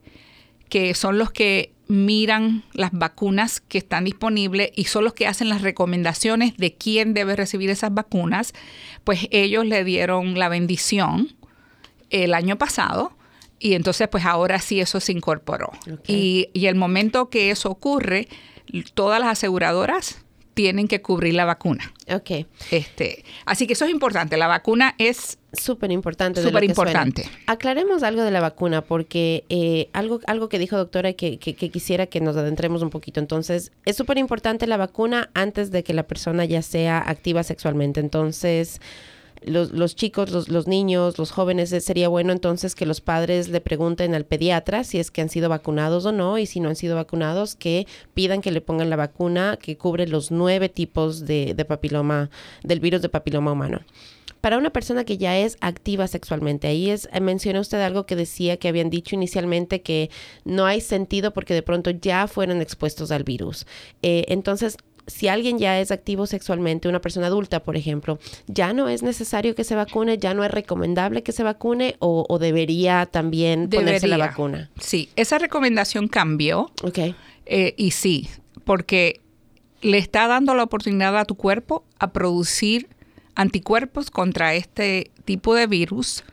que 0.68 0.95
son 0.95 1.18
los 1.18 1.31
que 1.31 1.71
miran 1.92 2.62
las 2.72 2.90
vacunas 2.92 3.61
que 3.61 3.76
están 3.76 4.05
disponibles 4.05 4.70
y 4.74 4.85
son 4.85 5.05
los 5.05 5.12
que 5.12 5.26
hacen 5.26 5.50
las 5.50 5.61
recomendaciones 5.61 6.57
de 6.57 6.74
quién 6.74 7.12
debe 7.12 7.37
recibir 7.37 7.68
esas 7.68 7.92
vacunas, 7.92 8.55
pues 9.05 9.28
ellos 9.31 9.66
le 9.66 9.85
dieron 9.85 10.38
la 10.38 10.48
bendición 10.48 11.35
el 12.09 12.33
año 12.33 12.57
pasado 12.57 13.12
y 13.59 13.74
entonces 13.74 14.09
pues 14.09 14.24
ahora 14.24 14.59
sí 14.59 14.81
eso 14.81 15.00
se 15.00 15.12
incorporó. 15.12 15.70
Y, 16.07 16.48
y 16.55 16.66
el 16.66 16.76
momento 16.76 17.28
que 17.28 17.50
eso 17.50 17.68
ocurre, 17.68 18.26
todas 18.94 19.20
las 19.20 19.28
aseguradoras 19.28 20.21
tienen 20.54 20.88
que 20.88 21.00
cubrir 21.02 21.34
la 21.34 21.44
vacuna. 21.44 21.92
Ok. 22.12 22.46
Este, 22.70 23.24
así 23.46 23.66
que 23.66 23.72
eso 23.72 23.84
es 23.84 23.90
importante. 23.90 24.36
La 24.36 24.46
vacuna 24.46 24.94
es 24.98 25.38
Súper 25.52 25.90
importante. 25.92 26.42
súper 26.42 26.64
importante. 26.64 27.28
Aclaremos 27.46 28.02
algo 28.02 28.22
de 28.22 28.30
la 28.30 28.40
vacuna 28.40 28.82
porque 28.82 29.44
eh, 29.50 29.88
algo, 29.92 30.20
algo 30.26 30.48
que 30.48 30.58
dijo 30.58 30.76
doctora 30.76 31.12
que, 31.12 31.38
que- 31.38 31.54
que 31.54 31.70
quisiera 31.70 32.06
que 32.06 32.20
nos 32.20 32.36
adentremos 32.36 32.82
un 32.82 32.90
poquito. 32.90 33.20
Entonces, 33.20 33.70
es 33.84 33.96
súper 33.96 34.16
importante 34.18 34.66
la 34.66 34.76
vacuna 34.78 35.30
antes 35.34 35.70
de 35.70 35.82
que 35.84 35.92
la 35.94 36.04
persona 36.04 36.44
ya 36.46 36.62
sea 36.62 36.98
activa 36.98 37.42
sexualmente. 37.42 38.00
Entonces, 38.00 38.80
los, 39.46 39.72
los 39.72 39.96
chicos, 39.96 40.31
los, 40.31 40.48
los 40.48 40.66
niños, 40.66 41.18
los 41.18 41.31
jóvenes, 41.31 41.72
eh, 41.72 41.81
sería 41.81 42.09
bueno 42.09 42.33
entonces 42.33 42.74
que 42.74 42.87
los 42.87 43.00
padres 43.00 43.48
le 43.48 43.61
pregunten 43.61 44.14
al 44.14 44.24
pediatra 44.24 44.85
si 44.85 44.98
es 44.98 45.11
que 45.11 45.22
han 45.22 45.28
sido 45.28 45.48
vacunados 45.48 46.07
o 46.07 46.12
no 46.12 46.38
y 46.38 46.46
si 46.46 46.61
no 46.61 46.68
han 46.68 46.76
sido 46.76 46.96
vacunados, 46.96 47.55
que 47.55 47.87
pidan 48.14 48.40
que 48.40 48.50
le 48.50 48.61
pongan 48.61 48.90
la 48.90 48.96
vacuna 48.96 49.59
que 49.61 49.76
cubre 49.76 50.07
los 50.07 50.31
nueve 50.31 50.68
tipos 50.68 51.26
de, 51.26 51.55
de 51.55 51.64
papiloma, 51.64 52.31
del 52.62 52.81
virus 52.81 53.02
de 53.02 53.09
papiloma 53.09 53.52
humano 53.52 53.81
para 54.42 54.59
una 54.59 54.70
persona 54.70 55.05
que 55.05 55.18
ya 55.18 55.38
es 55.38 55.57
activa 55.61 56.09
sexualmente, 56.09 56.66
ahí 56.66 56.90
es, 56.90 57.09
eh, 57.12 57.20
menciona 57.20 57.61
usted 57.61 57.81
algo 57.81 58.07
que 58.07 58.16
decía 58.16 58.57
que 58.57 58.66
habían 58.68 58.90
dicho 58.90 59.14
inicialmente 59.14 59.83
que 59.83 60.11
no 60.44 60.66
hay 60.66 60.81
sentido 60.81 61.33
porque 61.33 61.55
de 61.55 61.62
pronto 61.62 61.90
ya 61.90 62.26
fueron 62.26 62.61
expuestos 62.61 63.12
al 63.12 63.22
virus. 63.22 63.66
Eh, 64.02 64.24
entonces, 64.26 64.76
si 65.12 65.29
alguien 65.29 65.59
ya 65.59 65.79
es 65.79 65.90
activo 65.90 66.27
sexualmente, 66.27 66.88
una 66.88 67.01
persona 67.01 67.27
adulta, 67.27 67.62
por 67.62 67.77
ejemplo, 67.77 68.18
ya 68.46 68.72
no 68.72 68.88
es 68.88 69.03
necesario 69.03 69.55
que 69.55 69.64
se 69.64 69.75
vacune, 69.75 70.18
ya 70.18 70.35
no 70.35 70.44
es 70.44 70.51
recomendable 70.51 71.22
que 71.22 71.33
se 71.33 71.42
vacune 71.42 71.96
o, 71.98 72.25
o 72.29 72.38
debería 72.38 73.07
también 73.07 73.68
ponerse 73.68 74.09
la 74.09 74.16
vacuna. 74.16 74.70
Sí, 74.81 75.11
esa 75.16 75.38
recomendación 75.38 76.09
cambió. 76.09 76.70
Ok, 76.83 76.98
eh, 77.46 77.75
y 77.77 77.90
sí, 77.90 78.29
porque 78.64 79.20
le 79.83 79.98
está 79.98 80.27
dando 80.29 80.55
la 80.55 80.62
oportunidad 80.62 81.16
a 81.18 81.25
tu 81.25 81.35
cuerpo 81.35 81.85
a 81.98 82.12
producir 82.12 82.88
anticuerpos 83.35 84.11
contra 84.11 84.55
este 84.55 85.11
tipo 85.25 85.55
de 85.55 85.66
virus, 85.66 86.25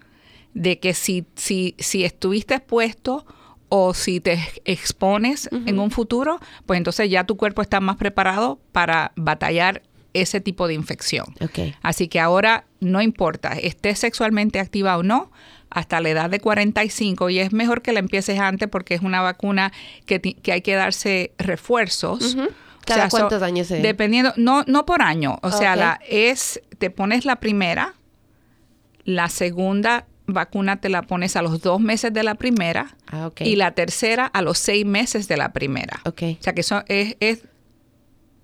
de 0.54 0.80
que 0.80 0.94
si, 0.94 1.26
si, 1.36 1.76
si 1.78 2.04
estuviste 2.04 2.56
expuesto 2.56 3.26
o 3.70 3.94
si 3.94 4.20
te 4.20 4.40
expones 4.66 5.48
en 5.52 5.80
un 5.80 5.92
futuro, 5.92 6.40
pues 6.66 6.78
entonces 6.78 7.10
ya 7.10 7.24
tu 7.24 7.38
cuerpo 7.38 7.62
está 7.62 7.80
más 7.80 7.98
preparado 7.98 8.60
para 8.72 9.12
batallar 9.16 9.84
ese 10.14 10.42
tipo 10.42 10.68
de 10.68 10.74
infección. 10.74 11.26
ok. 11.40 11.76
Así 11.84 12.08
que 12.08 12.20
ahora 12.20 12.66
no 12.80 13.00
importa, 13.02 13.50
estés 13.54 14.00
sexualmente 14.00 14.60
activa 14.60 14.98
o 14.98 15.04
no, 15.04 15.32
hasta 15.70 16.02
la 16.02 16.10
edad 16.10 16.32
de 16.32 16.40
45, 16.40 17.30
y 17.30 17.38
es 17.38 17.54
mejor 17.54 17.84
que 17.84 17.94
la 17.94 18.00
empieces 18.00 18.40
antes 18.40 18.68
porque 18.70 18.96
es 18.96 19.02
una 19.02 19.22
vacuna 19.22 19.72
que, 20.08 20.36
hay 20.52 20.62
que 20.62 20.74
darse 20.74 21.32
refuerzos. 21.38 22.34
Ujú. 22.34 22.46
O 22.46 22.50
¿Cada 22.88 23.02
sea, 23.02 23.10
so- 23.12 23.18
cuántos 23.18 23.44
años 23.44 23.68
se- 23.68 23.82
Dependiendo, 23.82 24.34
no, 24.36 24.64
no 24.66 24.88
por 24.88 25.04
año, 25.04 25.38
o 25.44 25.52
sea, 25.52 25.76
la 25.76 26.00
es, 26.10 26.60
te 26.80 26.90
pones 26.90 27.24
la 27.26 27.36
primera, 27.36 27.94
la 29.04 29.30
segunda 29.30 30.08
vacuna 30.34 30.82
te 30.82 30.90
la 30.90 31.04
pones 31.04 31.36
a 31.36 31.42
los 31.42 31.62
dos 31.62 31.80
meses 31.80 32.14
de 32.14 32.24
la 32.24 32.36
primera 32.36 32.96
Ah, 33.12 33.32
y 33.40 33.56
la 33.56 33.72
tercera 33.72 34.26
a 34.26 34.42
los 34.42 34.60
seis 34.60 34.86
meses 34.86 35.28
de 35.28 35.38
la 35.38 35.52
primera. 35.52 36.02
O 36.06 36.14
sea 36.16 36.54
que 36.54 36.62
eso 36.62 36.84
es, 36.88 37.44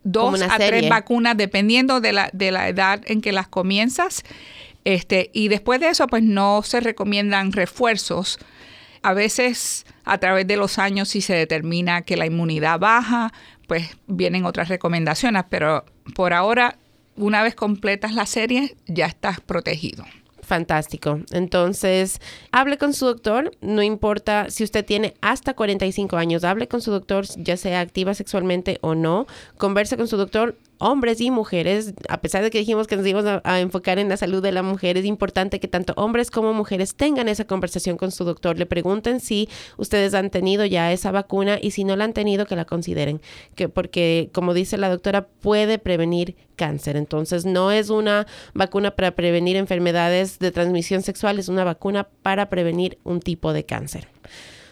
dos 0.03 0.41
a 0.41 0.57
tres 0.57 0.89
vacunas 0.89 1.37
dependiendo 1.37 2.01
de 2.01 2.13
la, 2.13 2.29
de 2.33 2.51
la 2.51 2.67
edad 2.67 3.01
en 3.05 3.21
que 3.21 3.31
las 3.31 3.47
comienzas. 3.47 4.23
Este, 4.85 5.31
y 5.33 5.47
después 5.47 5.79
de 5.79 5.89
eso, 5.89 6.07
pues 6.07 6.23
no 6.23 6.61
se 6.63 6.79
recomiendan 6.79 7.51
refuerzos. 7.51 8.37
A 9.01 9.13
veces, 9.13 9.85
a 10.03 10.17
través 10.19 10.47
de 10.47 10.57
los 10.57 10.79
años, 10.79 11.09
si 11.09 11.21
se 11.21 11.33
determina 11.33 12.03
que 12.03 12.17
la 12.17 12.25
inmunidad 12.25 12.79
baja, 12.79 13.33
pues 13.67 13.97
vienen 14.07 14.45
otras 14.45 14.69
recomendaciones. 14.69 15.43
Pero 15.49 15.85
por 16.15 16.33
ahora, 16.33 16.77
una 17.15 17.43
vez 17.43 17.55
completas 17.55 18.13
la 18.13 18.25
serie, 18.25 18.75
ya 18.87 19.05
estás 19.07 19.41
protegido. 19.41 20.05
Fantástico. 20.45 21.21
Entonces, 21.31 22.21
hable 22.51 22.77
con 22.77 22.93
su 22.93 23.07
doctor, 23.07 23.51
no 23.61 23.81
importa 23.81 24.51
si 24.51 24.63
usted 24.63 24.85
tiene 24.85 25.15
hasta 25.21 25.55
45 25.55 26.17
años, 26.17 26.43
hable 26.43 26.67
con 26.67 26.81
su 26.81 26.91
doctor, 26.91 27.25
ya 27.37 27.57
sea 27.57 27.79
activa 27.79 28.13
sexualmente 28.13 28.77
o 28.81 28.93
no, 28.93 29.25
converse 29.57 29.97
con 29.97 30.07
su 30.07 30.17
doctor, 30.17 30.55
hombres 30.79 31.21
y 31.21 31.31
mujeres, 31.31 31.93
a 32.09 32.21
pesar 32.21 32.43
de 32.43 32.49
que 32.49 32.59
dijimos 32.59 32.87
que 32.87 32.97
nos 32.97 33.05
íbamos 33.05 33.41
a, 33.43 33.59
enfocar 33.59 33.99
en 33.99 34.09
la 34.09 34.17
salud 34.17 34.41
de 34.41 34.51
la 34.51 34.63
mujer, 34.63 34.97
es 34.97 35.05
importante 35.05 35.59
que 35.59 35.67
tanto 35.67 35.93
hombres 35.95 36.31
como 36.31 36.53
mujeres 36.53 36.95
tengan 36.95 37.27
esa 37.27 37.45
conversación 37.45 37.97
con 37.97 38.11
su 38.11 38.23
doctor, 38.23 38.57
le 38.57 38.65
pregunten 38.65 39.19
si 39.19 39.49
ustedes 39.77 40.13
han 40.13 40.29
tenido 40.29 40.65
ya 40.65 40.91
esa 40.91 41.11
vacuna 41.11 41.57
y 41.61 41.71
si 41.71 41.83
no 41.83 41.95
la 41.95 42.03
han 42.03 42.13
tenido, 42.13 42.45
que 42.45 42.55
la 42.55 42.65
consideren, 42.65 43.21
que 43.55 43.69
porque 43.69 44.29
como 44.33 44.53
dice 44.53 44.77
la 44.77 44.89
doctora, 44.89 45.27
puede 45.27 45.79
prevenir 45.79 46.35
cáncer. 46.55 46.95
Entonces, 46.97 47.45
no 47.45 47.71
es 47.71 47.89
una 47.89 48.27
vacuna 48.53 48.91
para 48.95 49.11
prevenir 49.11 49.55
enfermedades 49.57 50.39
de 50.39 50.51
transmisión 50.51 51.01
sexual, 51.01 51.39
es 51.39 51.49
una 51.49 51.63
vacuna 51.63 52.07
para 52.21 52.49
prevenir 52.49 52.97
un 53.03 53.19
tipo 53.19 53.53
de 53.53 53.65
cáncer. 53.65 54.07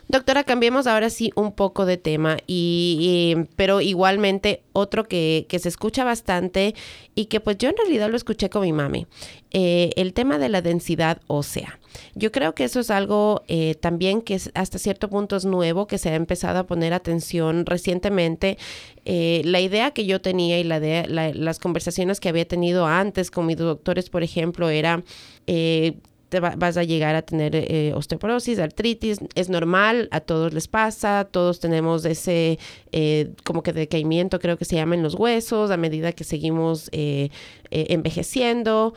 Doctora, 0.10 0.43
cambiemos 0.43 0.86
ahora 0.86 1.10
sí 1.10 1.32
un 1.36 1.54
poco 1.54 1.86
de 1.86 1.97
tema, 1.97 2.38
y, 2.45 3.36
pero 3.56 3.82
igualmente 3.82 4.62
otro 4.74 5.06
que, 5.06 5.45
que 5.49 5.60
se 5.60 5.70
escucha 5.70 6.04
bastante 6.04 6.76
y 7.16 7.26
que 7.26 7.39
pues 7.39 7.58
yo 7.58 7.70
en 7.70 7.78
realidad 7.78 8.10
lo 8.10 8.18
escuché 8.18 8.49
con 8.49 8.62
mi 8.64 8.74
mami, 8.74 9.08
eh, 9.51 9.91
el 9.95 10.14
tema 10.14 10.38
de 10.38 10.49
la 10.49 10.62
densidad 10.62 11.22
ósea. 11.28 11.80
Yo 12.16 12.32
creo 12.32 12.54
que 12.54 12.64
eso 12.66 12.80
es 12.80 12.91
algo 12.91 13.43
eh, 13.47 13.76
también 13.76 14.22
que 14.22 14.36
es, 14.36 14.51
hasta 14.56 14.78
cierto 14.78 15.10
punto 15.10 15.36
es 15.36 15.45
nuevo, 15.45 15.88
que 15.88 15.97
se 15.97 16.10
ha 16.10 16.16
empezado 16.16 16.60
a 16.60 16.68
poner 16.68 16.93
atención 16.93 17.66
recientemente. 17.66 18.58
Eh, 19.06 19.41
la 19.45 19.62
idea 19.62 19.91
que 19.91 20.06
yo 20.06 20.22
tenía 20.22 20.60
y 20.60 20.64
la 20.64 20.80
la- 20.80 21.34
las 21.34 21.60
conversaciones 21.60 22.20
que 22.20 22.30
había 22.30 22.47
tenido 22.47 22.86
antes 22.88 23.32
con 23.32 23.45
mis 23.45 23.58
doctores, 23.58 24.10
por 24.10 24.22
ejemplo, 24.24 24.70
era... 24.70 25.04
eh, 25.47 25.93
te 26.34 26.40
va- 26.40 26.56
vas 26.58 26.78
a 26.78 26.84
llegar 26.84 27.14
a 27.16 27.22
tener 27.22 27.56
eh, 27.56 27.94
osteoporosis, 27.96 28.58
artritis, 28.58 29.20
es 29.36 29.50
normal, 29.50 30.08
a 30.12 30.20
todos 30.20 30.52
les 30.52 30.68
pasa, 30.68 31.28
todos 31.30 31.60
tenemos 31.60 32.04
ese 32.06 32.58
eh, 32.92 33.30
como 33.44 33.62
que 33.62 33.72
decaimiento, 33.72 34.40
creo 34.40 34.58
que 34.58 34.66
se 34.66 34.76
llama 34.76 34.96
en 34.96 35.04
los 35.04 35.14
huesos, 35.14 35.70
a 35.70 35.78
medida 35.78 36.12
que 36.12 36.24
seguimos 36.24 36.90
eh, 36.92 37.30
eh, 37.70 37.86
envejeciendo, 37.90 38.96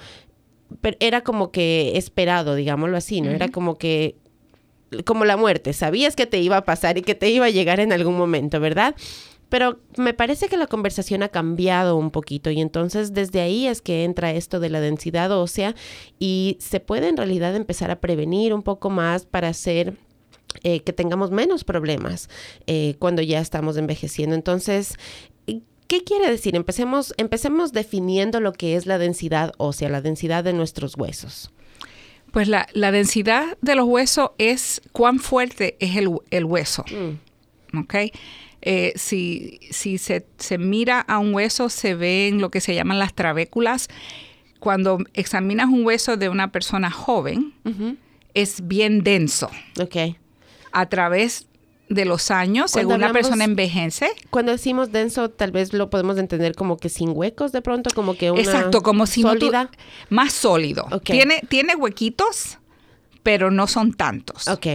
pero 0.80 0.96
era 0.98 1.20
como 1.20 1.50
que 1.52 1.92
esperado, 1.98 2.54
digámoslo 2.54 2.96
así, 2.96 3.20
¿no? 3.20 3.30
Era 3.36 3.48
como 3.48 3.76
que 3.76 4.16
como 5.04 5.24
la 5.26 5.36
muerte, 5.36 5.72
sabías 5.72 6.16
que 6.16 6.26
te 6.26 6.38
iba 6.40 6.56
a 6.56 6.64
pasar 6.64 6.96
y 6.96 7.02
que 7.02 7.14
te 7.14 7.28
iba 7.28 7.44
a 7.46 7.50
llegar 7.50 7.80
en 7.80 7.92
algún 7.92 8.16
momento, 8.16 8.60
¿verdad? 8.60 8.94
Pero 9.48 9.78
me 9.96 10.12
parece 10.12 10.48
que 10.48 10.56
la 10.56 10.66
conversación 10.66 11.22
ha 11.22 11.28
cambiado 11.28 11.96
un 11.96 12.10
poquito 12.10 12.50
y 12.50 12.60
entonces 12.60 13.12
desde 13.12 13.40
ahí 13.40 13.66
es 13.66 13.80
que 13.80 14.04
entra 14.04 14.32
esto 14.32 14.58
de 14.58 14.70
la 14.70 14.80
densidad 14.80 15.30
ósea 15.30 15.74
y 16.18 16.56
se 16.60 16.80
puede 16.80 17.08
en 17.08 17.16
realidad 17.16 17.54
empezar 17.54 17.90
a 17.90 18.00
prevenir 18.00 18.52
un 18.52 18.62
poco 18.62 18.90
más 18.90 19.24
para 19.24 19.48
hacer 19.48 19.96
eh, 20.64 20.80
que 20.80 20.92
tengamos 20.92 21.30
menos 21.30 21.64
problemas 21.64 22.28
eh, 22.66 22.96
cuando 22.98 23.22
ya 23.22 23.40
estamos 23.40 23.76
envejeciendo. 23.76 24.34
Entonces, 24.34 24.96
¿qué 25.86 26.02
quiere 26.02 26.28
decir? 26.30 26.56
Empecemos, 26.56 27.14
empecemos 27.16 27.72
definiendo 27.72 28.40
lo 28.40 28.52
que 28.52 28.74
es 28.74 28.86
la 28.86 28.98
densidad 28.98 29.52
ósea, 29.58 29.88
la 29.88 30.00
densidad 30.00 30.42
de 30.42 30.54
nuestros 30.54 30.96
huesos. 30.96 31.52
Pues 32.32 32.48
la, 32.48 32.66
la 32.72 32.90
densidad 32.90 33.56
de 33.62 33.76
los 33.76 33.86
huesos 33.86 34.30
es 34.38 34.82
cuán 34.92 35.20
fuerte 35.20 35.76
es 35.78 35.96
el, 35.96 36.10
el 36.30 36.44
hueso. 36.44 36.84
¿ok? 37.78 37.94
Eh, 38.68 38.92
si 38.96 39.60
si 39.70 39.96
se, 39.96 40.26
se 40.38 40.58
mira 40.58 41.00
a 41.00 41.18
un 41.18 41.32
hueso, 41.32 41.68
se 41.68 41.94
ven 41.94 42.40
lo 42.40 42.50
que 42.50 42.60
se 42.60 42.74
llaman 42.74 42.98
las 42.98 43.14
trabéculas. 43.14 43.86
Cuando 44.58 44.98
examinas 45.14 45.68
un 45.68 45.86
hueso 45.86 46.16
de 46.16 46.28
una 46.28 46.50
persona 46.50 46.90
joven, 46.90 47.54
es 48.34 48.66
bien 48.66 49.04
denso. 49.04 49.48
Ok. 49.80 50.16
A 50.72 50.86
través 50.88 51.46
de 51.88 52.04
los 52.04 52.32
años, 52.32 52.72
Cuando 52.72 52.94
según 52.94 53.00
la 53.06 53.12
persona 53.12 53.44
envejece, 53.44 54.08
Cuando 54.30 54.50
decimos 54.50 54.90
denso, 54.90 55.30
tal 55.30 55.52
vez 55.52 55.72
lo 55.72 55.88
podemos 55.88 56.18
entender 56.18 56.56
como 56.56 56.76
que 56.78 56.88
sin 56.88 57.10
huecos 57.14 57.52
de 57.52 57.62
pronto, 57.62 57.90
como 57.94 58.16
que 58.16 58.32
una 58.32 58.40
exacto, 58.40 58.82
como 58.82 59.06
si 59.06 59.22
no 59.22 59.34
tu- 59.34 59.46
sólida. 59.46 59.70
más 60.10 60.32
sólido. 60.32 60.88
Ok. 60.90 61.04
Tiene, 61.04 61.42
tiene 61.48 61.76
huequitos, 61.76 62.58
pero 63.22 63.52
no 63.52 63.68
son 63.68 63.92
tantos. 63.92 64.48
Ok. 64.48 64.66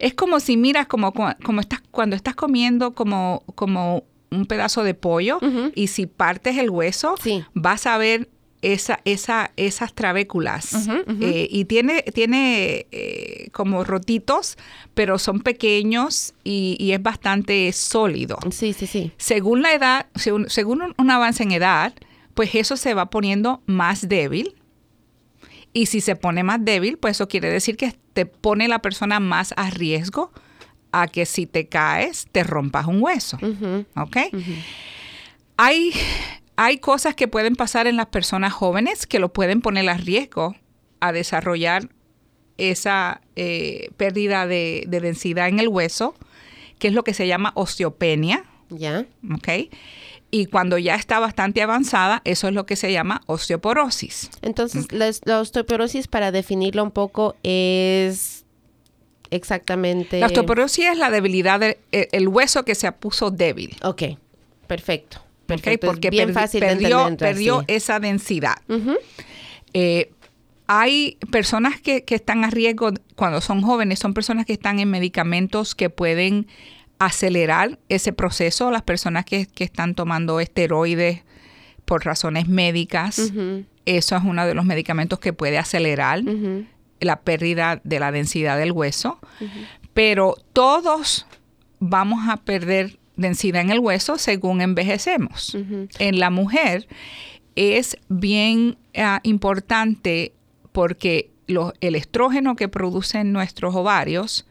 Es 0.00 0.14
como 0.14 0.40
si 0.40 0.56
miras 0.56 0.86
como, 0.86 1.12
como 1.12 1.60
estás 1.60 1.80
cuando 1.90 2.16
estás 2.16 2.34
comiendo 2.34 2.94
como, 2.94 3.44
como 3.54 4.04
un 4.30 4.46
pedazo 4.46 4.82
de 4.84 4.94
pollo 4.94 5.38
y 5.74 5.86
si 5.88 6.06
partes 6.06 6.56
el 6.56 6.70
hueso, 6.70 7.14
Sí. 7.22 7.44
vas 7.54 7.86
a 7.86 7.98
ver 7.98 8.28
esa, 8.62 9.00
esa, 9.06 9.52
esas 9.56 9.94
trabéculas. 9.94 10.88
Eh, 11.20 11.48
y 11.50 11.64
tiene, 11.64 12.02
tiene 12.02 12.86
eh, 12.92 13.48
como 13.52 13.84
rotitos, 13.84 14.56
pero 14.94 15.18
son 15.18 15.40
pequeños 15.40 16.34
y, 16.44 16.76
y 16.78 16.92
es 16.92 17.02
bastante 17.02 17.72
sólido. 17.72 18.38
Sí, 18.50 18.72
sí, 18.72 18.86
sí. 18.86 19.12
Según 19.16 19.62
la 19.62 19.72
edad, 19.74 20.06
según, 20.14 20.48
según 20.50 20.82
un, 20.82 20.94
un 20.98 21.10
avance 21.10 21.42
en 21.42 21.52
edad, 21.52 21.94
pues 22.34 22.54
eso 22.54 22.76
se 22.76 22.94
va 22.94 23.10
poniendo 23.10 23.62
más 23.66 24.08
débil. 24.08 24.54
Y 25.72 25.86
si 25.86 26.00
se 26.00 26.16
pone 26.16 26.42
más 26.42 26.64
débil, 26.64 26.98
pues 26.98 27.16
eso 27.16 27.28
quiere 27.28 27.50
decir 27.50 27.76
que 27.76 27.94
te 28.12 28.26
pone 28.26 28.68
la 28.68 28.80
persona 28.80 29.20
más 29.20 29.54
a 29.56 29.70
riesgo 29.70 30.32
a 30.92 31.06
que 31.06 31.26
si 31.26 31.46
te 31.46 31.68
caes, 31.68 32.26
te 32.32 32.42
rompas 32.42 32.86
un 32.86 33.02
hueso. 33.02 33.38
¿Ok? 33.96 34.16
hay, 35.56 35.92
hay 36.56 36.78
cosas 36.78 37.14
que 37.14 37.28
pueden 37.28 37.54
pasar 37.54 37.86
en 37.86 37.96
las 37.96 38.06
personas 38.06 38.52
jóvenes 38.52 39.06
que 39.06 39.18
lo 39.18 39.32
pueden 39.32 39.60
poner 39.60 39.88
a 39.88 39.94
riesgo 39.94 40.56
a 41.00 41.12
desarrollar 41.12 41.88
esa 42.56 43.20
eh, 43.36 43.90
pérdida 43.96 44.46
de, 44.46 44.84
de 44.86 45.00
densidad 45.00 45.48
en 45.48 45.60
el 45.60 45.68
hueso, 45.68 46.14
que 46.78 46.88
es 46.88 46.94
lo 46.94 47.04
que 47.04 47.14
se 47.14 47.26
llama 47.26 47.52
osteopenia. 47.54 48.44
Ya. 48.70 49.06
¿ok? 49.32 49.48
Y 50.30 50.46
cuando 50.46 50.78
ya 50.78 50.94
está 50.94 51.18
bastante 51.18 51.60
avanzada, 51.60 52.22
eso 52.24 52.46
es 52.48 52.54
lo 52.54 52.64
que 52.64 52.76
se 52.76 52.92
llama 52.92 53.22
osteoporosis. 53.26 54.30
Entonces, 54.42 54.86
la, 54.92 55.40
osteoporosis, 55.40 56.06
para 56.06 56.30
definirlo 56.30 56.84
un 56.84 56.92
poco, 56.92 57.34
es 57.42 58.44
exactamente... 59.30 60.20
La 60.20 60.26
osteoporosis 60.26 60.86
es 60.86 60.98
la 60.98 61.10
debilidad 61.10 61.58
del 61.58 61.78
el 61.90 62.28
hueso 62.28 62.64
que 62.64 62.74
se 62.74 62.90
puso 62.92 63.30
débil. 63.30 63.76
Ok, 63.82 64.02
perfecto. 64.66 65.20
Perfecto. 65.46 65.86
es 65.88 65.90
Porque 65.90 66.10
bien 66.10 66.32
perdi- 66.32 67.16
perdió, 67.16 67.64
esa 67.66 67.98
densidad. 67.98 68.56
Eh, 69.74 70.12
hay 70.68 71.18
personas 71.32 71.80
que, 71.80 72.04
que 72.04 72.14
están 72.14 72.44
a 72.44 72.50
riesgo 72.50 72.92
cuando 73.16 73.40
son 73.40 73.62
jóvenes, 73.62 73.98
son 73.98 74.14
personas 74.14 74.46
que 74.46 74.52
están 74.52 74.78
en 74.78 74.88
medicamentos 74.88 75.74
que 75.74 75.90
pueden 75.90 76.46
acelerar 77.00 77.78
ese 77.88 78.12
proceso, 78.12 78.70
las 78.70 78.82
personas 78.82 79.24
que, 79.24 79.46
que 79.46 79.64
están 79.64 79.94
tomando 79.94 80.38
esteroides 80.38 81.22
por 81.86 82.04
razones 82.04 82.46
médicas, 82.46 83.32
eso 83.86 84.16
es 84.16 84.22
uno 84.22 84.46
de 84.46 84.54
los 84.54 84.64
medicamentos 84.66 85.18
que 85.18 85.32
puede 85.32 85.58
acelerar 85.58 86.22
la 87.00 87.20
pérdida 87.22 87.80
de 87.82 87.98
la 87.98 88.12
densidad 88.12 88.58
del 88.58 88.70
hueso, 88.70 89.18
pero 89.94 90.36
todos 90.52 91.26
vamos 91.80 92.28
a 92.28 92.36
perder 92.36 92.98
densidad 93.16 93.62
en 93.62 93.70
el 93.70 93.80
hueso 93.80 94.18
según 94.18 94.60
envejecemos. 94.60 95.56
En 95.98 96.20
la 96.20 96.28
mujer 96.28 96.86
es 97.56 97.96
bien 98.08 98.76
ah, 98.94 99.20
importante 99.22 100.34
porque 100.70 101.30
el 101.80 101.94
estrógeno 101.94 102.56
que 102.56 102.68
producen 102.68 103.32
nuestros 103.32 103.74
ovarios 103.74 104.46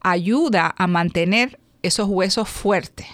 ayuda 0.00 0.74
a 0.76 0.86
mantener 0.86 1.58
esos 1.82 2.08
huesos 2.08 2.48
fuertes. 2.48 3.06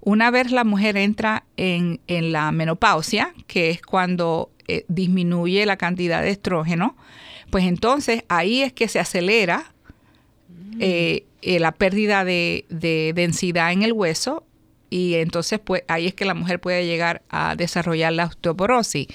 Una 0.00 0.30
vez 0.30 0.50
la 0.50 0.64
mujer 0.64 0.96
entra 0.96 1.44
en, 1.56 2.00
en 2.08 2.32
la 2.32 2.50
menopausia, 2.50 3.32
que 3.46 3.70
es 3.70 3.82
cuando 3.82 4.50
eh, 4.66 4.84
disminuye 4.88 5.64
la 5.64 5.76
cantidad 5.76 6.22
de 6.22 6.30
estrógeno, 6.30 6.96
pues 7.50 7.64
entonces 7.64 8.24
ahí 8.28 8.62
es 8.62 8.72
que 8.72 8.88
se 8.88 8.98
acelera 8.98 9.72
eh, 10.80 11.26
eh, 11.42 11.60
la 11.60 11.72
pérdida 11.72 12.24
de, 12.24 12.64
de 12.68 13.12
densidad 13.14 13.72
en 13.72 13.82
el 13.82 13.92
hueso 13.92 14.44
y 14.90 15.14
entonces 15.14 15.58
pues 15.58 15.84
ahí 15.88 16.06
es 16.06 16.14
que 16.14 16.24
la 16.24 16.34
mujer 16.34 16.60
puede 16.60 16.86
llegar 16.86 17.22
a 17.28 17.56
desarrollar 17.56 18.12
la 18.12 18.26
osteoporosis. 18.26 19.06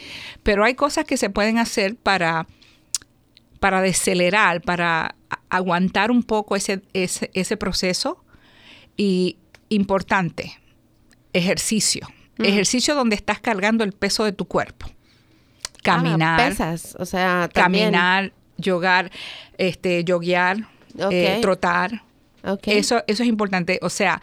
Pero 0.43 0.63
hay 0.63 0.75
cosas 0.75 1.05
que 1.05 1.17
se 1.17 1.29
pueden 1.29 1.57
hacer 1.57 1.95
para, 1.95 2.47
para 3.59 3.81
decelerar, 3.81 4.61
para 4.61 5.15
aguantar 5.49 6.11
un 6.11 6.23
poco 6.23 6.55
ese, 6.55 6.81
ese, 6.93 7.29
ese 7.33 7.57
proceso 7.57 8.23
y 8.97 9.37
importante, 9.69 10.59
ejercicio. 11.33 12.07
Ejercicio 12.39 12.93
donde 12.93 13.15
estás 13.15 13.39
cargando 13.39 13.83
el 13.83 13.93
peso 13.93 14.23
de 14.23 14.31
tu 14.31 14.45
cuerpo. 14.45 14.87
Caminar, 15.81 16.39
Ah, 16.39 16.49
pesas, 16.49 16.95
o 16.99 17.05
sea, 17.05 17.49
también. 17.51 17.85
caminar, 17.91 18.33
yogar, 18.57 19.11
este, 19.57 20.03
yoguear, 20.03 20.67
eh, 21.11 21.39
trotar. 21.41 22.03
Eso, 22.63 23.03
eso 23.07 23.23
es 23.23 23.29
importante. 23.29 23.79
O 23.81 23.89
sea, 23.89 24.21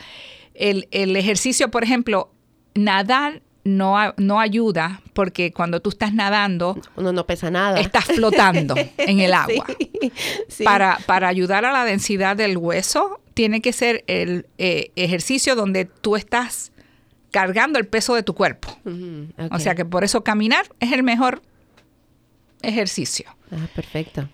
el, 0.55 0.87
el 0.93 1.17
ejercicio, 1.17 1.71
por 1.71 1.83
ejemplo, 1.85 2.31
nadar 2.75 3.43
no, 3.65 3.97
no 4.19 4.41
ayuda 4.41 5.01
porque 5.15 5.53
cuando 5.53 5.81
tú 5.81 5.91
estás 5.91 6.13
nadando, 6.13 6.79
Uno 6.97 7.13
no 7.13 7.27
pesa 7.27 7.51
nada. 7.51 7.81
estás 7.81 8.05
flotando 8.05 8.75
en 8.99 9.21
el 9.21 9.33
agua. 9.33 9.67
Sí, 9.79 10.13
sí. 10.49 10.65
Para, 10.65 10.99
para 11.07 11.29
ayudar 11.29 11.65
a 11.65 11.73
la 11.73 11.85
densidad 11.85 12.37
del 12.37 12.57
hueso, 12.59 13.21
tiene 13.33 13.61
que 13.63 13.73
ser 13.73 14.05
el 14.07 14.47
eh, 14.59 14.93
ejercicio 14.97 15.57
donde 15.57 15.87
tú 15.87 16.15
estás 16.17 16.73
cargando 17.31 17.79
el 17.79 17.87
peso 17.87 18.15
de 18.15 18.23
tu 18.23 18.35
cuerpo. 18.35 18.69
O 19.51 19.59
sea 19.59 19.75
que 19.75 19.85
por 19.85 20.05
eso 20.05 20.23
caminar 20.23 20.67
es 20.79 20.93
el 20.93 21.03
mejor 21.03 21.43
ejercicio. 22.63 23.27
Ah, 23.51 23.67
perfecto. 23.75 24.29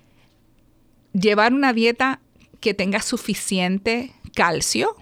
Llevar 1.12 1.53
una 1.55 1.72
dieta 1.72 2.20
que 2.61 2.74
tenga 2.74 3.01
suficiente 3.01 4.12
calcio. 4.35 4.97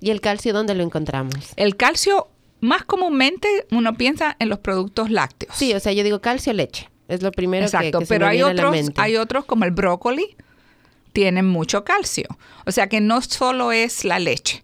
¿Y 0.00 0.10
el 0.10 0.20
calcio 0.20 0.52
dónde 0.52 0.74
lo 0.74 0.82
encontramos? 0.82 1.34
El 1.54 1.76
calcio, 1.76 2.28
más 2.62 2.84
comúnmente, 2.84 3.48
uno 3.72 3.94
piensa 3.94 4.36
en 4.38 4.48
los 4.48 4.60
productos 4.60 5.10
lácteos. 5.10 5.54
Sí, 5.54 5.74
o 5.74 5.80
sea, 5.80 5.92
yo 5.92 6.04
digo 6.04 6.20
calcio 6.20 6.52
leche. 6.52 6.88
Es 7.08 7.20
lo 7.20 7.32
primero 7.32 7.66
Exacto, 7.66 7.98
que, 7.98 8.06
se 8.06 8.14
pero 8.14 8.26
me 8.26 8.30
hay 8.30 8.36
viene 8.38 8.50
a 8.50 8.54
la 8.54 8.62
otros, 8.62 8.72
mente. 8.72 9.00
hay 9.00 9.16
otros 9.16 9.44
como 9.44 9.64
el 9.64 9.72
brócoli, 9.72 10.36
tienen 11.12 11.46
mucho 11.46 11.84
calcio. 11.84 12.26
O 12.64 12.72
sea 12.72 12.86
que 12.86 13.00
no 13.00 13.20
solo 13.20 13.72
es 13.72 14.04
la 14.04 14.18
leche. 14.18 14.62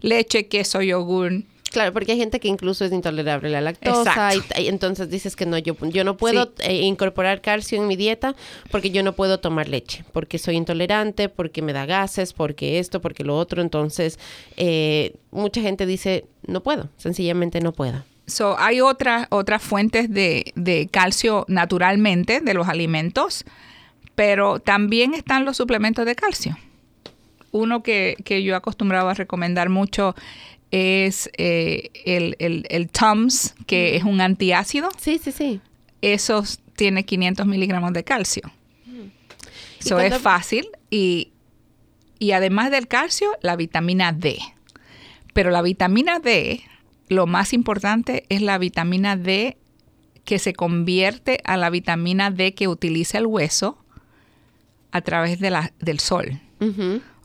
Leche, 0.00 0.48
queso, 0.48 0.82
yogur. 0.82 1.44
Claro, 1.70 1.92
porque 1.92 2.12
hay 2.12 2.18
gente 2.18 2.40
que 2.40 2.48
incluso 2.48 2.84
es 2.84 2.92
intolerable 2.92 3.48
a 3.48 3.52
la 3.52 3.60
lactosa 3.60 4.30
y, 4.34 4.68
entonces 4.68 5.10
dices 5.10 5.36
que 5.36 5.44
no, 5.44 5.58
yo, 5.58 5.76
yo 5.90 6.02
no 6.04 6.16
puedo 6.16 6.44
Sí. 6.44 6.50
eh, 6.60 6.82
incorporar 6.82 7.40
calcio 7.40 7.78
en 7.80 7.86
mi 7.86 7.96
dieta 7.96 8.34
porque 8.70 8.90
yo 8.90 9.02
no 9.02 9.12
puedo 9.12 9.38
tomar 9.38 9.68
leche, 9.68 10.04
porque 10.12 10.38
soy 10.38 10.56
intolerante, 10.56 11.28
porque 11.28 11.60
me 11.60 11.72
da 11.72 11.84
gases, 11.86 12.32
porque 12.32 12.78
esto, 12.78 13.00
porque 13.00 13.22
lo 13.24 13.36
otro. 13.36 13.60
Entonces, 13.60 14.18
eh, 14.56 15.16
mucha 15.30 15.60
gente 15.60 15.84
dice, 15.84 16.24
no 16.46 16.62
puedo, 16.62 16.88
sencillamente 16.96 17.60
no 17.60 17.72
puedo. 17.72 18.02
So, 18.26 18.58
hay 18.58 18.80
otras 18.80 19.26
otras 19.30 19.62
fuentes 19.62 20.10
de, 20.10 20.52
de 20.54 20.88
calcio 20.90 21.44
naturalmente 21.48 22.40
de 22.40 22.54
los 22.54 22.68
alimentos, 22.68 23.44
pero 24.14 24.58
también 24.58 25.14
están 25.14 25.44
los 25.44 25.56
suplementos 25.56 26.04
de 26.04 26.14
calcio. 26.14 26.58
Uno 27.50 27.82
que, 27.82 28.16
que 28.24 28.42
yo 28.42 28.54
acostumbraba 28.56 29.12
a 29.12 29.14
recomendar 29.14 29.70
mucho 29.70 30.14
es 30.70 31.30
eh, 31.38 31.90
el, 32.04 32.36
el, 32.38 32.66
el 32.68 32.88
Tums, 32.88 33.54
que 33.66 33.96
es 33.96 34.04
un 34.04 34.20
antiácido. 34.20 34.88
Sí, 34.98 35.20
sí, 35.22 35.32
sí. 35.32 35.60
Esos 36.02 36.60
tiene 36.76 37.04
500 37.04 37.46
miligramos 37.46 37.92
de 37.92 38.04
calcio. 38.04 38.52
Eso 39.80 40.00
es 40.00 40.18
fácil 40.18 40.68
y, 40.90 41.32
y 42.18 42.32
además 42.32 42.70
del 42.70 42.88
calcio, 42.88 43.30
la 43.42 43.56
vitamina 43.56 44.12
D. 44.12 44.38
Pero 45.32 45.50
la 45.50 45.62
vitamina 45.62 46.18
D, 46.18 46.62
lo 47.08 47.26
más 47.26 47.52
importante 47.52 48.24
es 48.28 48.42
la 48.42 48.58
vitamina 48.58 49.16
D 49.16 49.56
que 50.24 50.38
se 50.38 50.52
convierte 50.52 51.40
a 51.44 51.56
la 51.56 51.70
vitamina 51.70 52.30
D 52.30 52.54
que 52.54 52.68
utiliza 52.68 53.18
el 53.18 53.26
hueso 53.26 53.78
a 54.90 55.00
través 55.00 55.38
de 55.40 55.50
la, 55.50 55.72
del 55.78 56.00
sol. 56.00 56.40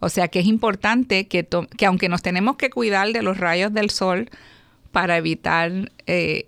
O 0.04 0.10
sea 0.10 0.28
que 0.28 0.40
es 0.40 0.46
importante 0.46 1.28
que, 1.28 1.48
que 1.78 1.86
aunque 1.86 2.10
nos 2.10 2.22
tenemos 2.22 2.58
que 2.58 2.70
cuidar 2.70 3.12
de 3.14 3.22
los 3.22 3.38
rayos 3.38 3.74
del 3.74 3.90
sol 3.90 4.30
para 4.92 5.18
evitar 5.18 5.92
eh, 6.06 6.46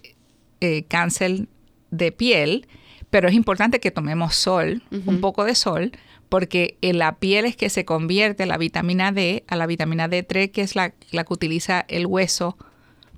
eh, 0.61 0.83
cáncer 0.87 1.47
de 1.91 2.11
piel, 2.11 2.67
pero 3.09 3.27
es 3.27 3.33
importante 3.33 3.79
que 3.79 3.91
tomemos 3.91 4.35
sol, 4.35 4.83
un 5.05 5.21
poco 5.21 5.45
de 5.45 5.55
sol, 5.55 5.91
porque 6.27 6.77
en 6.81 6.97
la 6.97 7.15
piel 7.15 7.45
es 7.45 7.55
que 7.55 7.69
se 7.69 7.85
convierte 7.85 8.45
la 8.45 8.57
vitamina 8.57 9.11
D 9.11 9.45
a 9.47 9.55
la 9.55 9.67
vitamina 9.67 10.09
D3, 10.09 10.51
que 10.51 10.61
es 10.61 10.75
la, 10.75 10.93
la 11.11 11.23
que 11.23 11.33
utiliza 11.33 11.85
el 11.87 12.07
hueso 12.07 12.57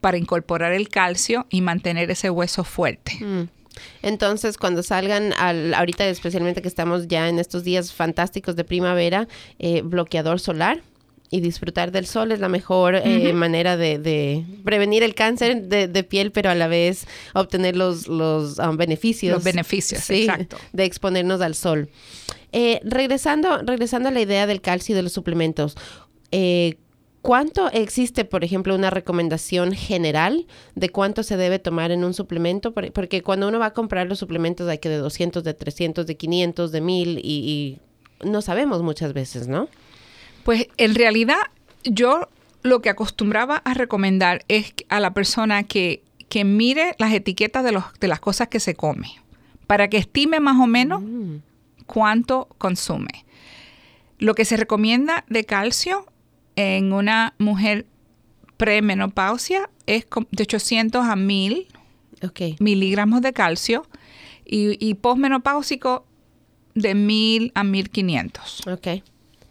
para 0.02 0.18
incorporar 0.18 0.74
el 0.74 0.90
calcio 0.90 1.48
y 1.50 1.62
mantener 1.62 2.12
ese 2.12 2.30
hueso 2.30 2.64
fuerte. 2.64 3.18
Mm. 3.20 3.50
Entonces, 4.02 4.58
cuando 4.58 4.84
salgan, 4.84 5.34
al, 5.34 5.74
ahorita 5.74 6.08
especialmente 6.08 6.62
que 6.62 6.68
estamos 6.68 7.08
ya 7.08 7.30
en 7.30 7.40
estos 7.40 7.64
días 7.64 7.94
fantásticos 7.94 8.56
de 8.56 8.64
primavera, 8.64 9.28
eh, 9.60 9.82
bloqueador 9.84 10.40
solar 10.40 10.82
y 11.30 11.42
disfrutar 11.42 11.92
del 11.92 12.06
sol 12.06 12.32
es 12.32 12.40
la 12.40 12.48
mejor 12.48 12.96
eh, 12.96 13.34
manera 13.34 13.76
de, 13.76 14.00
de 14.00 14.46
prevenir 14.64 15.04
el 15.04 15.14
cáncer 15.14 15.64
de, 15.64 15.88
de 15.90 16.04
piel, 16.04 16.32
pero 16.32 16.50
a 16.50 16.56
la 16.56 16.68
vez 16.68 17.06
obtener 17.34 17.76
los, 17.76 18.08
los 18.08 18.60
um, 18.60 18.78
beneficios. 18.78 19.34
Los 19.36 19.44
beneficios, 19.44 20.04
Sí, 20.04 20.22
exacto. 20.22 20.58
de 20.72 20.86
exponernos 20.86 21.42
al 21.42 21.54
sol. 21.56 21.90
Eh, 22.54 22.80
regresando, 22.84 23.58
regresando 23.64 24.08
a 24.08 24.12
la 24.14 24.22
idea 24.22 24.48
del 24.48 24.62
calcio 24.62 24.94
y 24.94 24.96
de 24.96 25.04
los 25.04 25.12
suplementos, 25.12 25.76
eh, 26.32 26.78
¿cuánto 27.22 27.70
existe, 27.72 28.26
por 28.26 28.44
ejemplo, 28.44 28.74
una 28.76 28.90
recomendación 28.90 29.74
general 29.74 30.48
de 30.76 30.90
cuánto 30.90 31.24
se 31.24 31.38
debe 31.38 31.60
tomar 31.60 31.92
en 31.92 32.04
un 32.04 32.14
suplemento? 32.14 32.74
Por- 32.74 32.92
Porque 32.94 33.22
cuando 33.22 33.48
uno 33.48 33.60
va 33.60 33.68
a 33.68 33.74
comprar 33.74 34.08
los 34.08 34.20
suplementos 34.20 34.68
hay 34.70 34.78
que 34.80 34.90
de 34.90 34.98
200, 34.98 35.44
de 35.44 35.54
300, 35.54 36.06
de 36.08 36.16
500, 36.18 36.72
de 36.72 36.82
1000 36.82 37.20
y, 37.20 37.22
y 37.24 37.80
no 38.28 38.42
sabemos 38.42 38.82
muchas 38.84 39.14
veces, 39.14 39.48
¿no? 39.48 39.68
Pues 40.44 40.68
en 40.78 40.96
realidad 40.96 41.38
yo 41.84 42.30
lo 42.64 42.82
que 42.82 42.90
acostumbraba 42.90 43.58
a 43.58 43.74
recomendar 43.74 44.44
es 44.48 44.74
a 44.90 45.00
la 45.00 45.14
persona 45.14 45.64
que, 45.64 46.04
que 46.30 46.44
mire 46.44 46.96
las 47.00 47.14
etiquetas 47.14 47.64
de, 47.64 47.72
los, 47.72 47.84
de 48.00 48.08
las 48.08 48.20
cosas 48.20 48.48
que 48.48 48.60
se 48.60 48.74
come, 48.76 49.10
para 49.68 49.90
que 49.90 49.98
estime 49.98 50.40
más 50.40 50.58
o 50.60 50.68
menos 50.68 51.02
cuánto 51.86 52.48
consume. 52.58 53.26
Lo 54.20 54.34
que 54.36 54.46
se 54.46 54.58
recomienda 54.58 55.24
de 55.30 55.44
calcio 55.46 56.06
en 56.58 56.92
una 56.92 57.34
mujer 57.38 57.86
premenopausia 58.58 59.70
es 59.86 60.06
de 60.32 60.44
800 60.44 61.06
a 61.06 61.16
1000 61.16 61.68
Ok. 62.24 62.42
miligramos 62.60 63.22
de 63.22 63.32
calcio 63.32 63.86
y, 64.44 64.76
y 64.86 64.96
posmenopáusico 64.96 66.06
de 66.74 66.96
1000 66.96 67.52
a 67.56 67.64
1500. 67.64 68.68
Ok. 68.68 68.88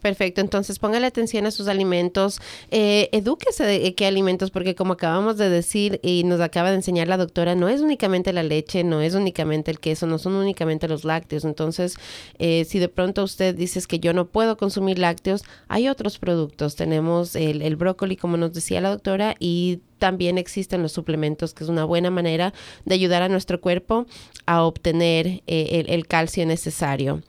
Perfecto, 0.03 0.41
entonces 0.41 0.79
póngale 0.79 1.07
atención 1.07 1.47
a 1.47 1.51
sus 1.51 1.69
alimentos, 1.69 2.41
eh, 2.71 3.09
edúquese 3.13 3.65
de 3.65 3.95
qué 3.95 4.07
alimentos, 4.07 4.51
porque 4.51 4.75
como 4.75 4.93
acabamos 4.93 5.37
de 5.37 5.49
decir 5.49 5.99
y 6.03 6.23
nos 6.23 6.41
acaba 6.41 6.71
de 6.71 6.77
enseñar 6.77 7.09
la 7.09 7.17
doctora, 7.17 7.55
no 7.55 7.69
es 7.69 7.81
únicamente 7.81 8.33
la 8.33 8.43
leche, 8.43 8.85
no 8.85 9.01
es 9.01 9.15
únicamente 9.15 9.71
el 9.71 9.81
queso, 9.81 10.07
no 10.07 10.19
son 10.19 10.35
únicamente 10.35 10.87
los 10.87 11.05
lácteos. 11.05 11.45
Entonces, 11.45 11.97
eh, 12.39 12.65
si 12.67 12.79
de 12.79 12.89
pronto 12.89 13.25
usted 13.25 13.55
dice 13.55 13.81
que 13.89 13.99
yo 13.99 14.13
no 14.13 14.27
puedo 14.27 14.57
consumir 14.57 14.99
lácteos, 14.99 15.43
hay 15.67 15.89
otros 15.89 16.19
productos. 16.19 16.77
Tenemos 16.77 17.35
el, 17.35 17.63
el 17.63 17.75
brócoli, 17.77 18.17
como 18.17 18.37
nos 18.37 18.53
decía 18.53 18.81
la 18.81 18.91
doctora, 18.91 19.35
y 19.41 19.81
también 19.99 20.39
existen 20.39 20.83
los 20.83 20.93
suplementos, 20.93 21.55
que 21.55 21.65
es 21.65 21.71
una 21.71 21.85
buena 21.85 22.11
manera 22.11 22.53
de 22.85 22.95
ayudar 22.95 23.23
a 23.23 23.29
nuestro 23.29 23.61
cuerpo 23.61 24.07
a 24.45 24.63
obtener 24.63 25.43
eh, 25.47 25.69
el, 25.81 25.91
el 25.91 26.07
calcio 26.07 26.47
necesario. 26.47 27.23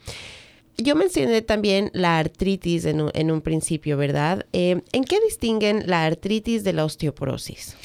Yo 0.77 0.95
mencioné 0.95 1.41
también 1.41 1.89
la 1.93 2.19
artritis 2.19 2.85
en 2.85 3.01
un, 3.01 3.11
en 3.13 3.31
un 3.31 3.41
principio, 3.41 3.97
¿verdad? 3.97 4.45
Eh, 4.53 4.81
¿En 4.91 5.03
qué 5.03 5.19
distinguen 5.27 5.83
la 5.87 6.05
artritis 6.05 6.63
de 6.63 6.73
la 6.73 6.85
osteoporosis? 6.85 7.75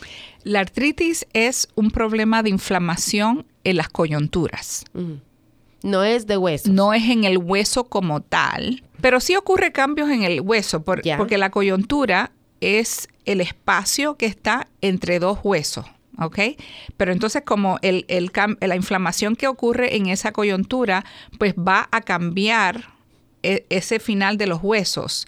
La 0.45 0.61
artritis 0.61 1.27
es 1.33 1.69
un 1.75 1.91
problema 1.91 2.43
de 2.43 2.51
inflamación 2.51 3.47
en 3.65 3.77
las 3.77 3.89
coyunturas. 3.89 4.85
No 5.83 6.05
es 6.05 6.27
de 6.27 6.37
huesos. 6.37 6.69
No 6.73 6.93
es 6.93 7.09
en 7.09 7.25
el 7.25 7.39
hueso 7.39 7.85
como 7.85 8.21
tal, 8.21 8.83
pero 9.01 9.21
sí 9.21 9.37
ocurre 9.37 9.73
cambios 9.73 10.11
en 10.11 10.23
el 10.23 10.41
hueso, 10.41 10.83
por- 10.83 11.01
porque 11.17 11.39
la 11.39 11.51
coyuntura 11.51 12.33
es 12.61 13.09
el 13.25 13.41
espacio 13.41 14.17
que 14.17 14.27
está 14.27 14.69
entre 14.81 15.19
dos 15.19 15.39
huesos. 15.43 15.87
¿Ok? 16.19 16.39
Pero 16.97 17.13
entonces 17.13 17.43
como 17.45 17.79
el, 17.83 18.05
el 18.09 18.31
la 18.61 18.77
inflamación 18.77 19.35
que 19.37 19.49
ocurre 19.49 19.97
en 19.97 20.07
esa 20.07 20.33
coyuntura, 20.33 21.05
pues 21.39 21.55
va 21.55 21.89
a 21.91 22.03
cambiar 22.03 22.91
e- 23.43 23.65
ese 23.71 23.99
final 23.99 24.37
de 24.37 24.47
los 24.47 24.61
huesos. 24.63 25.25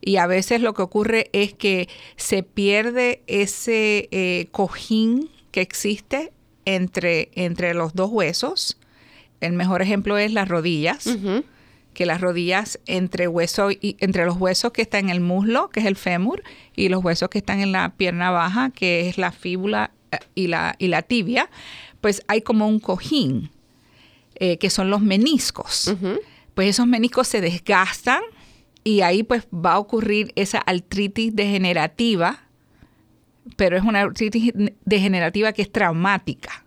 Y 0.00 0.16
a 0.16 0.26
veces 0.26 0.60
lo 0.60 0.74
que 0.74 0.82
ocurre 0.82 1.28
es 1.32 1.54
que 1.54 1.88
se 2.16 2.42
pierde 2.42 3.22
ese 3.26 4.08
eh, 4.10 4.46
cojín 4.52 5.28
que 5.50 5.60
existe 5.60 6.32
entre, 6.64 7.30
entre 7.34 7.74
los 7.74 7.94
dos 7.94 8.10
huesos. 8.10 8.78
El 9.40 9.52
mejor 9.52 9.82
ejemplo 9.82 10.18
es 10.18 10.32
las 10.32 10.48
rodillas 10.48 11.06
que 11.94 12.06
las 12.06 12.20
rodillas 12.20 12.78
entre 12.86 13.26
hueso 13.26 13.72
y 13.72 13.96
entre 13.98 14.24
los 14.24 14.36
huesos 14.36 14.70
que 14.72 14.82
están 14.82 15.06
en 15.06 15.10
el 15.10 15.20
muslo, 15.20 15.68
que 15.68 15.80
es 15.80 15.86
el 15.86 15.96
fémur, 15.96 16.44
y 16.76 16.90
los 16.90 17.02
huesos 17.02 17.28
que 17.28 17.38
están 17.38 17.58
en 17.60 17.72
la 17.72 17.90
pierna 17.96 18.30
baja, 18.30 18.70
que 18.70 19.08
es 19.08 19.18
la 19.18 19.32
fíbula 19.32 19.90
y 20.34 20.46
la, 20.48 20.74
y 20.78 20.88
la 20.88 21.02
tibia, 21.02 21.50
pues 22.00 22.22
hay 22.28 22.42
como 22.42 22.66
un 22.68 22.80
cojín, 22.80 23.50
eh, 24.36 24.56
que 24.58 24.70
son 24.70 24.90
los 24.90 25.00
meniscos. 25.00 25.94
Pues 26.54 26.68
esos 26.70 26.86
meniscos 26.86 27.28
se 27.28 27.40
desgastan 27.40 28.20
y 28.84 29.00
ahí 29.02 29.22
pues 29.22 29.46
va 29.54 29.72
a 29.74 29.78
ocurrir 29.78 30.32
esa 30.36 30.58
artritis 30.58 31.34
degenerativa, 31.34 32.40
pero 33.56 33.76
es 33.76 33.82
una 33.84 34.00
artritis 34.00 34.52
degenerativa 34.84 35.52
que 35.52 35.62
es 35.62 35.72
traumática. 35.72 36.64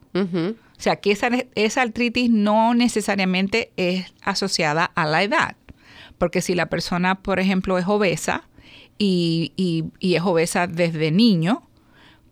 O 0.78 0.82
sea, 0.82 0.96
que 0.98 1.12
esa, 1.12 1.30
esa 1.56 1.82
artritis 1.84 2.30
no 2.32 2.74
necesariamente 2.74 3.72
es 3.78 4.14
asociada 4.24 4.86
a 4.86 5.06
la 5.06 5.24
edad. 5.24 5.56
Porque 6.18 6.42
si 6.42 6.56
la 6.56 6.68
persona, 6.68 7.16
por 7.22 7.40
ejemplo, 7.40 7.78
es 7.78 7.86
obesa 7.88 8.44
y, 8.98 9.54
y- 9.56 9.86
y 10.00 10.16
es 10.16 10.22
obesa 10.24 10.68
desde 10.68 11.12
niño, 11.12 11.64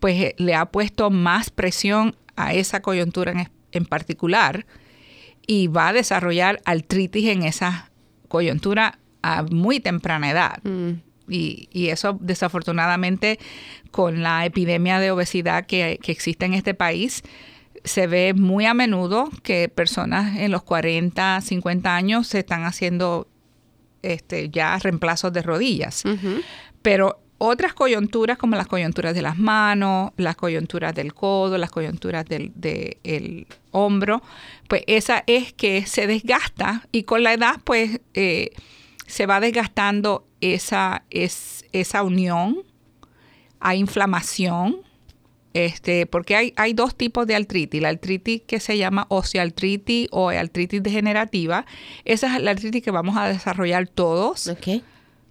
pues 0.00 0.20
eh, 0.20 0.34
le 0.38 0.54
ha 0.54 0.66
puesto 0.66 1.10
más 1.10 1.50
presión 1.50 2.16
a 2.36 2.54
esa 2.54 2.80
coyuntura 2.80 3.32
en, 3.32 3.48
en 3.72 3.84
particular 3.84 4.66
y 5.46 5.68
va 5.68 5.88
a 5.88 5.92
desarrollar 5.92 6.60
artritis 6.64 7.28
en 7.28 7.42
esa 7.42 7.90
coyuntura 8.28 8.98
a 9.22 9.42
muy 9.42 9.80
temprana 9.80 10.30
edad. 10.30 10.62
Mm. 10.64 11.02
Y, 11.28 11.68
y 11.70 11.88
eso 11.88 12.18
desafortunadamente 12.20 13.38
con 13.92 14.22
la 14.22 14.44
epidemia 14.44 14.98
de 14.98 15.12
obesidad 15.12 15.66
que, 15.66 15.98
que 16.02 16.10
existe 16.10 16.44
en 16.44 16.54
este 16.54 16.74
país, 16.74 17.22
se 17.84 18.06
ve 18.06 18.34
muy 18.34 18.66
a 18.66 18.74
menudo 18.74 19.30
que 19.42 19.68
personas 19.68 20.36
en 20.38 20.50
los 20.50 20.62
40, 20.62 21.40
50 21.40 21.94
años 21.94 22.26
se 22.26 22.40
están 22.40 22.64
haciendo 22.64 23.28
este, 24.02 24.50
ya 24.50 24.78
reemplazos 24.78 25.32
de 25.32 25.42
rodillas. 25.42 26.02
Pero 26.82 27.20
otras 27.42 27.72
coyunturas 27.72 28.36
como 28.36 28.54
las 28.54 28.66
coyunturas 28.66 29.14
de 29.14 29.22
las 29.22 29.38
manos, 29.38 30.12
las 30.18 30.36
coyunturas 30.36 30.94
del 30.94 31.14
codo, 31.14 31.56
las 31.56 31.70
coyunturas 31.70 32.26
del 32.26 32.52
de 32.54 32.98
el 33.02 33.46
hombro, 33.70 34.22
pues 34.68 34.82
esa 34.86 35.24
es 35.26 35.54
que 35.54 35.86
se 35.86 36.06
desgasta 36.06 36.86
y 36.92 37.04
con 37.04 37.22
la 37.22 37.32
edad 37.32 37.56
pues 37.64 38.00
eh, 38.12 38.50
se 39.06 39.24
va 39.24 39.40
desgastando 39.40 40.26
esa, 40.42 41.04
es, 41.08 41.64
esa 41.72 42.02
unión, 42.02 42.62
hay 43.58 43.78
inflamación, 43.78 44.82
este, 45.54 46.04
porque 46.04 46.36
hay, 46.36 46.52
hay 46.56 46.74
dos 46.74 46.94
tipos 46.94 47.26
de 47.26 47.36
artritis. 47.36 47.80
La 47.80 47.88
artritis 47.88 48.42
que 48.46 48.60
se 48.60 48.76
llama 48.76 49.06
osteoartritis 49.08 50.08
o 50.12 50.28
artritis 50.28 50.82
degenerativa. 50.82 51.64
Esa 52.04 52.36
es 52.36 52.42
la 52.42 52.50
artritis 52.52 52.82
que 52.82 52.90
vamos 52.90 53.16
a 53.16 53.28
desarrollar 53.28 53.88
todos. 53.88 54.46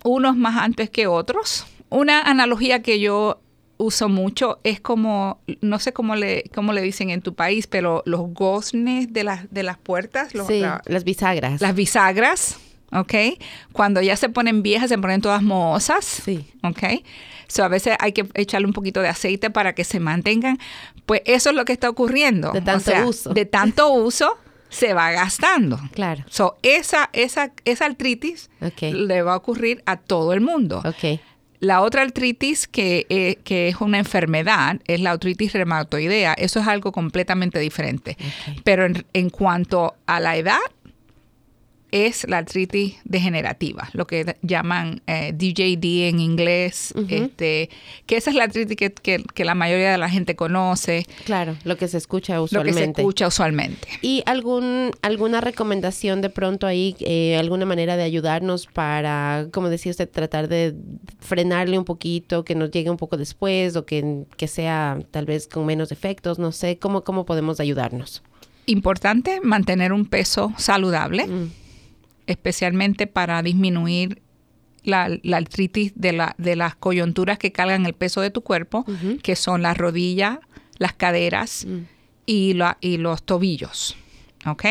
Unos 0.04 0.36
más 0.36 0.58
antes 0.58 0.90
que 0.90 1.08
otros. 1.08 1.66
Una 1.90 2.22
analogía 2.22 2.82
que 2.82 3.00
yo 3.00 3.42
uso 3.78 4.10
mucho 4.10 4.60
es 4.64 4.82
como, 4.82 5.40
no 5.62 5.80
sé 5.80 5.94
cómo 5.94 6.16
le, 6.16 6.44
cómo 6.54 6.74
le 6.74 6.82
dicen 6.82 7.10
en 7.10 7.22
tu 7.22 7.34
país, 7.34 7.66
pero 7.66 8.04
los 8.06 8.22
goznes 8.34 9.14
de 9.14 9.24
las, 9.24 9.52
de 9.52 9.64
las 9.64 9.78
puertas. 9.78 10.32
sí, 10.48 10.62
las 10.86 11.04
bisagras. 11.04 11.62
Las 11.62 11.74
bisagras, 11.74 12.60
¿ok? 12.92 13.14
Cuando 13.72 14.02
ya 14.02 14.18
se 14.18 14.30
ponen 14.30 14.64
viejas, 14.64 14.90
se 14.90 14.98
ponen 14.98 15.22
todas 15.22 15.42
mohosas. 15.42 16.04
Sí. 16.06 16.46
¿Ok? 16.62 17.04
So, 17.48 17.64
a 17.64 17.68
veces 17.70 17.96
hay 18.00 18.12
que 18.12 18.28
echarle 18.36 18.68
un 18.68 18.74
poquito 18.74 19.02
de 19.02 19.08
aceite 19.08 19.50
para 19.50 19.74
que 19.74 19.84
se 19.84 20.00
mantengan. 20.00 20.60
Pues 21.06 21.22
eso 21.26 21.50
es 21.50 21.56
lo 21.56 21.66
que 21.66 21.74
está 21.74 21.90
ocurriendo. 21.90 22.52
De 22.52 22.62
tanto 22.62 22.92
uso. 23.08 23.34
De 23.34 23.46
tanto 23.46 23.92
uso 23.92 24.38
se 24.70 24.94
va 24.94 25.12
gastando. 25.12 25.80
Claro. 25.94 26.24
So, 26.30 26.58
esa, 26.62 27.10
esa, 27.14 27.52
esa 27.66 27.86
artritis 27.86 28.50
le 28.80 29.22
va 29.24 29.34
a 29.34 29.38
ocurrir 29.38 29.82
a 29.86 29.98
todo 29.98 30.34
el 30.34 30.42
mundo. 30.42 30.84
Okay. 30.86 31.22
La 31.60 31.82
otra 31.82 32.04
artritis 32.04 32.68
que, 32.68 33.06
eh, 33.10 33.38
que, 33.44 33.68
es 33.68 33.82
una 33.82 34.00
enfermedad 34.00 34.80
es 34.88 35.02
la 35.02 35.12
artritis 35.12 35.54
reumatoidea. 35.54 36.34
Eso 36.34 36.60
es 36.60 36.68
algo 36.68 36.92
completamente 36.92 37.60
diferente. 37.60 38.18
Pero 38.64 38.86
en, 38.86 39.06
en, 39.14 39.30
cuanto 39.30 39.96
a 40.06 40.20
la 40.20 40.38
edad, 40.38 40.60
es 41.92 42.28
la 42.30 42.38
artritis 42.38 42.96
degenerativa, 43.04 43.90
lo 43.94 44.06
que 44.08 44.36
llaman 44.42 45.02
eh, 45.08 45.34
DJD 45.34 46.10
en 46.10 46.20
inglés, 46.20 46.94
este, 47.10 47.70
que 48.06 48.18
esa 48.18 48.30
es 48.30 48.36
la 48.36 48.44
artritis 48.46 48.76
que, 48.76 49.44
la 49.44 49.56
mayoría 49.56 49.92
de 49.92 49.98
la 49.98 50.10
gente 50.10 50.36
conoce. 50.36 51.06
Claro, 51.26 51.56
lo 51.64 51.78
que 51.78 51.88
se 51.88 51.98
escucha 51.98 52.42
usualmente. 52.42 52.80
Lo 52.82 52.88
que 52.88 52.96
se 52.96 53.02
escucha 53.02 53.28
usualmente. 53.28 53.88
¿Y 54.02 54.24
algún, 54.26 54.92
alguna 55.02 55.42
recomendación 55.42 56.22
de 56.22 56.30
pronto 56.30 56.68
ahí, 56.68 56.96
eh, 57.00 57.38
alguna 57.38 57.66
manera 57.66 57.98
de 57.98 58.04
ayudarnos 58.04 58.68
para, 58.68 59.48
como 59.52 59.70
decía 59.70 59.92
usted, 59.92 60.10
tratar 60.10 60.48
de 60.48 60.76
frenarle 61.20 61.78
un 61.78 61.86
poquito, 61.86 62.46
que 62.46 62.56
nos 62.56 62.72
llegue 62.72 62.90
un 62.90 62.98
poco 62.98 63.18
después 63.18 63.76
o 63.76 63.86
que, 63.86 64.26
que 64.38 64.48
sea 64.48 65.00
tal 65.12 65.26
vez 65.26 65.48
con 65.48 65.66
menos 65.66 65.92
efectos? 65.92 66.40
No 66.40 66.52
sé, 66.52 66.78
¿cómo, 66.78 67.04
cómo 67.04 67.26
podemos 67.26 67.60
ayudarnos? 67.60 68.22
Importante 68.66 69.42
mantener 69.42 69.94
un 69.94 70.06
peso 70.06 70.54
saludable. 70.58 71.26
Mm 71.26 71.59
especialmente 72.30 73.08
para 73.08 73.42
disminuir 73.42 74.22
la, 74.84 75.10
artritis 75.34 75.94
de, 75.96 76.14
la, 76.14 76.36
de, 76.38 76.56
las 76.56 76.76
coyunturas 76.76 77.40
que 77.40 77.52
cargan 77.52 77.86
el 77.86 77.94
peso 77.94 78.22
de 78.22 78.30
tu 78.30 78.42
cuerpo, 78.42 78.86
que 79.24 79.36
son 79.36 79.64
las 79.64 79.78
rodillas, 79.78 80.38
las 80.78 80.94
caderas 80.94 81.66
mm. 81.68 81.78
y, 82.28 82.56
y, 82.82 82.98
los 82.98 83.24
tobillos. 83.24 83.98
¿Ok? 84.46 84.66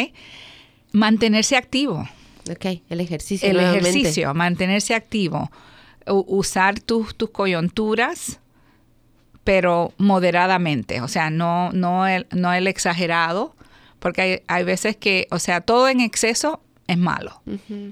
Mantenerse 0.93 1.57
activo. 1.57 2.09
Ok, 2.51 2.81
el 2.89 3.01
ejercicio. 3.01 3.51
El 3.51 3.59
ejercicio, 3.59 4.33
mantenerse 4.35 4.95
activo. 4.95 5.51
usar 6.07 6.79
tus, 6.81 7.17
tus 7.17 7.31
coyunturas, 7.31 8.39
pero 9.43 9.93
moderadamente. 9.99 11.01
O 11.01 11.09
sea, 11.09 11.29
no, 11.29 11.73
no, 11.73 12.07
el, 12.07 12.27
no 12.31 12.53
el 12.53 12.69
exagerado, 12.69 13.57
porque 13.99 14.23
hay, 14.23 14.43
hay 14.47 14.65
veces 14.65 14.97
que, 14.97 15.27
o 15.33 15.41
sea, 15.41 15.61
todo 15.61 15.89
en 15.89 16.01
exceso 16.01 16.63
es 16.89 16.97
malo, 16.97 17.43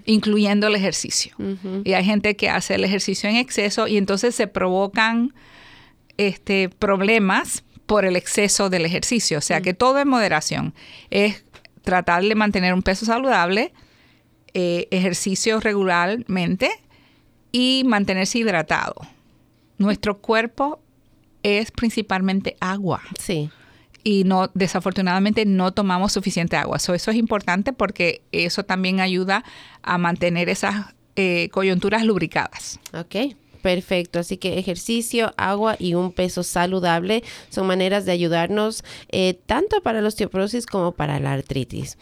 incluyendo 0.06 0.66
el 0.66 0.74
ejercicio. 0.74 1.36
Y 1.84 1.92
hay 1.92 2.04
gente 2.04 2.34
que 2.34 2.48
hace 2.48 2.74
el 2.74 2.84
ejercicio 2.84 3.28
en 3.28 3.36
exceso 3.36 3.86
y 3.86 3.98
entonces 3.98 4.34
se 4.34 4.46
provocan 4.46 5.34
este, 6.16 6.70
problemas 6.70 7.62
por 7.84 8.06
el 8.06 8.16
exceso 8.16 8.70
del 8.70 8.86
ejercicio. 8.86 9.36
O 9.38 9.42
sea 9.42 9.60
que 9.60 9.74
todo 9.74 10.00
en 10.00 10.08
moderación 10.08 10.74
es 11.10 11.44
tratar 11.82 12.24
de 12.24 12.34
mantener 12.34 12.72
un 12.72 12.82
peso 12.82 13.04
saludable, 13.04 13.74
eh, 14.54 14.88
ejercicio 14.90 15.60
regularmente 15.60 16.70
y 17.52 17.82
mantenerse 17.86 18.38
hidratado. 18.38 18.94
Nuestro 19.76 20.18
cuerpo 20.18 20.80
es 21.42 21.70
principalmente 21.70 22.56
agua. 22.60 23.02
Sí 23.20 23.50
y 24.06 24.22
no 24.22 24.52
desafortunadamente 24.54 25.44
no 25.46 25.72
tomamos 25.72 26.12
suficiente 26.12 26.56
agua. 26.56 26.76
eso 26.76 26.94
es 26.94 27.16
importante 27.16 27.72
porque 27.72 28.22
eso 28.30 28.62
también 28.62 29.00
ayuda 29.00 29.42
a 29.82 29.98
mantener 29.98 30.48
esas 30.48 30.94
eh, 31.16 31.48
coyunturas 31.50 32.04
lubricadas. 32.04 32.78
Ok. 32.94 33.34
Perfecto, 33.62 34.20
así 34.20 34.36
que 34.36 34.60
ejercicio, 34.60 35.34
agua 35.36 35.74
y 35.80 35.94
un 35.94 36.12
peso 36.12 36.44
saludable 36.44 37.24
son 37.48 37.66
maneras 37.66 38.04
de 38.04 38.12
ayudarnos 38.12 38.84
eh, 39.08 39.40
tanto 39.46 39.80
para 39.80 40.00
la 40.00 40.06
osteoporosis 40.06 40.66
como 40.66 40.92
para 40.92 41.18
la 41.18 41.32
artritis. 41.32 41.98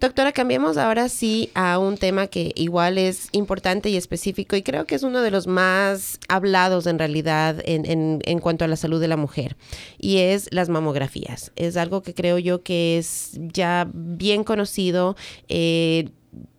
Doctora, 0.00 0.32
cambiemos 0.32 0.78
ahora 0.78 1.10
sí 1.10 1.50
a 1.52 1.78
un 1.78 1.98
tema 1.98 2.26
que 2.26 2.52
igual 2.54 2.96
es 2.96 3.28
importante 3.32 3.90
y 3.90 3.96
específico 3.96 4.56
y 4.56 4.62
creo 4.62 4.86
que 4.86 4.94
es 4.94 5.02
uno 5.02 5.20
de 5.20 5.30
los 5.30 5.46
más 5.46 6.18
hablados 6.26 6.86
en 6.86 6.98
realidad 6.98 7.60
en, 7.66 8.22
en, 8.24 8.38
cuanto 8.38 8.64
a 8.64 8.68
la 8.68 8.76
salud 8.76 8.98
de 8.98 9.08
la 9.08 9.18
mujer 9.18 9.58
y 9.98 10.16
es 10.16 10.48
las 10.52 10.70
mamografías. 10.70 11.52
Es 11.54 11.76
algo 11.76 12.00
que 12.00 12.14
creo 12.14 12.38
yo 12.38 12.62
que 12.62 12.96
es 12.96 13.32
ya 13.52 13.90
bien 13.92 14.42
conocido. 14.42 15.16
Eh, 15.48 16.08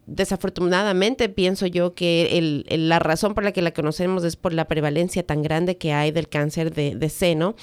desafortunadamente 0.05 1.29
pienso 1.29 1.65
yo 1.67 1.93
que 1.93 2.63
la 2.69 2.99
razón 2.99 3.33
por 3.33 3.43
la 3.43 3.53
que 3.53 3.61
la 3.61 3.71
conocemos 3.71 4.23
es 4.23 4.35
por 4.35 4.53
la 4.53 4.65
prevalencia 4.65 5.23
tan 5.23 5.41
grande 5.41 5.77
que 5.77 5.93
hay 5.93 6.11
del 6.11 6.27
cáncer 6.27 6.73
de, 6.73 7.09
seno. 7.09 7.55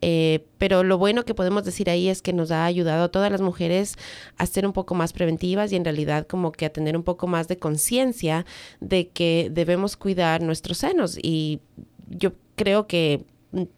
Eh, 0.00 0.46
pero 0.58 0.84
lo 0.84 0.98
bueno 0.98 1.24
que 1.24 1.34
podemos 1.34 1.64
decir 1.64 1.90
ahí 1.90 2.08
es 2.08 2.22
que 2.22 2.32
nos 2.32 2.50
ha 2.50 2.64
ayudado 2.64 3.04
a 3.04 3.08
todas 3.08 3.30
las 3.32 3.40
mujeres 3.40 3.96
a 4.36 4.46
ser 4.46 4.66
un 4.66 4.72
poco 4.72 4.94
más 4.94 5.12
preventivas 5.12 5.72
y 5.72 5.76
en 5.76 5.84
realidad 5.84 6.26
como 6.26 6.52
que 6.52 6.66
a 6.66 6.72
tener 6.72 6.96
un 6.96 7.02
poco 7.02 7.26
más 7.26 7.48
de 7.48 7.58
conciencia 7.58 8.46
de 8.80 9.08
que 9.08 9.48
debemos 9.50 9.96
cuidar 9.96 10.42
nuestros 10.42 10.78
senos. 10.78 11.18
Y 11.20 11.60
yo 12.08 12.32
creo 12.56 12.86
que 12.86 13.24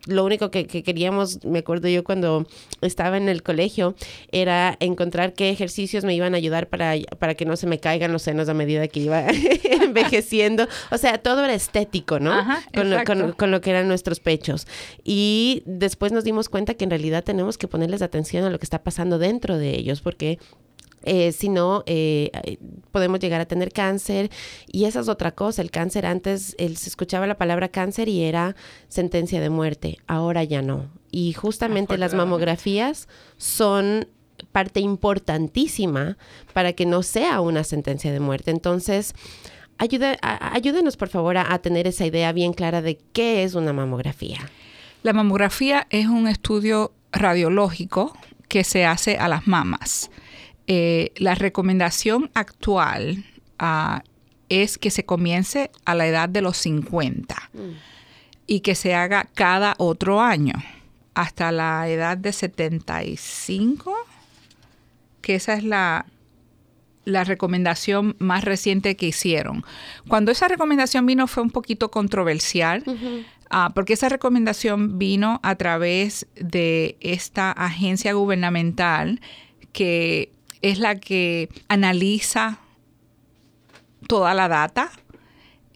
lo 0.07 0.25
único 0.25 0.51
que, 0.51 0.67
queríamos, 0.67 1.45
me 1.45 1.61
acuerdo 1.61 1.89
yo 1.89 2.03
cuando 2.03 2.47
estaba 2.81 3.17
en 3.17 3.29
el 3.29 3.43
colegio, 3.43 3.95
era 4.33 4.77
encontrar 4.81 5.35
qué 5.35 5.51
ejercicios 5.51 6.05
me 6.05 6.15
iban 6.15 6.35
a 6.35 6.39
ayudar 6.39 6.69
para, 6.69 6.95
para 7.19 7.35
que 7.35 7.45
no 7.45 7.57
se 7.57 7.67
me 7.67 7.79
caigan 7.79 8.13
los 8.13 8.23
senos 8.23 8.49
a 8.49 8.55
medida 8.55 8.89
que 8.89 9.01
iba 9.01 9.27
envejeciendo. 9.83 10.67
O 10.91 10.99
sea, 10.99 11.19
todo 11.19 11.45
era 11.45 11.55
estético, 11.55 12.19
¿no? 12.19 12.45
con, 12.75 12.91
lo, 12.91 13.37
con, 13.37 13.51
lo 13.51 13.61
que 13.61 13.71
eran 13.71 13.87
nuestros 13.87 14.19
pechos. 14.19 14.67
Y 15.05 15.63
después 15.67 16.11
nos 16.11 16.25
dimos 16.25 16.49
cuenta 16.49 16.75
que 16.75 16.85
en 16.85 16.91
realidad 16.91 17.23
tenemos 17.23 17.57
que 17.57 17.69
ponerles 17.69 18.03
atención 18.03 18.45
a 18.45 18.51
lo 18.51 18.59
que 18.59 18.65
está 18.65 18.83
pasando 18.83 19.19
dentro 19.19 19.57
de 19.57 19.71
ellos, 19.71 20.01
porque 20.01 20.39
eh, 21.03 21.33
si 21.33 21.49
no, 21.49 21.83
eh, 21.87 22.59
podemos 22.93 23.21
llegar 23.21 23.41
a 23.41 23.47
tener 23.47 23.73
cáncer. 23.73 24.31
Y 24.67 24.85
esa 24.85 25.01
es 25.01 25.09
otra 25.09 25.33
cosa. 25.33 25.63
El 25.63 25.71
cáncer 25.71 26.07
antes, 26.07 26.55
él, 26.59 26.77
se 26.77 26.89
escuchaba 26.89 27.27
la 27.27 27.39
palabra 27.39 27.69
cáncer 27.69 28.09
y 28.09 28.23
era 28.25 28.57
sentencia 28.89 29.41
de 29.41 29.51
muerte. 29.51 29.99
Ahora 30.07 30.45
ya 30.45 30.63
no. 30.63 30.91
Y 31.11 31.33
justamente 31.33 31.99
las 31.99 32.15
mamografías 32.15 33.09
son 33.37 34.09
parte 34.53 34.81
importantísima 34.81 36.17
para 36.53 36.73
que 36.73 36.87
no 36.87 37.03
sea 37.03 37.41
una 37.41 37.65
sentencia 37.65 38.13
de 38.13 38.21
muerte. 38.21 38.51
Entonces, 38.51 39.15
ayúdenos 39.79 40.97
por 40.97 41.09
favor 41.09 41.37
a 41.39 41.59
tener 41.59 41.87
esa 41.87 42.07
idea 42.07 42.33
bien 42.33 42.53
clara 42.53 42.83
de 42.83 42.99
qué 43.13 43.45
es 43.45 43.55
una 43.55 43.73
mamografía. 43.73 44.39
La 45.03 45.13
mamografía 45.13 45.87
es 45.91 46.07
un 46.07 46.29
estudio 46.29 46.93
radiológico 47.13 48.17
que 48.49 48.65
se 48.65 48.85
hace 48.85 49.17
a 49.17 49.29
las 49.29 49.47
mamas. 49.47 50.11
Eh, 50.67 51.13
la 51.17 51.35
recomendación 51.35 52.31
actual 52.35 53.25
ah, 53.59 54.03
es 54.49 54.79
que 54.79 54.91
se 54.91 55.05
comience 55.05 55.71
a 55.85 55.95
la 55.95 56.07
edad 56.07 56.29
de 56.29 56.43
los 56.43 56.57
50 56.59 57.35
mm. 57.53 57.59
y 58.47 58.61
que 58.61 58.75
se 58.75 58.95
haga 58.95 59.29
cada 59.35 59.75
otro 59.79 60.21
año 60.21 60.55
hasta 61.15 61.53
la 61.53 61.89
edad 61.89 62.17
de 62.17 62.33
75, 62.33 63.95
que 65.23 65.35
esa 65.35 65.55
es 65.55 65.65
la, 65.65 66.07
la 67.05 67.25
recomendación 67.25 68.17
más 68.19 68.45
reciente 68.45 68.97
que 68.97 69.07
hicieron. 69.07 69.65
Cuando 70.09 70.31
esa 70.31 70.49
recomendación 70.49 71.07
vino 71.07 71.27
fue 71.27 71.43
un 71.43 71.51
poquito 71.51 71.91
controversial, 71.91 72.85
ah, 73.51 73.71
porque 73.75 73.95
esa 73.95 74.09
recomendación 74.09 74.99
vino 74.99 75.41
a 75.43 75.57
través 75.57 76.27
de 76.37 76.97
esta 77.01 77.53
agencia 77.53 78.13
gubernamental 78.13 79.21
que 79.73 80.33
es 80.63 80.79
la 80.79 80.97
que 80.97 81.49
analiza 81.69 82.59
toda 84.07 84.35
la 84.35 84.49
data 84.49 84.91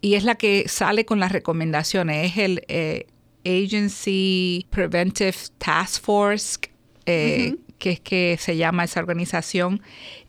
y 0.00 0.14
es 0.14 0.24
la 0.24 0.34
que 0.34 0.68
sale 0.68 1.04
con 1.04 1.20
las 1.20 1.32
recomendaciones. 1.32 2.32
Es 2.32 2.38
el 2.38 2.62
eh, 2.68 3.06
Agency 3.44 4.66
Preventive 4.70 5.36
Task 5.58 6.02
Force, 6.02 6.58
eh, 7.06 7.56
que 7.78 7.90
es 7.92 8.00
que 8.00 8.36
se 8.38 8.56
llama 8.56 8.84
esa 8.84 9.00
organización. 9.00 9.80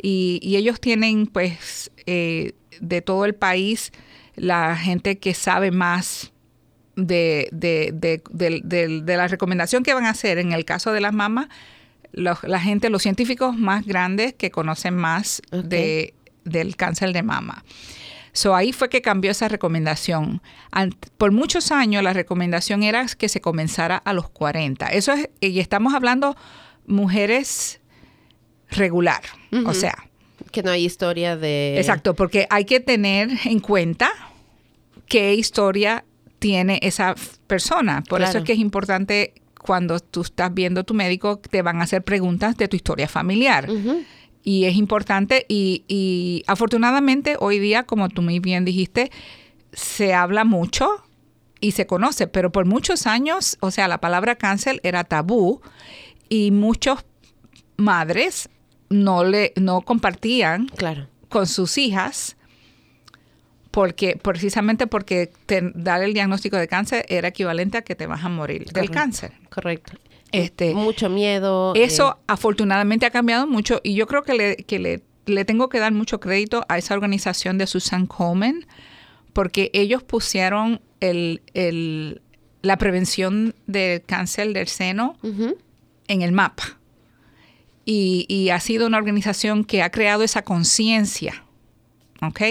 Y, 0.01 0.39
ellos 0.55 0.79
tienen 0.79 1.27
pues 1.27 1.91
eh, 2.05 2.53
de 2.79 3.01
todo 3.01 3.25
el 3.25 3.35
país 3.35 3.91
la 4.35 4.77
gente 4.77 5.17
que 5.17 5.33
sabe 5.33 5.71
más 5.71 6.31
de, 6.95 7.49
de, 7.51 7.91
de, 7.93 8.23
de, 8.31 9.01
de 9.01 9.17
la 9.17 9.27
recomendación 9.27 9.83
que 9.83 9.93
van 9.93 10.05
a 10.05 10.11
hacer 10.11 10.37
en 10.37 10.53
el 10.53 10.63
caso 10.63 10.93
de 10.93 11.01
las 11.01 11.13
mamás, 11.13 11.47
los, 12.15 12.43
la 12.43 12.59
gente, 12.59 12.89
los 12.89 13.03
científicos 13.03 13.57
más 13.57 13.85
grandes 13.85 14.33
que 14.33 14.49
conocen 14.49 14.95
más 14.95 15.41
de, 15.51 16.13
del 16.45 16.75
cáncer 16.75 17.13
de 17.13 17.23
mama. 17.23 17.63
So, 18.31 18.55
ahí 18.55 18.73
fue 18.73 18.89
que 18.89 19.01
cambió 19.01 19.31
esa 19.31 19.47
recomendación. 19.47 20.41
por 21.17 21.31
muchos 21.31 21.71
años 21.71 22.03
la 22.03 22.13
recomendación 22.13 22.83
era 22.83 23.05
que 23.17 23.29
se 23.29 23.39
comenzara 23.39 23.97
a 23.97 24.13
los 24.13 24.29
40. 24.29 24.87
Eso 24.87 25.13
es, 25.13 25.29
y 25.39 25.59
estamos 25.59 25.93
hablando 25.93 26.35
mujeres 26.85 27.79
regular, 28.69 29.21
o 29.65 29.73
sea. 29.73 29.95
Que 30.51 30.63
no 30.63 30.71
hay 30.71 30.85
historia 30.85 31.37
de... 31.37 31.77
Exacto, 31.77 32.13
porque 32.13 32.47
hay 32.49 32.65
que 32.65 32.79
tener 32.79 33.29
en 33.45 33.59
cuenta 33.59 34.11
qué 35.07 35.33
historia 35.33 36.03
tiene 36.39 36.79
esa 36.81 37.15
persona. 37.47 38.03
Por 38.07 38.21
eso 38.21 38.39
es 38.39 38.43
que 38.43 38.53
es 38.53 38.59
importante 38.59 39.33
cuando 39.65 39.99
tú 39.99 40.21
estás 40.21 40.53
viendo 40.53 40.81
a 40.81 40.83
tu 40.83 40.93
médico, 40.93 41.39
te 41.39 41.63
van 41.63 41.81
a 41.81 41.85
hacer 41.85 42.03
preguntas 42.03 42.55
de 42.55 42.67
tu 42.67 42.75
historia 42.75 43.07
familiar. 43.07 43.67
Y 44.43 44.65
es 44.65 44.75
importante 44.75 45.45
y, 45.49 46.43
afortunadamente 46.45 47.35
hoy 47.39 47.57
día, 47.57 47.83
como 47.83 48.09
tú 48.09 48.21
muy 48.21 48.39
bien 48.39 48.63
dijiste, 48.63 49.11
se 49.73 50.13
habla 50.13 50.43
mucho 50.43 51.03
y 51.59 51.71
se 51.71 51.87
conoce, 51.87 52.27
pero 52.27 52.51
por 52.51 52.65
muchos 52.65 53.07
años, 53.07 53.57
o 53.59 53.71
sea, 53.71 53.87
la 53.87 53.99
palabra 53.99 54.35
cáncer 54.35 54.79
era 54.83 55.03
tabú 55.03 55.61
y 56.29 56.51
muchos 56.51 57.03
madres 57.75 58.49
no 58.89 59.23
le 59.23 59.51
no 59.55 59.81
compartían 59.81 60.67
claro. 60.67 61.07
con 61.27 61.47
sus 61.47 61.77
hijas 61.79 62.37
porque 63.75 64.15
precisamente 64.15 64.87
porque 64.87 65.33
dar 65.73 66.01
el 66.01 66.13
diagnóstico 66.13 66.55
de 66.55 66.65
cáncer 66.65 67.05
era 67.09 67.27
equivalente 67.27 67.77
a 67.77 67.81
que 67.81 67.93
te 67.93 68.07
vas 68.07 68.23
a 68.23 68.29
morir 68.29 68.71
del 68.71 68.89
cáncer. 68.89 69.33
Correcto. 69.49 69.91
Este, 70.31 70.73
mucho 70.73 71.09
miedo. 71.09 71.73
Eso 71.75 72.15
eh. 72.17 72.23
afortunadamente 72.27 73.05
ha 73.05 73.09
cambiado 73.09 73.47
mucho 73.47 73.81
y 73.83 73.95
yo 73.95 74.07
creo 74.07 74.23
que, 74.23 74.33
le, 74.33 74.55
que 74.55 74.79
le, 74.79 75.01
le, 75.25 75.43
tengo 75.43 75.67
que 75.67 75.79
dar 75.79 75.91
mucho 75.91 76.21
crédito 76.21 76.63
a 76.69 76.77
esa 76.77 76.93
organización 76.93 77.57
de 77.57 77.67
Susan 77.67 78.07
Coleman 78.07 78.65
porque 79.33 79.71
ellos 79.73 80.03
pusieron 80.03 80.79
el, 81.01 81.41
el, 81.53 82.21
la 82.61 82.77
prevención 82.77 83.55
del 83.67 84.01
cáncer 84.03 84.53
del 84.53 84.69
seno 84.69 85.17
en 86.07 86.21
el 86.21 86.31
mapa. 86.31 86.79
Y, 87.83 88.25
y, 88.29 88.51
ha 88.51 88.61
sido 88.61 88.87
una 88.87 88.97
organización 88.97 89.65
que 89.65 89.83
ha 89.83 89.91
creado 89.91 90.23
esa 90.23 90.43
conciencia. 90.43 91.43
¿Ok? 92.21 92.41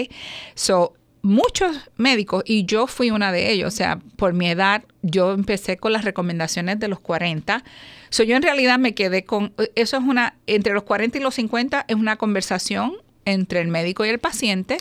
So, 0.53 0.93
muchos 1.25 1.75
médicos, 1.97 2.43
y 2.45 2.65
yo 2.65 2.85
fui 2.87 3.09
una 3.09 3.31
de 3.31 3.51
ellos, 3.51 3.73
o 3.73 3.75
sea, 3.75 3.99
por 4.15 4.33
mi 4.33 4.47
edad, 4.47 4.83
yo 5.01 5.33
empecé 5.33 5.77
con 5.77 5.91
las 5.91 6.05
recomendaciones 6.05 6.79
de 6.79 6.87
los 6.87 6.99
40. 6.99 7.63
So, 8.09 8.23
yo 8.23 8.35
en 8.35 8.43
realidad 8.43 8.77
me 8.77 8.93
quedé 8.93 9.25
con, 9.25 9.53
eso 9.73 9.97
es 9.97 10.03
una, 10.03 10.35
entre 10.45 10.73
los 10.73 10.83
40 10.83 11.17
y 11.17 11.21
los 11.21 11.33
50 11.35 11.85
es 11.87 11.95
una 11.95 12.15
conversación 12.17 12.93
entre 13.25 13.61
el 13.61 13.69
médico 13.69 14.05
y 14.05 14.09
el 14.09 14.19
paciente 14.19 14.77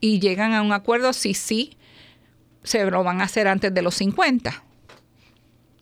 y 0.00 0.20
llegan 0.20 0.52
a 0.52 0.60
un 0.60 0.72
acuerdo 0.72 1.14
si 1.14 1.32
sí 1.32 1.78
se 2.62 2.84
lo 2.90 3.02
van 3.02 3.22
a 3.22 3.24
hacer 3.24 3.48
antes 3.48 3.72
de 3.72 3.80
los 3.80 3.94
50. 3.94 4.62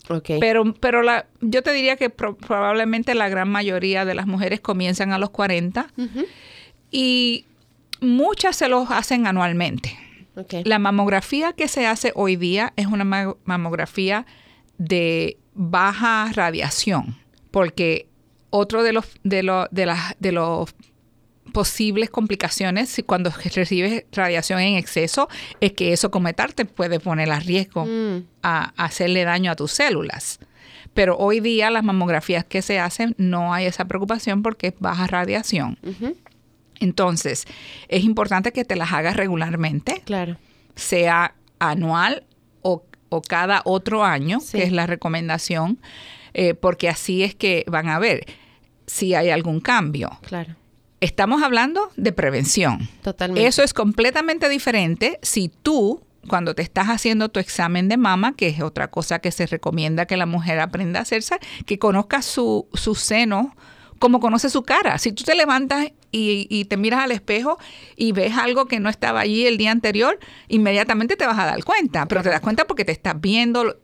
Okay. 0.08 0.38
Pero, 0.38 0.72
pero 0.74 1.02
la, 1.02 1.26
yo 1.40 1.64
te 1.64 1.72
diría 1.72 1.96
que 1.96 2.10
probablemente 2.10 3.16
la 3.16 3.28
gran 3.28 3.48
mayoría 3.48 4.04
de 4.04 4.14
las 4.14 4.28
mujeres 4.28 4.60
comienzan 4.60 5.12
a 5.12 5.18
los 5.18 5.30
40 5.30 5.88
y 6.92 7.44
muchas 8.00 8.56
se 8.56 8.68
los 8.68 8.90
hacen 8.90 9.26
anualmente. 9.26 9.96
La 10.64 10.78
mamografía 10.78 11.54
que 11.54 11.66
se 11.66 11.86
hace 11.86 12.12
hoy 12.14 12.36
día 12.36 12.72
es 12.76 12.86
una 12.86 13.04
mamografía 13.44 14.26
de 14.76 15.38
baja 15.54 16.30
radiación, 16.34 17.16
porque 17.50 18.06
otro 18.50 18.82
de 18.82 18.92
los 18.92 19.06
de, 19.24 19.66
de, 19.70 19.86
las, 19.86 20.14
de 20.18 20.32
los 20.32 20.74
posibles 21.52 22.10
complicaciones 22.10 23.02
cuando 23.06 23.30
recibes 23.54 24.04
radiación 24.12 24.60
en 24.60 24.76
exceso 24.76 25.28
es 25.62 25.72
que 25.72 25.94
eso 25.94 26.10
cometar 26.10 26.52
te 26.52 26.66
puede 26.66 27.00
poner 27.00 27.30
a 27.30 27.40
riesgo 27.40 27.86
mm. 27.86 28.24
a, 28.42 28.72
hacerle 28.76 29.24
daño 29.24 29.50
a 29.50 29.56
tus 29.56 29.72
células. 29.72 30.38
Pero 30.92 31.16
hoy 31.16 31.40
día 31.40 31.70
las 31.70 31.82
mamografías 31.82 32.44
que 32.44 32.60
se 32.60 32.78
hacen 32.78 33.14
no 33.16 33.54
hay 33.54 33.64
esa 33.64 33.86
preocupación 33.86 34.42
porque 34.42 34.68
es 34.68 34.74
baja 34.78 35.06
radiación. 35.06 35.78
Entonces, 36.80 37.44
es 37.88 38.04
importante 38.04 38.52
que 38.52 38.64
te 38.64 38.76
las 38.76 38.92
hagas 38.92 39.16
regularmente. 39.16 40.02
Claro. 40.04 40.36
Sea 40.74 41.34
anual 41.58 42.24
o, 42.62 42.84
cada 43.26 43.62
otro 43.64 44.04
año, 44.04 44.40
que 44.52 44.62
es 44.62 44.72
la 44.72 44.86
recomendación, 44.86 45.78
eh, 46.34 46.52
porque 46.52 46.90
así 46.90 47.22
es 47.22 47.34
que 47.34 47.64
van 47.66 47.88
a 47.88 47.98
ver 47.98 48.26
si 48.86 49.14
hay 49.14 49.30
algún 49.30 49.60
cambio. 49.60 50.10
Claro. 50.26 50.54
Estamos 51.00 51.42
hablando 51.42 51.90
de 51.96 52.12
prevención. 52.12 52.88
Totalmente. 53.02 53.46
Eso 53.46 53.62
es 53.62 53.72
completamente 53.72 54.48
diferente 54.48 55.18
si 55.22 55.48
tú, 55.48 56.02
cuando 56.28 56.54
te 56.54 56.62
estás 56.62 56.88
haciendo 56.88 57.30
tu 57.30 57.40
examen 57.40 57.88
de 57.88 57.96
mama, 57.96 58.34
que 58.34 58.48
es 58.48 58.60
otra 58.60 58.88
cosa 58.88 59.18
que 59.20 59.30
se 59.30 59.46
recomienda 59.46 60.06
que 60.06 60.16
la 60.16 60.26
mujer 60.26 60.58
aprenda 60.60 60.98
a 60.98 61.02
hacerse, 61.02 61.38
que 61.64 61.78
conozca 61.78 62.20
su, 62.20 62.66
su 62.74 62.94
seno 62.94 63.54
como 63.98 64.20
conoce 64.20 64.50
su 64.50 64.62
cara. 64.62 64.98
Si 64.98 65.12
tú 65.12 65.24
te 65.24 65.34
levantas 65.34 65.88
y, 66.10 66.64
te 66.64 66.76
miras 66.76 67.00
al 67.00 67.12
espejo 67.12 67.58
y 67.96 68.12
ves 68.12 68.36
algo 68.36 68.66
que 68.66 68.80
no 68.80 68.88
estaba 68.88 69.20
allí 69.20 69.46
el 69.46 69.58
día 69.58 69.70
anterior, 69.70 70.18
inmediatamente 70.48 71.16
te 71.16 71.26
vas 71.26 71.38
a 71.38 71.46
dar 71.46 71.62
cuenta. 71.64 72.06
Pero 72.06 72.22
te 72.22 72.30
das 72.30 72.40
cuenta 72.40 72.66
porque 72.66 72.84
te 72.84 72.92
estás 72.92 73.20
viendo 73.20 73.76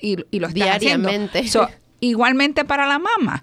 y, 0.00 0.16
lo 0.16 0.48
estás 0.48 0.54
Diariamente. 0.80 1.40
haciendo. 1.40 1.70
igualmente 2.00 2.64
para 2.64 2.86
la 2.86 2.98
mamá. 2.98 3.42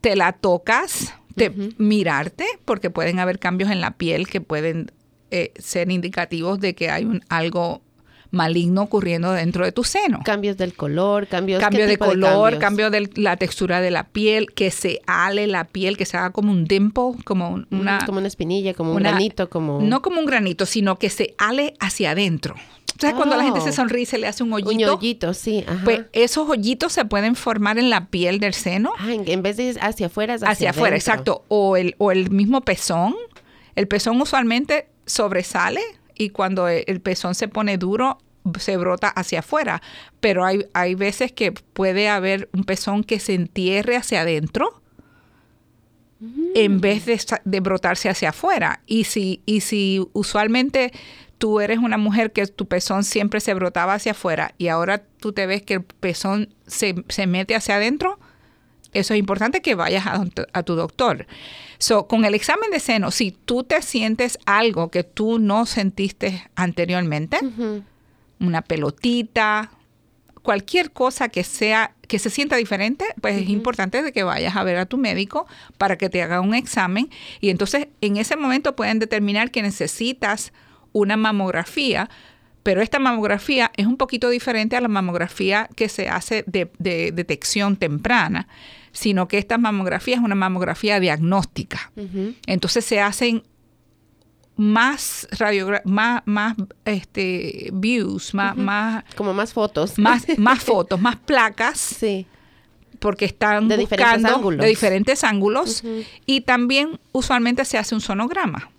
Te 0.00 0.14
la 0.14 0.32
tocas, 0.32 1.14
te, 1.34 1.50
mirarte, 1.78 2.46
porque 2.64 2.90
pueden 2.90 3.18
haber 3.18 3.38
cambios 3.38 3.70
en 3.70 3.80
la 3.80 3.92
piel 3.92 4.28
que 4.28 4.40
pueden 4.40 4.92
eh, 5.30 5.52
ser 5.58 5.90
indicativos 5.90 6.60
de 6.60 6.74
que 6.74 6.90
hay 6.90 7.04
un, 7.04 7.24
algo 7.28 7.82
maligno 8.30 8.82
ocurriendo 8.82 9.32
dentro 9.32 9.64
de 9.64 9.72
tu 9.72 9.84
seno. 9.84 10.20
Cambios 10.24 10.56
del 10.56 10.74
color, 10.74 11.26
cambios 11.26 11.60
Cambio 11.60 11.86
de 11.86 11.98
color, 11.98 12.58
cambio 12.58 12.90
de 12.90 13.10
la 13.16 13.36
textura 13.36 13.80
de 13.80 13.90
la 13.90 14.04
piel, 14.04 14.52
que 14.52 14.70
se 14.70 15.00
ale 15.06 15.46
la 15.46 15.64
piel, 15.64 15.96
que 15.96 16.04
se 16.04 16.16
haga 16.16 16.30
como 16.30 16.52
un 16.52 16.64
dimple, 16.64 17.12
como 17.24 17.64
una... 17.70 18.04
como 18.04 18.18
una 18.18 18.28
espinilla, 18.28 18.74
como 18.74 18.92
un 18.92 18.98
granito, 18.98 19.48
como... 19.48 19.80
No 19.80 20.02
como 20.02 20.20
un 20.20 20.26
granito, 20.26 20.66
sino 20.66 20.98
que 20.98 21.10
se 21.10 21.34
ale 21.38 21.74
hacia 21.80 22.10
adentro. 22.10 22.54
¿Sabes 22.98 23.14
cuando 23.14 23.36
la 23.36 23.44
gente 23.44 23.60
se 23.60 23.70
oh. 23.70 23.72
sonríe 23.72 24.06
se 24.06 24.18
le 24.18 24.26
hace 24.26 24.42
un 24.42 24.52
hoyito? 24.52 24.92
Un 24.92 24.98
hoyito, 24.98 25.32
sí. 25.32 25.64
Pues 25.84 26.00
esos 26.12 26.48
hoyitos 26.48 26.92
se 26.92 27.04
pueden 27.04 27.36
formar 27.36 27.78
en 27.78 27.90
la 27.90 28.06
piel 28.06 28.40
del 28.40 28.54
seno. 28.54 28.92
Ah, 28.98 29.12
en 29.12 29.42
vez 29.42 29.56
de 29.56 29.76
hacia 29.80 30.06
afuera, 30.06 30.34
hacia, 30.34 30.48
hacia 30.48 30.70
afuera, 30.70 30.96
exacto. 30.96 31.44
O 31.46 31.76
el, 31.76 31.94
o 31.98 32.10
el 32.10 32.30
mismo 32.30 32.60
pezón. 32.62 33.14
El 33.76 33.86
pezón 33.86 34.20
usualmente 34.20 34.88
sobresale 35.06 35.80
y 36.18 36.30
cuando 36.30 36.68
el 36.68 37.00
pezón 37.00 37.34
se 37.34 37.48
pone 37.48 37.78
duro, 37.78 38.18
se 38.58 38.76
brota 38.76 39.08
hacia 39.08 39.40
afuera, 39.40 39.82
pero 40.20 40.44
hay, 40.44 40.66
hay 40.72 40.94
veces 40.94 41.32
que 41.32 41.52
puede 41.52 42.08
haber 42.08 42.48
un 42.52 42.64
pezón 42.64 43.04
que 43.04 43.20
se 43.20 43.34
entierre 43.34 43.96
hacia 43.96 44.22
adentro 44.22 44.82
en 46.54 46.76
mm. 46.76 46.80
vez 46.80 47.06
de, 47.06 47.20
de, 47.44 47.60
brotarse 47.60 48.08
hacia 48.08 48.30
afuera. 48.30 48.80
Y 48.86 49.04
si, 49.04 49.42
y 49.46 49.60
si 49.60 50.04
usualmente 50.12 50.92
tú 51.38 51.60
eres 51.60 51.78
una 51.78 51.98
mujer 51.98 52.32
que 52.32 52.46
tu 52.46 52.66
pezón 52.66 53.04
siempre 53.04 53.40
se 53.40 53.54
brotaba 53.54 53.94
hacia 53.94 54.12
afuera 54.12 54.54
y 54.58 54.68
ahora 54.68 55.04
tú 55.20 55.32
te 55.32 55.46
ves 55.46 55.62
que 55.62 55.74
el 55.74 55.82
pezón 55.84 56.54
se, 56.66 57.04
se 57.08 57.26
mete 57.26 57.54
hacia 57.54 57.76
adentro, 57.76 58.18
eso 58.92 59.14
es 59.14 59.20
importante 59.20 59.60
que 59.60 59.74
vayas 59.74 60.04
a, 60.06 60.62
tu 60.62 60.74
doctor. 60.74 61.26
So, 61.78 62.06
con 62.08 62.24
el 62.24 62.34
examen 62.34 62.70
de 62.70 62.80
seno, 62.80 63.10
si 63.10 63.32
tú 63.32 63.64
te 63.64 63.82
sientes 63.82 64.38
algo 64.46 64.90
que 64.90 65.04
tú 65.04 65.38
no 65.38 65.66
sentiste 65.66 66.50
anteriormente, 66.56 67.38
una 68.40 68.62
pelotita, 68.62 69.70
cualquier 70.42 70.92
cosa 70.92 71.28
que 71.28 71.44
sea 71.44 71.92
que 72.08 72.18
se 72.18 72.30
sienta 72.30 72.56
diferente, 72.56 73.04
pues 73.20 73.36
es 73.36 73.50
importante 73.50 74.02
de 74.02 74.12
que 74.12 74.22
vayas 74.22 74.56
a 74.56 74.64
ver 74.64 74.78
a 74.78 74.86
tu 74.86 74.96
médico 74.96 75.46
para 75.76 75.98
que 75.98 76.08
te 76.08 76.22
haga 76.22 76.40
un 76.40 76.54
examen. 76.54 77.10
Y 77.40 77.50
entonces 77.50 77.88
en 78.00 78.16
ese 78.16 78.34
momento 78.34 78.74
pueden 78.74 78.98
determinar 78.98 79.50
que 79.50 79.60
necesitas 79.60 80.52
una 80.92 81.18
mamografía, 81.18 82.08
pero 82.62 82.80
esta 82.80 82.98
mamografía 82.98 83.70
es 83.76 83.86
un 83.86 83.98
poquito 83.98 84.30
diferente 84.30 84.74
a 84.74 84.80
la 84.80 84.88
mamografía 84.88 85.68
que 85.76 85.88
se 85.88 86.08
hace 86.08 86.44
de, 86.46 86.70
detección 87.12 87.76
temprana, 87.76 88.48
sino 88.92 89.28
que 89.28 89.38
esta 89.38 89.58
mamografía 89.58 90.16
es 90.16 90.20
una 90.22 90.34
mamografía 90.34 91.00
diagnóstica. 91.00 91.90
Entonces 92.46 92.84
se 92.84 93.00
hacen 93.00 93.42
más 94.56 95.28
más, 95.84 96.22
más 96.26 96.56
este 96.84 97.70
views, 97.72 98.34
más, 98.34 98.56
más 98.56 99.04
como 99.14 99.32
más 99.32 99.52
fotos. 99.52 99.98
Más, 99.98 100.24
más 100.38 100.62
fotos, 100.64 101.00
más 101.00 101.16
placas. 101.16 101.78
Sí. 101.78 102.26
Porque 102.98 103.24
están 103.26 103.68
de 103.68 103.76
buscando 103.76 104.28
diferentes 104.28 104.60
de 104.60 104.66
diferentes 104.68 105.24
ángulos. 105.24 105.84
Y 106.26 106.40
también 106.40 106.98
usualmente 107.12 107.64
se 107.64 107.78
hace 107.78 107.94
un 107.94 108.00
sonograma. 108.00 108.70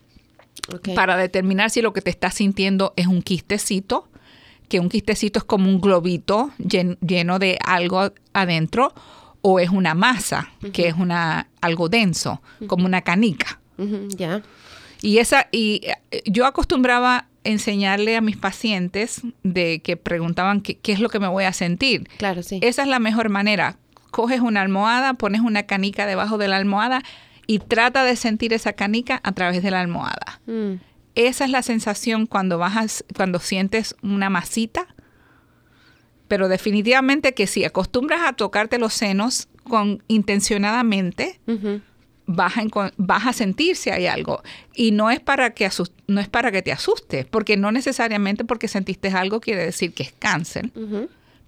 Para 0.93 1.15
determinar 1.15 1.69
si 1.69 1.81
lo 1.81 1.93
que 1.93 2.01
te 2.01 2.09
estás 2.09 2.33
sintiendo 2.35 2.93
es 2.97 3.07
un 3.07 3.21
quistecito, 3.21 4.09
que 4.67 4.79
un 4.81 4.89
quistecito 4.89 5.39
es 5.39 5.45
como 5.45 5.69
un 5.69 5.79
globito 5.79 6.51
llen- 6.59 6.97
lleno 6.99 7.39
de 7.39 7.57
algo 7.65 8.11
adentro, 8.33 8.93
o 9.41 9.59
es 9.59 9.69
una 9.69 9.93
masa, 9.93 10.49
que 10.73 10.87
es 10.87 10.95
una, 10.95 11.47
algo 11.61 11.89
denso, 11.89 12.41
como 12.67 12.85
una 12.85 13.01
canica. 13.01 13.59
Ya. 14.09 14.41
Y 15.01 15.19
esa, 15.19 15.47
y 15.51 15.81
eh, 16.11 16.21
yo 16.25 16.45
acostumbraba 16.45 17.27
enseñarle 17.45 18.17
a 18.17 18.21
mis 18.21 18.35
pacientes 18.37 19.21
de 19.43 19.81
que 19.81 19.95
preguntaban 19.95 20.61
qué, 20.61 20.77
qué 20.77 20.91
es 20.91 20.99
lo 20.99 21.09
que 21.09 21.19
me 21.19 21.27
voy 21.27 21.45
a 21.45 21.53
sentir. 21.53 22.09
Claro, 22.17 22.43
sí. 22.43 22.59
Esa 22.61 22.81
es 22.81 22.87
la 22.89 22.99
mejor 22.99 23.29
manera. 23.29 23.77
Coges 24.11 24.41
una 24.41 24.61
almohada, 24.61 25.13
pones 25.13 25.41
una 25.41 25.63
canica 25.63 26.05
debajo 26.05 26.37
de 26.37 26.47
la 26.49 26.57
almohada 26.57 27.01
y 27.47 27.59
trata 27.59 28.03
de 28.03 28.15
sentir 28.15 28.53
esa 28.53 28.73
canica 28.73 29.21
a 29.23 29.31
través 29.31 29.63
de 29.63 29.71
la 29.71 29.79
almohada. 29.79 30.41
Mm, 30.45 30.73
Esa 31.15 31.45
es 31.45 31.51
la 31.51 31.63
sensación 31.63 32.25
cuando 32.25 32.57
bajas, 32.57 33.03
cuando 33.15 33.39
sientes 33.39 33.95
una 34.03 34.29
masita. 34.29 34.87
Pero 36.29 36.47
definitivamente 36.47 37.33
que 37.33 37.47
si 37.47 37.65
acostumbras 37.65 38.21
a 38.25 38.33
tocarte 38.33 38.79
los 38.79 38.93
senos 38.93 39.49
con 39.65 40.01
intencionadamente, 40.07 41.41
vas 42.25 42.53
a, 42.57 42.91
vas 42.97 43.27
a 43.27 43.33
sentir 43.33 43.75
si 43.75 43.89
hay 43.89 44.05
algo. 44.05 44.41
Y 44.73 44.91
no 44.91 45.09
es 45.09 45.19
para 45.19 45.49
que 45.53 45.69
no 46.07 46.21
es 46.21 46.29
para 46.29 46.51
que 46.51 46.61
te 46.61 46.71
asustes, 46.71 47.25
porque 47.25 47.57
no 47.57 47.71
necesariamente 47.71 48.45
porque 48.45 48.67
sentiste 48.67 49.09
algo 49.09 49.41
quiere 49.41 49.65
decir 49.65 49.93
que 49.93 50.03
es 50.03 50.13
cáncer, 50.17 50.71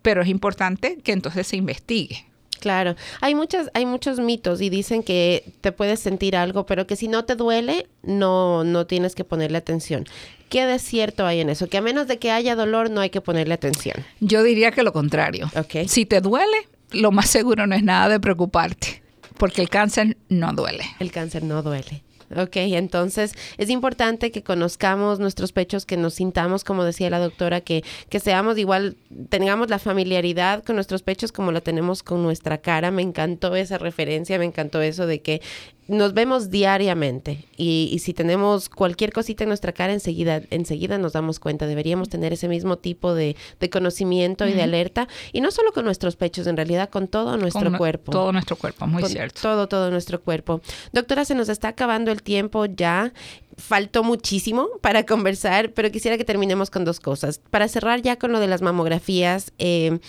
pero 0.02 0.24
es 0.24 0.28
importante 0.28 0.98
que 1.04 1.14
entonces 1.14 1.48
se 1.48 1.56
investigue. 1.56 2.26
Claro, 2.62 2.96
hay 3.22 3.34
muchas, 3.34 3.72
hay 3.74 3.88
muchos 3.88 4.20
mitos 4.20 4.62
y 4.62 4.70
dicen 4.70 5.02
que 5.02 5.52
te 5.62 5.72
puedes 5.72 6.00
sentir 6.00 6.36
algo, 6.36 6.68
pero 6.68 6.86
que 6.86 6.96
si 6.96 7.08
no 7.08 7.26
te 7.26 7.36
duele, 7.36 7.88
no, 8.04 8.64
no 8.64 8.86
tienes 8.86 9.16
que 9.16 9.24
ponerle 9.24 9.58
atención. 9.58 10.06
¿Qué 10.48 10.68
de 10.68 10.78
cierto 10.78 11.26
hay 11.26 11.40
en 11.40 11.50
eso? 11.50 11.68
Que 11.68 11.78
a 11.78 11.82
menos 11.82 12.08
de 12.08 12.20
que 12.20 12.30
haya 12.30 12.56
dolor, 12.56 12.92
no 12.92 13.02
hay 13.02 13.10
que 13.10 13.20
ponerle 13.20 13.56
atención. 13.56 14.06
Yo 14.20 14.44
diría 14.44 14.72
que 14.72 14.84
lo 14.84 14.94
contrario. 14.94 15.50
Ok. 15.56 15.88
Si 15.88 16.06
te 16.06 16.22
duele, 16.22 16.68
lo 16.92 17.12
más 17.12 17.32
seguro 17.32 17.66
no 17.66 17.74
es 17.74 17.82
nada 17.82 18.10
de 18.10 18.20
preocuparte, 18.20 19.02
porque 19.38 19.64
el 19.64 19.70
cáncer 19.70 20.18
no 20.30 20.54
duele. 20.54 20.86
El 21.00 21.12
cáncer 21.12 21.42
no 21.42 21.64
duele. 21.64 22.04
Ok, 22.38 22.56
entonces 22.58 23.34
es 23.58 23.70
importante 23.70 24.32
que 24.32 24.44
conozcamos 24.44 25.20
nuestros 25.20 25.52
pechos, 25.52 25.86
que 25.86 25.98
nos 25.98 26.16
sintamos, 26.16 26.64
como 26.64 26.84
decía 26.84 27.10
la 27.10 27.20
doctora, 27.20 27.62
que, 27.62 27.84
que 28.10 28.20
seamos 28.20 28.58
igual, 28.58 28.96
tengamos 29.30 29.70
la 29.70 29.80
familiaridad 29.80 30.64
con 30.64 30.76
nuestros 30.76 31.02
pechos 31.04 31.32
como 31.32 31.52
la 31.52 31.62
tenemos 31.62 32.04
con 32.04 32.24
nuestra 32.24 32.60
cara. 32.60 32.92
Me 32.92 33.02
encantó 33.02 33.56
esa 33.56 33.78
referencia, 33.78 34.38
me 34.40 34.46
encantó 34.46 34.82
eso 34.82 35.08
de 35.08 35.22
que 35.22 35.42
nos 35.88 36.14
vemos 36.14 36.50
diariamente 36.50 37.46
y, 37.58 37.90
y 37.92 38.00
si 38.00 38.14
tenemos 38.14 38.70
cualquier 38.70 39.12
cosita 39.12 39.44
en 39.44 39.50
nuestra 39.50 39.74
cara, 39.74 39.92
enseguida, 39.92 40.42
enseguida 40.50 40.98
nos 40.98 41.14
damos 41.14 41.40
cuenta. 41.40 41.68
Deberíamos 41.68 42.08
tener 42.08 42.32
ese 42.32 42.48
mismo 42.48 42.78
tipo 42.78 43.14
de, 43.14 43.36
de 43.60 43.70
conocimiento 43.70 44.48
y 44.48 44.54
de 44.54 44.62
alerta, 44.62 45.10
y 45.34 45.42
no 45.42 45.52
solo 45.52 45.74
con 45.74 45.84
nuestros 45.84 46.16
pechos, 46.16 46.48
en 46.48 46.56
realidad 46.56 46.90
con 46.90 47.08
todo 47.08 47.36
nuestro 47.36 47.64
Con 47.64 47.78
cuerpo 47.78 48.12
Todo 48.12 48.32
nuestro 48.32 48.56
cuerpo, 48.56 48.88
muy 48.88 49.02
con 49.02 49.12
cierto. 49.12 49.42
Todo, 49.42 49.68
todo 49.68 49.92
nuestro 49.92 50.22
cuerpo. 50.22 50.62
Doctora, 50.94 51.26
se 51.26 51.36
nos 51.36 51.50
está 51.50 51.70
acabando 51.70 52.12
el 52.12 52.21
tiempo 52.22 52.66
ya. 52.66 53.14
Faltó 53.58 54.04
muchísimo 54.04 54.70
para 54.82 55.06
conversar, 55.06 55.72
pero 55.74 55.92
quisiera 55.92 56.18
que 56.18 56.26
terminemos 56.26 56.70
con 56.70 56.86
dos 56.86 57.00
cosas. 57.00 57.40
Para 57.50 57.68
cerrar 57.68 58.02
ya 58.02 58.18
con 58.18 58.32
lo 58.32 58.40
de 58.40 58.48
las 58.48 58.62
mamografías, 58.62 59.52
eh, 59.60 60.00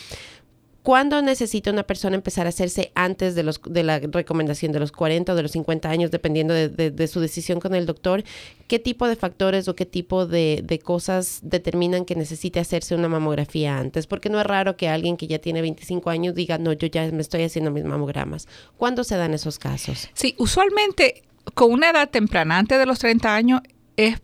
¿cuándo 0.82 1.22
necesita 1.22 1.70
una 1.70 1.82
persona 1.84 2.16
empezar 2.16 2.46
a 2.46 2.48
hacerse 2.48 2.90
antes 2.94 3.34
de, 3.34 3.42
los, 3.42 3.60
de 3.64 3.82
la 3.84 3.98
recomendación 4.00 4.72
de 4.72 4.80
los 4.80 4.90
40 4.90 5.32
o 5.32 5.36
de 5.36 5.42
los 5.42 5.52
50 5.52 5.88
años, 5.90 6.10
dependiendo 6.10 6.54
de, 6.54 6.68
de- 6.68 6.90
de 6.90 7.06
su 7.08 7.20
decisión 7.20 7.60
con 7.60 7.74
el 7.74 7.86
doctor? 7.86 8.24
¿Qué 8.68 8.78
tipo 8.78 9.06
de 9.06 9.16
factores 9.16 9.68
o 9.68 9.74
qué 9.76 9.86
tipo 9.86 10.26
de, 10.26 10.62
de 10.64 10.78
cosas 10.78 11.40
determinan 11.42 12.04
que 12.04 12.14
necesite 12.16 12.58
hacerse 12.58 12.94
una 12.94 13.08
mamografía 13.08 13.76
antes? 13.78 14.06
Porque 14.06 14.28
no 14.30 14.40
es 14.40 14.46
raro 14.46 14.76
que 14.76 14.88
alguien 14.88 15.16
que 15.16 15.26
ya 15.28 15.38
tiene 15.38 15.60
25 15.62 16.10
años 16.10 16.34
diga, 16.34 16.58
no, 16.58 16.72
yo 16.72 16.86
ya 16.88 17.08
me 17.12 17.20
estoy 17.22 17.42
haciendo 17.42 17.70
mis 17.70 17.84
mamogramas. 17.84 18.48
¿Cuándo 18.76 19.04
se 19.04 19.16
dan 19.16 19.34
esos 19.34 19.58
casos? 19.58 20.08
Sí, 20.14 20.34
usualmente 20.38 21.22
con 21.54 21.70
una 21.72 21.90
edad 21.90 22.08
temprana, 22.10 22.58
antes 22.58 22.78
de 22.78 22.86
los 22.86 22.98
30 22.98 23.34
años, 23.34 23.60
es 23.96 24.20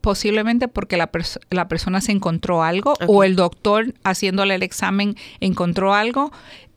posiblemente 0.00 0.68
porque 0.68 0.96
la, 0.96 1.10
pers- 1.10 1.40
la 1.50 1.66
persona 1.68 2.00
se 2.00 2.12
encontró 2.12 2.62
algo 2.62 2.94
o 3.06 3.24
el 3.24 3.36
doctor 3.36 3.94
haciéndole 4.04 4.54
el 4.54 4.62
examen 4.62 5.16
encontró 5.40 5.94
algo 5.94 6.30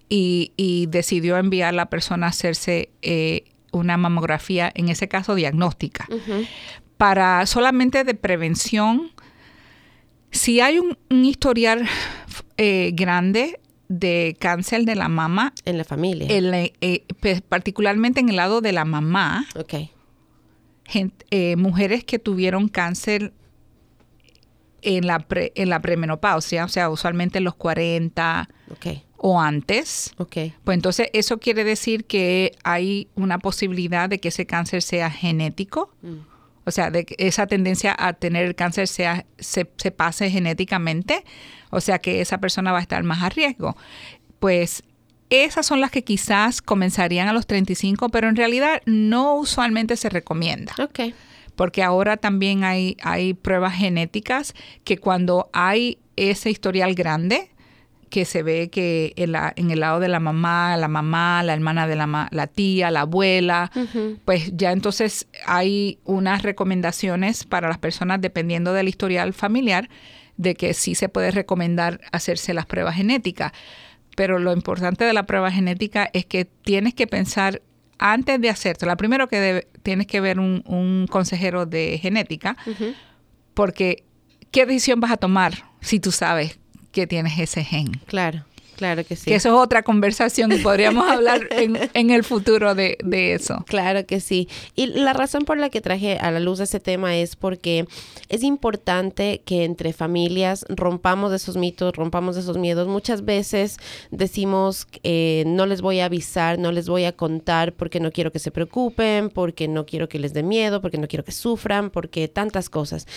y, 0.08 0.54
y 0.56 0.86
decidió 0.86 1.38
enviar 1.38 1.70
a 1.70 1.72
la 1.74 1.89
persona 1.89 2.28
a 2.28 2.30
hacerse 2.30 2.89
eh, 3.02 3.43
una 3.74 3.98
mamografía, 3.98 4.72
en 4.74 4.88
ese 4.89 5.08
caso 5.10 5.36
diagnóstica. 5.36 6.08
Para 6.98 7.45
solamente 7.45 8.04
de 8.06 8.14
prevención, 8.14 9.12
si 10.32 10.62
hay 10.62 10.80
un, 10.80 10.98
un 11.10 11.26
historial 11.26 11.88
eh, 12.58 12.91
grande 12.93 13.60
de 13.90 14.36
cáncer 14.40 14.84
de 14.86 14.96
la 14.96 15.08
mama, 15.10 15.54
En 15.66 15.78
la 15.78 15.84
familia. 15.84 16.28
el, 16.30 16.54
eh, 16.54 17.06
pues, 17.22 17.42
particularmente 17.42 18.20
en 18.20 18.30
el 18.30 18.36
lado 18.36 18.62
de 18.62 18.72
la 18.74 18.84
mamá, 18.86 19.46
ok. 19.56 19.74
eh, 21.32 21.56
mujeres 21.58 22.04
que 22.04 22.20
tuvieron 22.20 22.68
cáncer 22.70 23.34
en 24.82 25.08
la, 25.08 25.20
pre- 25.20 25.52
en 25.56 25.70
la 25.70 25.82
premenopausia, 25.82 26.66
o 26.66 26.68
sea, 26.70 26.90
usualmente 26.90 27.40
en 27.40 27.44
los 27.44 27.56
40 27.56 28.48
Ok. 28.72 28.88
o 29.18 29.40
antes, 29.42 30.14
Ok. 30.18 30.38
pues 30.64 30.76
entonces 30.76 31.10
eso 31.14 31.40
quiere 31.40 31.64
decir 31.64 32.06
que 32.06 32.52
hay 32.64 33.08
una 33.16 33.40
posibilidad 33.40 34.08
de 34.10 34.20
que 34.20 34.28
ese 34.30 34.46
cáncer 34.46 34.82
sea 34.82 35.10
genético, 35.10 35.92
o 36.68 36.72
sea, 36.72 36.91
de 36.91 37.05
que 37.05 37.15
esa 37.18 37.47
tendencia 37.47 37.95
a 37.97 38.11
tener 38.11 38.45
el 38.45 38.53
cáncer 38.53 38.89
sea, 38.89 39.26
se, 39.38 39.72
se 39.78 39.91
pase 39.91 40.30
genéticamente, 40.30 41.24
o 41.70 41.80
sea 41.80 41.99
que 41.99 42.20
esa 42.20 42.39
persona 42.39 42.74
va 42.74 42.80
a 42.80 42.82
estar 42.82 43.01
más 43.03 43.24
a 43.24 43.30
riesgo. 43.30 43.78
Pues 44.39 44.84
esas 45.30 45.65
son 45.65 45.80
las 45.80 45.91
que 45.91 46.03
quizás 46.03 46.61
comenzarían 46.61 47.30
a 47.30 47.34
los 47.34 47.47
35, 47.47 48.09
pero 48.09 48.28
en 48.28 48.36
realidad 48.36 48.82
no 48.86 49.36
usualmente 49.36 49.95
se 49.95 50.09
recomienda 50.09 50.74
Ok. 50.78 51.13
porque 51.55 51.84
ahora 51.84 52.18
también 52.18 52.65
hay, 52.65 52.97
hay 53.01 53.34
pruebas 53.34 53.74
genéticas 53.74 54.53
que 54.84 54.97
cuando 54.97 55.49
hay 55.53 55.99
ese 56.18 56.49
historial 56.49 56.95
grande, 56.95 57.49
que 58.10 58.26
se 58.26 58.43
ve 58.43 58.70
que 58.70 59.14
en, 59.16 59.32
la- 59.34 59.53
en 59.55 59.72
el 59.72 59.80
lado 59.82 59.99
de 59.99 60.08
la 60.08 60.20
mamá, 60.20 60.76
la 60.78 60.88
mamá, 60.88 61.43
la 61.43 61.53
hermana 61.53 61.88
de 61.88 61.95
la, 61.95 62.28
la 62.32 62.47
tía, 62.47 62.89
la 62.91 63.01
abuela, 63.01 63.72
pues 64.26 64.51
ya 64.55 64.72
entonces 64.72 65.28
hay 65.45 65.99
unas 66.05 66.43
recomendaciones 66.43 67.43
para 67.43 67.68
las 67.68 67.78
personas 67.78 68.22
dependiendo 68.22 68.74
del 68.74 68.88
historial 68.88 69.34
familiar 69.34 69.89
de 70.38 70.55
que 70.55 70.74
sí 70.74 70.95
se 70.95 71.10
puede 71.10 71.32
recomendar 71.32 71.99
hacerse 72.12 72.53
las 72.53 72.66
pruebas 72.66 72.95
genéticas. 72.95 73.51
Pero 74.16 74.39
lo 74.39 74.53
importante 74.53 75.03
de 75.05 75.14
la 75.14 75.24
prueba 75.28 75.51
genética 75.51 76.10
es 76.14 76.26
que 76.26 76.45
tienes 76.45 76.93
que 76.93 77.08
pensar 77.08 77.62
antes 77.99 78.39
de 78.39 78.49
hacértela. 78.49 78.95
Primero 78.95 79.28
que 79.28 79.39
debe- 79.39 79.68
tienes 79.84 80.08
que 80.08 80.22
ver 80.22 80.39
un, 80.39 80.64
un 80.66 81.08
consejero 81.10 81.66
de 81.66 81.97
genética, 82.01 82.55
porque 83.53 84.03
¿qué 84.51 84.66
decisión 84.66 84.99
vas 84.99 85.12
a 85.12 85.18
tomar 85.18 85.53
si 85.82 85.99
tú 85.99 86.12
sabes 86.12 86.60
que 86.98 87.06
tienes 87.06 87.38
ese 87.38 87.64
gen? 87.64 87.91
Claro. 88.08 88.43
Claro 88.78 89.03
que 89.03 89.15
sí. 89.15 89.25
Que 89.25 89.36
eso 89.36 89.49
es 89.49 89.55
otra 89.55 89.82
conversación 89.84 90.51
y 90.51 90.59
podríamos 90.59 91.07
hablar 91.11 91.47
en, 91.49 91.78
en 91.93 92.09
el 92.11 92.23
futuro 92.23 92.75
de, 92.75 92.97
de 93.03 93.34
eso. 93.34 93.65
Claro 93.67 94.05
que 94.05 94.19
sí. 94.19 94.47
Y 94.75 94.86
la 94.86 95.13
razón 95.13 95.45
por 95.45 95.57
la 95.57 95.69
que 95.69 95.82
traje 95.82 96.17
a 96.17 96.30
la 96.32 96.39
luz 96.39 96.59
ese 96.59 96.80
tema 96.80 97.17
es 97.17 97.36
porque 97.36 97.88
es 98.30 98.43
importante 98.43 99.41
que 99.43 99.63
entre 99.63 99.93
familias 99.93 100.63
rompamos 100.69 101.34
esos 101.34 101.57
mitos, 101.57 101.95
rompamos 101.95 102.38
esos 102.38 102.57
miedos. 102.57 102.88
Muchas 102.88 103.25
veces 103.25 103.78
decimos, 104.11 104.88
eh, 105.03 105.43
no 105.47 105.65
les 105.65 105.82
voy 105.82 105.99
a 105.99 106.05
avisar, 106.05 106.59
no 106.59 106.71
les 106.71 106.88
voy 106.88 107.05
a 107.05 107.13
contar 107.13 107.73
porque 107.73 107.99
no 107.99 108.11
quiero 108.11 108.32
que 108.32 108.39
se 108.39 108.51
preocupen, 108.51 109.30
porque 109.30 109.67
no 109.67 109.86
quiero 109.88 110.07
que 110.07 110.19
les 110.19 110.34
dé 110.34 110.43
miedo, 110.43 110.82
porque 110.82 110.99
no 110.99 111.07
quiero 111.07 111.23
que 111.25 111.32
sufran, 111.32 111.89
porque 111.89 112.28
tantas 112.28 112.69
cosas. 112.69 113.07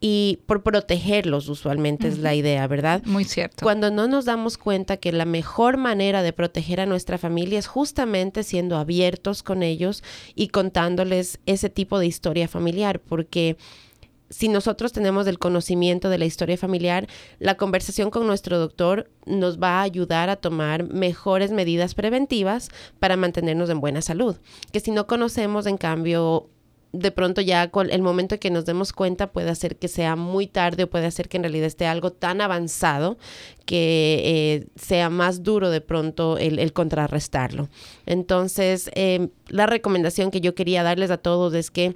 Y 0.00 0.38
por 0.46 0.62
protegerlos 0.62 1.48
usualmente 1.48 2.06
es 2.06 2.18
la 2.18 2.34
idea, 2.34 2.66
¿verdad? 2.68 3.02
Muy 3.04 3.24
cierto. 3.24 3.64
Cuando 3.64 3.90
no 3.90 4.06
nos 4.06 4.24
damos 4.24 4.58
cuenta 4.58 4.96
que 4.96 5.07
la 5.12 5.24
mejor 5.24 5.76
manera 5.76 6.22
de 6.22 6.32
proteger 6.32 6.80
a 6.80 6.86
nuestra 6.86 7.18
familia 7.18 7.58
es 7.58 7.66
justamente 7.66 8.42
siendo 8.42 8.76
abiertos 8.76 9.42
con 9.42 9.62
ellos 9.62 10.02
y 10.34 10.48
contándoles 10.48 11.40
ese 11.46 11.70
tipo 11.70 11.98
de 11.98 12.06
historia 12.06 12.48
familiar, 12.48 13.00
porque 13.00 13.56
si 14.30 14.48
nosotros 14.48 14.92
tenemos 14.92 15.26
el 15.26 15.38
conocimiento 15.38 16.10
de 16.10 16.18
la 16.18 16.26
historia 16.26 16.56
familiar, 16.56 17.08
la 17.38 17.56
conversación 17.56 18.10
con 18.10 18.26
nuestro 18.26 18.58
doctor 18.58 19.10
nos 19.24 19.58
va 19.58 19.78
a 19.78 19.82
ayudar 19.82 20.28
a 20.28 20.36
tomar 20.36 20.84
mejores 20.84 21.50
medidas 21.50 21.94
preventivas 21.94 22.68
para 22.98 23.16
mantenernos 23.16 23.70
en 23.70 23.80
buena 23.80 24.02
salud. 24.02 24.36
Que 24.72 24.80
si 24.80 24.90
no 24.90 25.06
conocemos, 25.06 25.66
en 25.66 25.78
cambio, 25.78 26.50
de 26.92 27.10
pronto 27.10 27.40
ya 27.40 27.70
el 27.90 28.02
momento 28.02 28.36
en 28.36 28.38
que 28.38 28.50
nos 28.50 28.64
demos 28.64 28.92
cuenta 28.92 29.30
puede 29.30 29.50
hacer 29.50 29.76
que 29.76 29.88
sea 29.88 30.16
muy 30.16 30.46
tarde 30.46 30.84
o 30.84 30.90
puede 30.90 31.06
hacer 31.06 31.28
que 31.28 31.36
en 31.36 31.42
realidad 31.42 31.66
esté 31.66 31.86
algo 31.86 32.12
tan 32.12 32.40
avanzado 32.40 33.18
que 33.66 34.22
eh, 34.24 34.66
sea 34.76 35.10
más 35.10 35.42
duro 35.42 35.70
de 35.70 35.82
pronto 35.82 36.38
el, 36.38 36.58
el 36.58 36.72
contrarrestarlo. 36.72 37.68
Entonces, 38.06 38.90
eh, 38.94 39.28
la 39.48 39.66
recomendación 39.66 40.30
que 40.30 40.40
yo 40.40 40.54
quería 40.54 40.82
darles 40.82 41.10
a 41.10 41.18
todos 41.18 41.52
es 41.52 41.70
que 41.70 41.94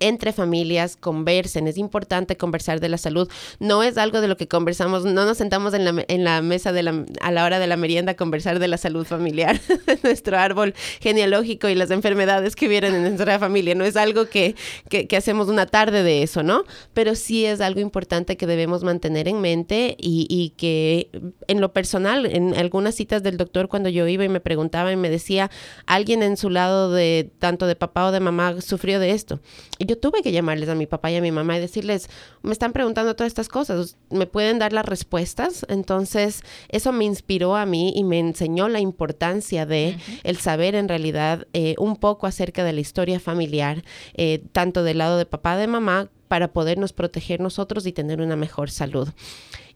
entre 0.00 0.32
familias 0.32 0.96
conversen. 0.96 1.66
Es 1.66 1.78
importante 1.78 2.36
conversar 2.36 2.80
de 2.80 2.88
la 2.88 2.98
salud. 2.98 3.28
No 3.58 3.82
es 3.82 3.98
algo 3.98 4.20
de 4.20 4.28
lo 4.28 4.36
que 4.36 4.48
conversamos, 4.48 5.04
no 5.04 5.24
nos 5.24 5.38
sentamos 5.38 5.74
en 5.74 5.84
la, 5.84 6.04
en 6.08 6.24
la 6.24 6.42
mesa 6.42 6.72
de 6.72 6.82
la, 6.82 7.04
a 7.20 7.30
la 7.30 7.44
hora 7.44 7.58
de 7.58 7.66
la 7.66 7.76
merienda 7.76 8.12
a 8.12 8.16
conversar 8.16 8.58
de 8.58 8.68
la 8.68 8.78
salud 8.78 9.06
familiar, 9.06 9.60
nuestro 10.02 10.38
árbol 10.38 10.74
genealógico 11.00 11.68
y 11.68 11.74
las 11.74 11.90
enfermedades 11.90 12.56
que 12.56 12.68
vienen 12.68 12.94
en 12.94 13.02
nuestra 13.02 13.38
familia. 13.38 13.74
No 13.74 13.84
es 13.84 13.96
algo 13.96 14.26
que, 14.26 14.54
que, 14.88 15.14
hacemos 15.16 15.48
una 15.48 15.66
tarde 15.66 16.02
de 16.02 16.22
eso, 16.22 16.42
¿no? 16.42 16.64
Pero 16.92 17.14
sí 17.14 17.44
es 17.44 17.60
algo 17.60 17.80
importante 17.80 18.36
que 18.36 18.46
debemos 18.46 18.82
mantener 18.82 19.28
en 19.28 19.40
mente 19.40 19.96
y, 19.98 20.26
y 20.28 20.50
que 20.50 21.08
en 21.46 21.60
lo 21.60 21.72
personal, 21.72 22.26
en 22.26 22.54
algunas 22.54 22.94
citas 22.94 23.22
del 23.22 23.36
doctor, 23.36 23.68
cuando 23.68 23.88
yo 23.88 24.06
iba 24.08 24.24
y 24.24 24.28
me 24.28 24.40
preguntaba 24.40 24.92
y 24.92 24.96
me 24.96 25.10
decía, 25.10 25.50
alguien 25.86 26.22
en 26.22 26.36
su 26.36 26.50
lado 26.50 26.92
de 26.92 27.30
tanto 27.38 27.66
de 27.66 27.76
papá 27.76 28.06
o 28.06 28.12
de 28.12 28.20
mamá 28.20 28.60
sufrió 28.60 28.98
de 28.98 29.10
esto. 29.10 29.40
Yo 29.84 29.98
tuve 29.98 30.22
que 30.22 30.32
llamarles 30.32 30.68
a 30.68 30.74
mi 30.74 30.86
papá 30.86 31.10
y 31.10 31.16
a 31.16 31.20
mi 31.20 31.32
mamá 31.32 31.56
y 31.56 31.60
decirles, 31.60 32.08
me 32.42 32.52
están 32.52 32.72
preguntando 32.72 33.14
todas 33.14 33.30
estas 33.30 33.48
cosas, 33.48 33.96
¿me 34.10 34.26
pueden 34.26 34.58
dar 34.58 34.72
las 34.72 34.86
respuestas? 34.86 35.66
Entonces, 35.68 36.42
eso 36.68 36.92
me 36.92 37.04
inspiró 37.04 37.56
a 37.56 37.66
mí 37.66 37.92
y 37.94 38.04
me 38.04 38.18
enseñó 38.18 38.68
la 38.68 38.80
importancia 38.80 39.66
de 39.66 39.96
el 40.22 40.38
saber 40.38 40.74
en 40.74 40.88
realidad 40.88 41.46
eh, 41.52 41.74
un 41.78 41.96
poco 41.96 42.26
acerca 42.26 42.64
de 42.64 42.72
la 42.72 42.80
historia 42.80 43.20
familiar, 43.20 43.84
eh, 44.14 44.42
tanto 44.52 44.82
del 44.82 44.98
lado 44.98 45.18
de 45.18 45.26
papá, 45.26 45.56
de 45.56 45.66
mamá, 45.66 46.08
para 46.28 46.52
podernos 46.52 46.92
proteger 46.92 47.40
nosotros 47.40 47.86
y 47.86 47.92
tener 47.92 48.20
una 48.20 48.36
mejor 48.36 48.70
salud. 48.70 49.08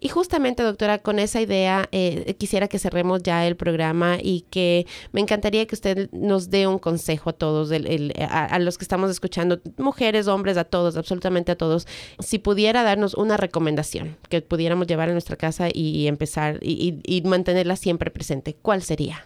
Y 0.01 0.09
justamente, 0.09 0.63
doctora, 0.63 0.99
con 0.99 1.19
esa 1.19 1.41
idea 1.41 1.89
eh, 1.91 2.37
quisiera 2.39 2.69
que 2.69 2.79
cerremos 2.79 3.23
ya 3.23 3.47
el 3.47 3.57
programa 3.57 4.19
y 4.23 4.45
que 4.49 4.87
me 5.13 5.21
encantaría 5.21 5.67
que 5.67 5.75
usted 5.75 6.09
nos 6.13 6.51
dé 6.51 6.69
un 6.69 6.79
consejo 6.79 7.31
a 7.31 7.33
todos, 7.33 7.73
a, 7.73 8.59
los 8.61 8.79
que 8.79 8.85
estamos 8.85 9.11
escuchando, 9.11 9.61
mujeres, 9.77 10.29
hombres, 10.29 10.57
a 10.57 10.65
todos, 10.65 10.97
absolutamente 10.97 11.51
a 11.51 11.57
todos, 11.57 11.89
si 12.21 12.39
pudiera 12.39 12.85
darnos 12.85 13.15
una 13.15 13.37
recomendación 13.37 14.17
que 14.29 14.41
pudiéramos 14.41 14.87
llevar 14.87 15.09
a 15.09 15.13
nuestra 15.13 15.37
casa 15.37 15.69
y, 15.73 16.07
empezar 16.07 16.61
y 16.63 17.23
mantenerla 17.25 17.75
siempre 17.75 18.13
presente, 18.13 18.55
¿cuál 18.63 18.83
sería? 18.83 19.25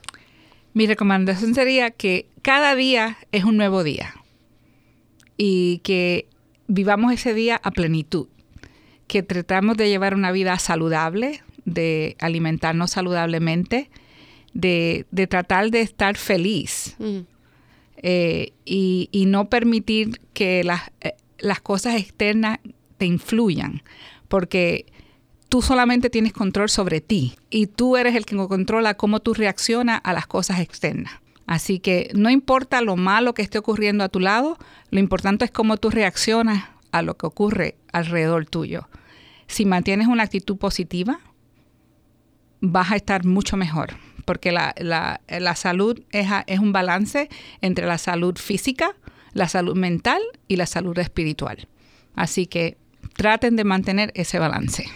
Mi 0.73 0.87
recomendación 0.87 1.55
sería 1.55 1.91
que 1.91 2.27
cada 2.41 2.75
día 2.75 3.19
es 3.31 3.45
un 3.45 3.59
nuevo 3.59 3.85
día 3.85 4.15
y 5.37 5.79
que 5.79 6.29
vivamos 6.67 7.13
ese 7.13 7.35
día 7.35 7.61
a 7.63 7.73
plenitud 7.73 8.29
que 9.07 9.23
tratamos 9.23 9.77
de 9.77 9.89
llevar 9.89 10.15
una 10.15 10.33
vida 10.33 10.59
saludable, 10.59 11.43
de 11.65 12.17
alimentarnos 12.21 12.93
saludablemente, 12.93 13.91
de, 14.55 15.07
tratar 15.29 15.71
de 15.71 15.81
estar 15.81 16.17
feliz 16.17 16.97
eh, 17.97 18.53
y, 18.65 19.25
no 19.27 19.49
permitir 19.49 20.21
que 20.33 20.65
las, 20.65 20.91
eh, 21.01 21.15
las 21.39 21.61
cosas 21.61 21.97
externas 21.97 22.59
te 22.99 23.07
influyan, 23.07 23.83
porque 24.29 24.87
tú 25.49 25.63
solamente 25.63 26.09
tienes 26.09 26.33
control 26.33 26.71
sobre 26.71 27.01
ti 27.01 27.35
y 27.51 27.67
tú 27.67 27.97
eres 27.97 28.15
el 28.15 28.25
que 28.25 28.37
controla 28.37 28.95
cómo 28.95 29.21
tú 29.21 29.35
reaccionas 29.35 30.01
a 30.05 30.13
las 30.13 30.27
cosas 30.27 30.61
externas. 30.61 31.13
Así 31.47 31.81
que 31.81 32.11
no 32.15 32.31
importa 32.31 32.81
lo 32.81 32.97
malo 32.97 33.35
que 33.35 33.43
esté 33.43 33.59
ocurriendo 33.59 34.05
a 34.05 34.09
tu 34.09 34.21
lado, 34.21 34.57
lo 34.91 35.01
importante 35.01 35.45
es 35.45 35.51
cómo 35.51 35.77
tú 35.77 35.91
reaccionas 35.91 36.71
a 36.93 37.03
lo 37.03 37.17
que 37.17 37.27
ocurre 37.27 37.77
alrededor 37.93 38.47
tuyo 38.47 38.89
si 39.53 39.67
mantienes 39.67 40.07
una 40.07 40.23
actitud 40.23 40.57
positiva, 40.57 41.21
vas 42.61 42.91
a 42.91 42.97
estar 42.97 43.25
mucho 43.27 43.57
mejor, 43.59 43.91
porque 44.25 44.51
la, 44.51 45.21
salud 45.57 46.03
es, 46.11 46.29
es 46.47 46.59
un 46.59 46.73
balance 46.73 47.29
entre 47.61 47.87
la 47.87 47.99
salud 47.99 48.37
física, 48.39 48.97
la 49.35 49.49
salud 49.49 49.77
mental 49.77 50.23
y 50.49 50.57
la 50.57 50.67
salud 50.67 50.99
espiritual. 50.99 51.69
Así 52.15 52.47
que 52.47 52.79
traten 53.15 53.57
de 53.57 53.65
mantener 53.65 54.11
ese 54.15 54.39
balance. 54.39 54.87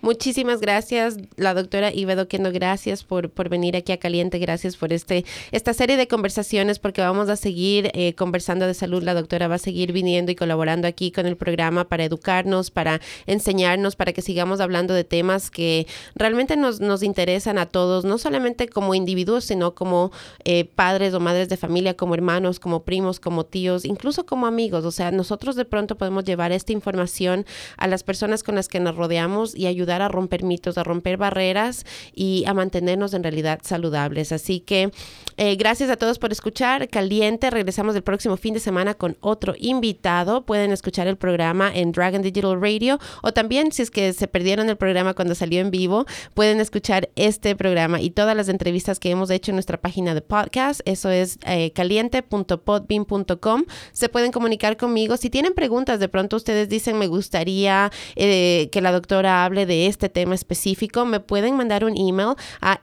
Muchísimas 0.00 0.60
gracias, 0.60 1.16
la 1.36 1.54
doctora 1.54 1.92
Iva 1.92 2.14
Doquendo, 2.14 2.52
gracias 2.52 3.02
por, 3.02 3.30
por 3.30 3.48
venir 3.48 3.74
aquí 3.76 3.90
a 3.90 3.96
Caliente, 3.96 4.38
gracias 4.38 4.76
por 4.76 4.92
este, 4.92 5.24
esta 5.50 5.74
serie 5.74 5.96
de 5.96 6.06
conversaciones, 6.06 6.78
porque 6.78 7.00
vamos 7.00 7.28
a 7.28 7.34
seguir 7.34 7.90
eh, 7.94 8.14
conversando 8.14 8.68
de 8.68 8.74
salud. 8.74 9.02
La 9.02 9.14
doctora 9.14 9.48
va 9.48 9.56
a 9.56 9.58
seguir 9.58 9.92
viniendo 9.92 10.30
y 10.30 10.36
colaborando 10.36 10.86
aquí 10.86 11.10
con 11.10 11.26
el 11.26 11.36
programa 11.36 11.88
para 11.88 12.04
educarnos, 12.04 12.70
para 12.70 13.00
enseñarnos, 13.26 13.96
para 13.96 14.12
que 14.12 14.22
sigamos 14.22 14.60
hablando 14.60 14.94
de 14.94 15.02
temas 15.02 15.50
que 15.50 15.88
realmente 16.14 16.56
nos, 16.56 16.78
nos 16.78 17.02
interesan 17.02 17.58
a 17.58 17.66
todos, 17.66 18.04
no 18.04 18.18
solamente 18.18 18.68
como 18.68 18.94
individuos, 18.94 19.46
sino 19.46 19.74
como 19.74 20.12
eh, 20.44 20.64
padres 20.64 21.12
o 21.12 21.18
madres 21.18 21.48
de 21.48 21.56
familia, 21.56 21.94
como 21.94 22.14
hermanos, 22.14 22.60
como 22.60 22.84
primos, 22.84 23.18
como 23.18 23.44
tíos, 23.46 23.84
incluso 23.84 24.26
como 24.26 24.46
amigos. 24.46 24.84
O 24.84 24.92
sea, 24.92 25.10
nosotros 25.10 25.56
de 25.56 25.64
pronto 25.64 25.98
podemos 25.98 26.22
llevar 26.22 26.52
esta 26.52 26.72
información 26.72 27.46
a 27.76 27.88
las 27.88 28.04
personas 28.04 28.44
con 28.44 28.54
las 28.54 28.68
que 28.68 28.78
nos 28.78 28.94
rodeamos 28.94 29.56
y 29.56 29.66
ayudar 29.66 29.87
a 29.90 30.08
romper 30.08 30.42
mitos, 30.44 30.78
a 30.78 30.84
romper 30.84 31.16
barreras 31.16 31.84
y 32.14 32.44
a 32.46 32.54
mantenernos 32.54 33.14
en 33.14 33.22
realidad 33.22 33.60
saludables. 33.62 34.32
Así 34.32 34.60
que 34.60 34.90
eh, 35.38 35.54
gracias 35.56 35.88
a 35.88 35.96
todos 35.96 36.18
por 36.18 36.32
escuchar. 36.32 36.88
Caliente, 36.88 37.48
regresamos 37.48 37.94
el 37.94 38.02
próximo 38.02 38.36
fin 38.36 38.54
de 38.54 38.60
semana 38.60 38.94
con 38.94 39.16
otro 39.20 39.54
invitado. 39.56 40.44
Pueden 40.44 40.72
escuchar 40.72 41.06
el 41.06 41.16
programa 41.16 41.70
en 41.72 41.92
Dragon 41.92 42.22
Digital 42.22 42.60
Radio 42.60 42.98
o 43.22 43.32
también 43.32 43.70
si 43.70 43.82
es 43.82 43.92
que 43.92 44.12
se 44.12 44.26
perdieron 44.26 44.68
el 44.68 44.76
programa 44.76 45.14
cuando 45.14 45.36
salió 45.36 45.60
en 45.60 45.70
vivo, 45.70 46.06
pueden 46.34 46.58
escuchar 46.60 47.10
este 47.14 47.54
programa 47.54 48.00
y 48.00 48.10
todas 48.10 48.36
las 48.36 48.48
entrevistas 48.48 48.98
que 48.98 49.10
hemos 49.10 49.30
hecho 49.30 49.52
en 49.52 49.56
nuestra 49.56 49.80
página 49.80 50.12
de 50.12 50.22
podcast. 50.22 50.80
Eso 50.84 51.08
es 51.10 51.38
eh, 51.46 51.70
caliente.podbean.com. 51.72 53.64
Se 53.92 54.08
pueden 54.08 54.32
comunicar 54.32 54.76
conmigo. 54.76 55.16
Si 55.16 55.30
tienen 55.30 55.54
preguntas, 55.54 56.00
de 56.00 56.08
pronto 56.08 56.36
ustedes 56.36 56.68
dicen 56.68 56.98
me 56.98 57.06
gustaría 57.06 57.92
eh, 58.16 58.68
que 58.72 58.80
la 58.80 58.90
doctora 58.90 59.44
hable 59.44 59.66
de 59.66 59.86
este 59.86 60.08
tema 60.08 60.34
específico, 60.34 61.04
me 61.04 61.20
pueden 61.20 61.56
mandar 61.56 61.84
un 61.84 61.96
email 61.96 62.34
a 62.60 62.80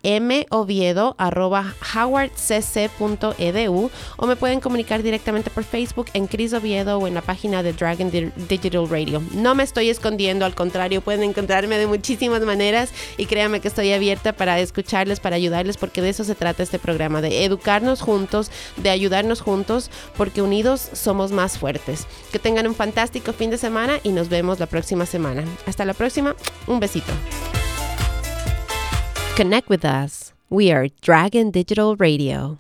moviedo.howardcc.edu 2.46 3.92
o 4.18 4.28
me 4.28 4.36
pueden 4.36 4.60
comunicar 4.60 5.04
directamente 5.04 5.50
por 5.50 5.64
Facebook 5.64 6.08
en 6.14 6.28
Cris 6.28 6.54
Oviedo 6.54 6.98
o 6.98 7.08
en 7.08 7.14
la 7.14 7.22
página 7.22 7.64
de 7.64 7.74
Dragon 7.74 8.12
Digital 8.50 8.90
Radio. 8.90 9.22
No 9.34 9.56
me 9.56 9.64
estoy 9.64 9.90
escondiendo, 9.90 10.46
al 10.46 10.56
contrario, 10.56 11.02
pueden 11.02 11.24
encontrarme 11.24 11.78
de 11.78 11.88
muchísimas 11.88 12.42
maneras 12.42 12.92
y 13.18 13.26
créanme 13.26 13.60
que 13.60 13.68
estoy 13.68 13.92
abierta 13.92 14.34
para 14.34 14.60
escucharles, 14.60 15.20
para 15.20 15.36
ayudarles, 15.36 15.78
porque 15.78 16.02
de 16.02 16.10
eso 16.10 16.24
se 16.24 16.36
trata 16.36 16.64
este 16.64 16.80
programa, 16.80 17.22
de 17.22 17.46
educarnos 17.46 18.02
juntos, 18.02 18.52
de 18.78 18.90
ayudarnos 18.90 19.42
juntos, 19.42 19.90
porque 20.18 20.42
unidos 20.42 20.90
somos 20.94 21.32
más 21.32 21.58
fuertes. 21.58 22.08
Que 22.32 22.40
tengan 22.40 22.68
un 22.68 22.76
fantástico 22.76 23.34
fin 23.34 23.50
de 23.50 23.58
semana 23.58 24.00
y 24.04 24.10
nos 24.10 24.30
vemos 24.30 24.60
la 24.60 24.66
próxima 24.66 25.06
semana. 25.06 25.44
Hasta 25.66 25.86
la 25.86 25.94
próxima. 25.94 26.36
Un 26.68 26.80
besito. 26.80 27.12
Connect 29.36 29.70
with 29.70 29.84
us. 29.84 30.25
We 30.56 30.72
are 30.72 30.88
Dragon 31.02 31.52
Digital 31.52 31.98
Radio. 31.98 32.60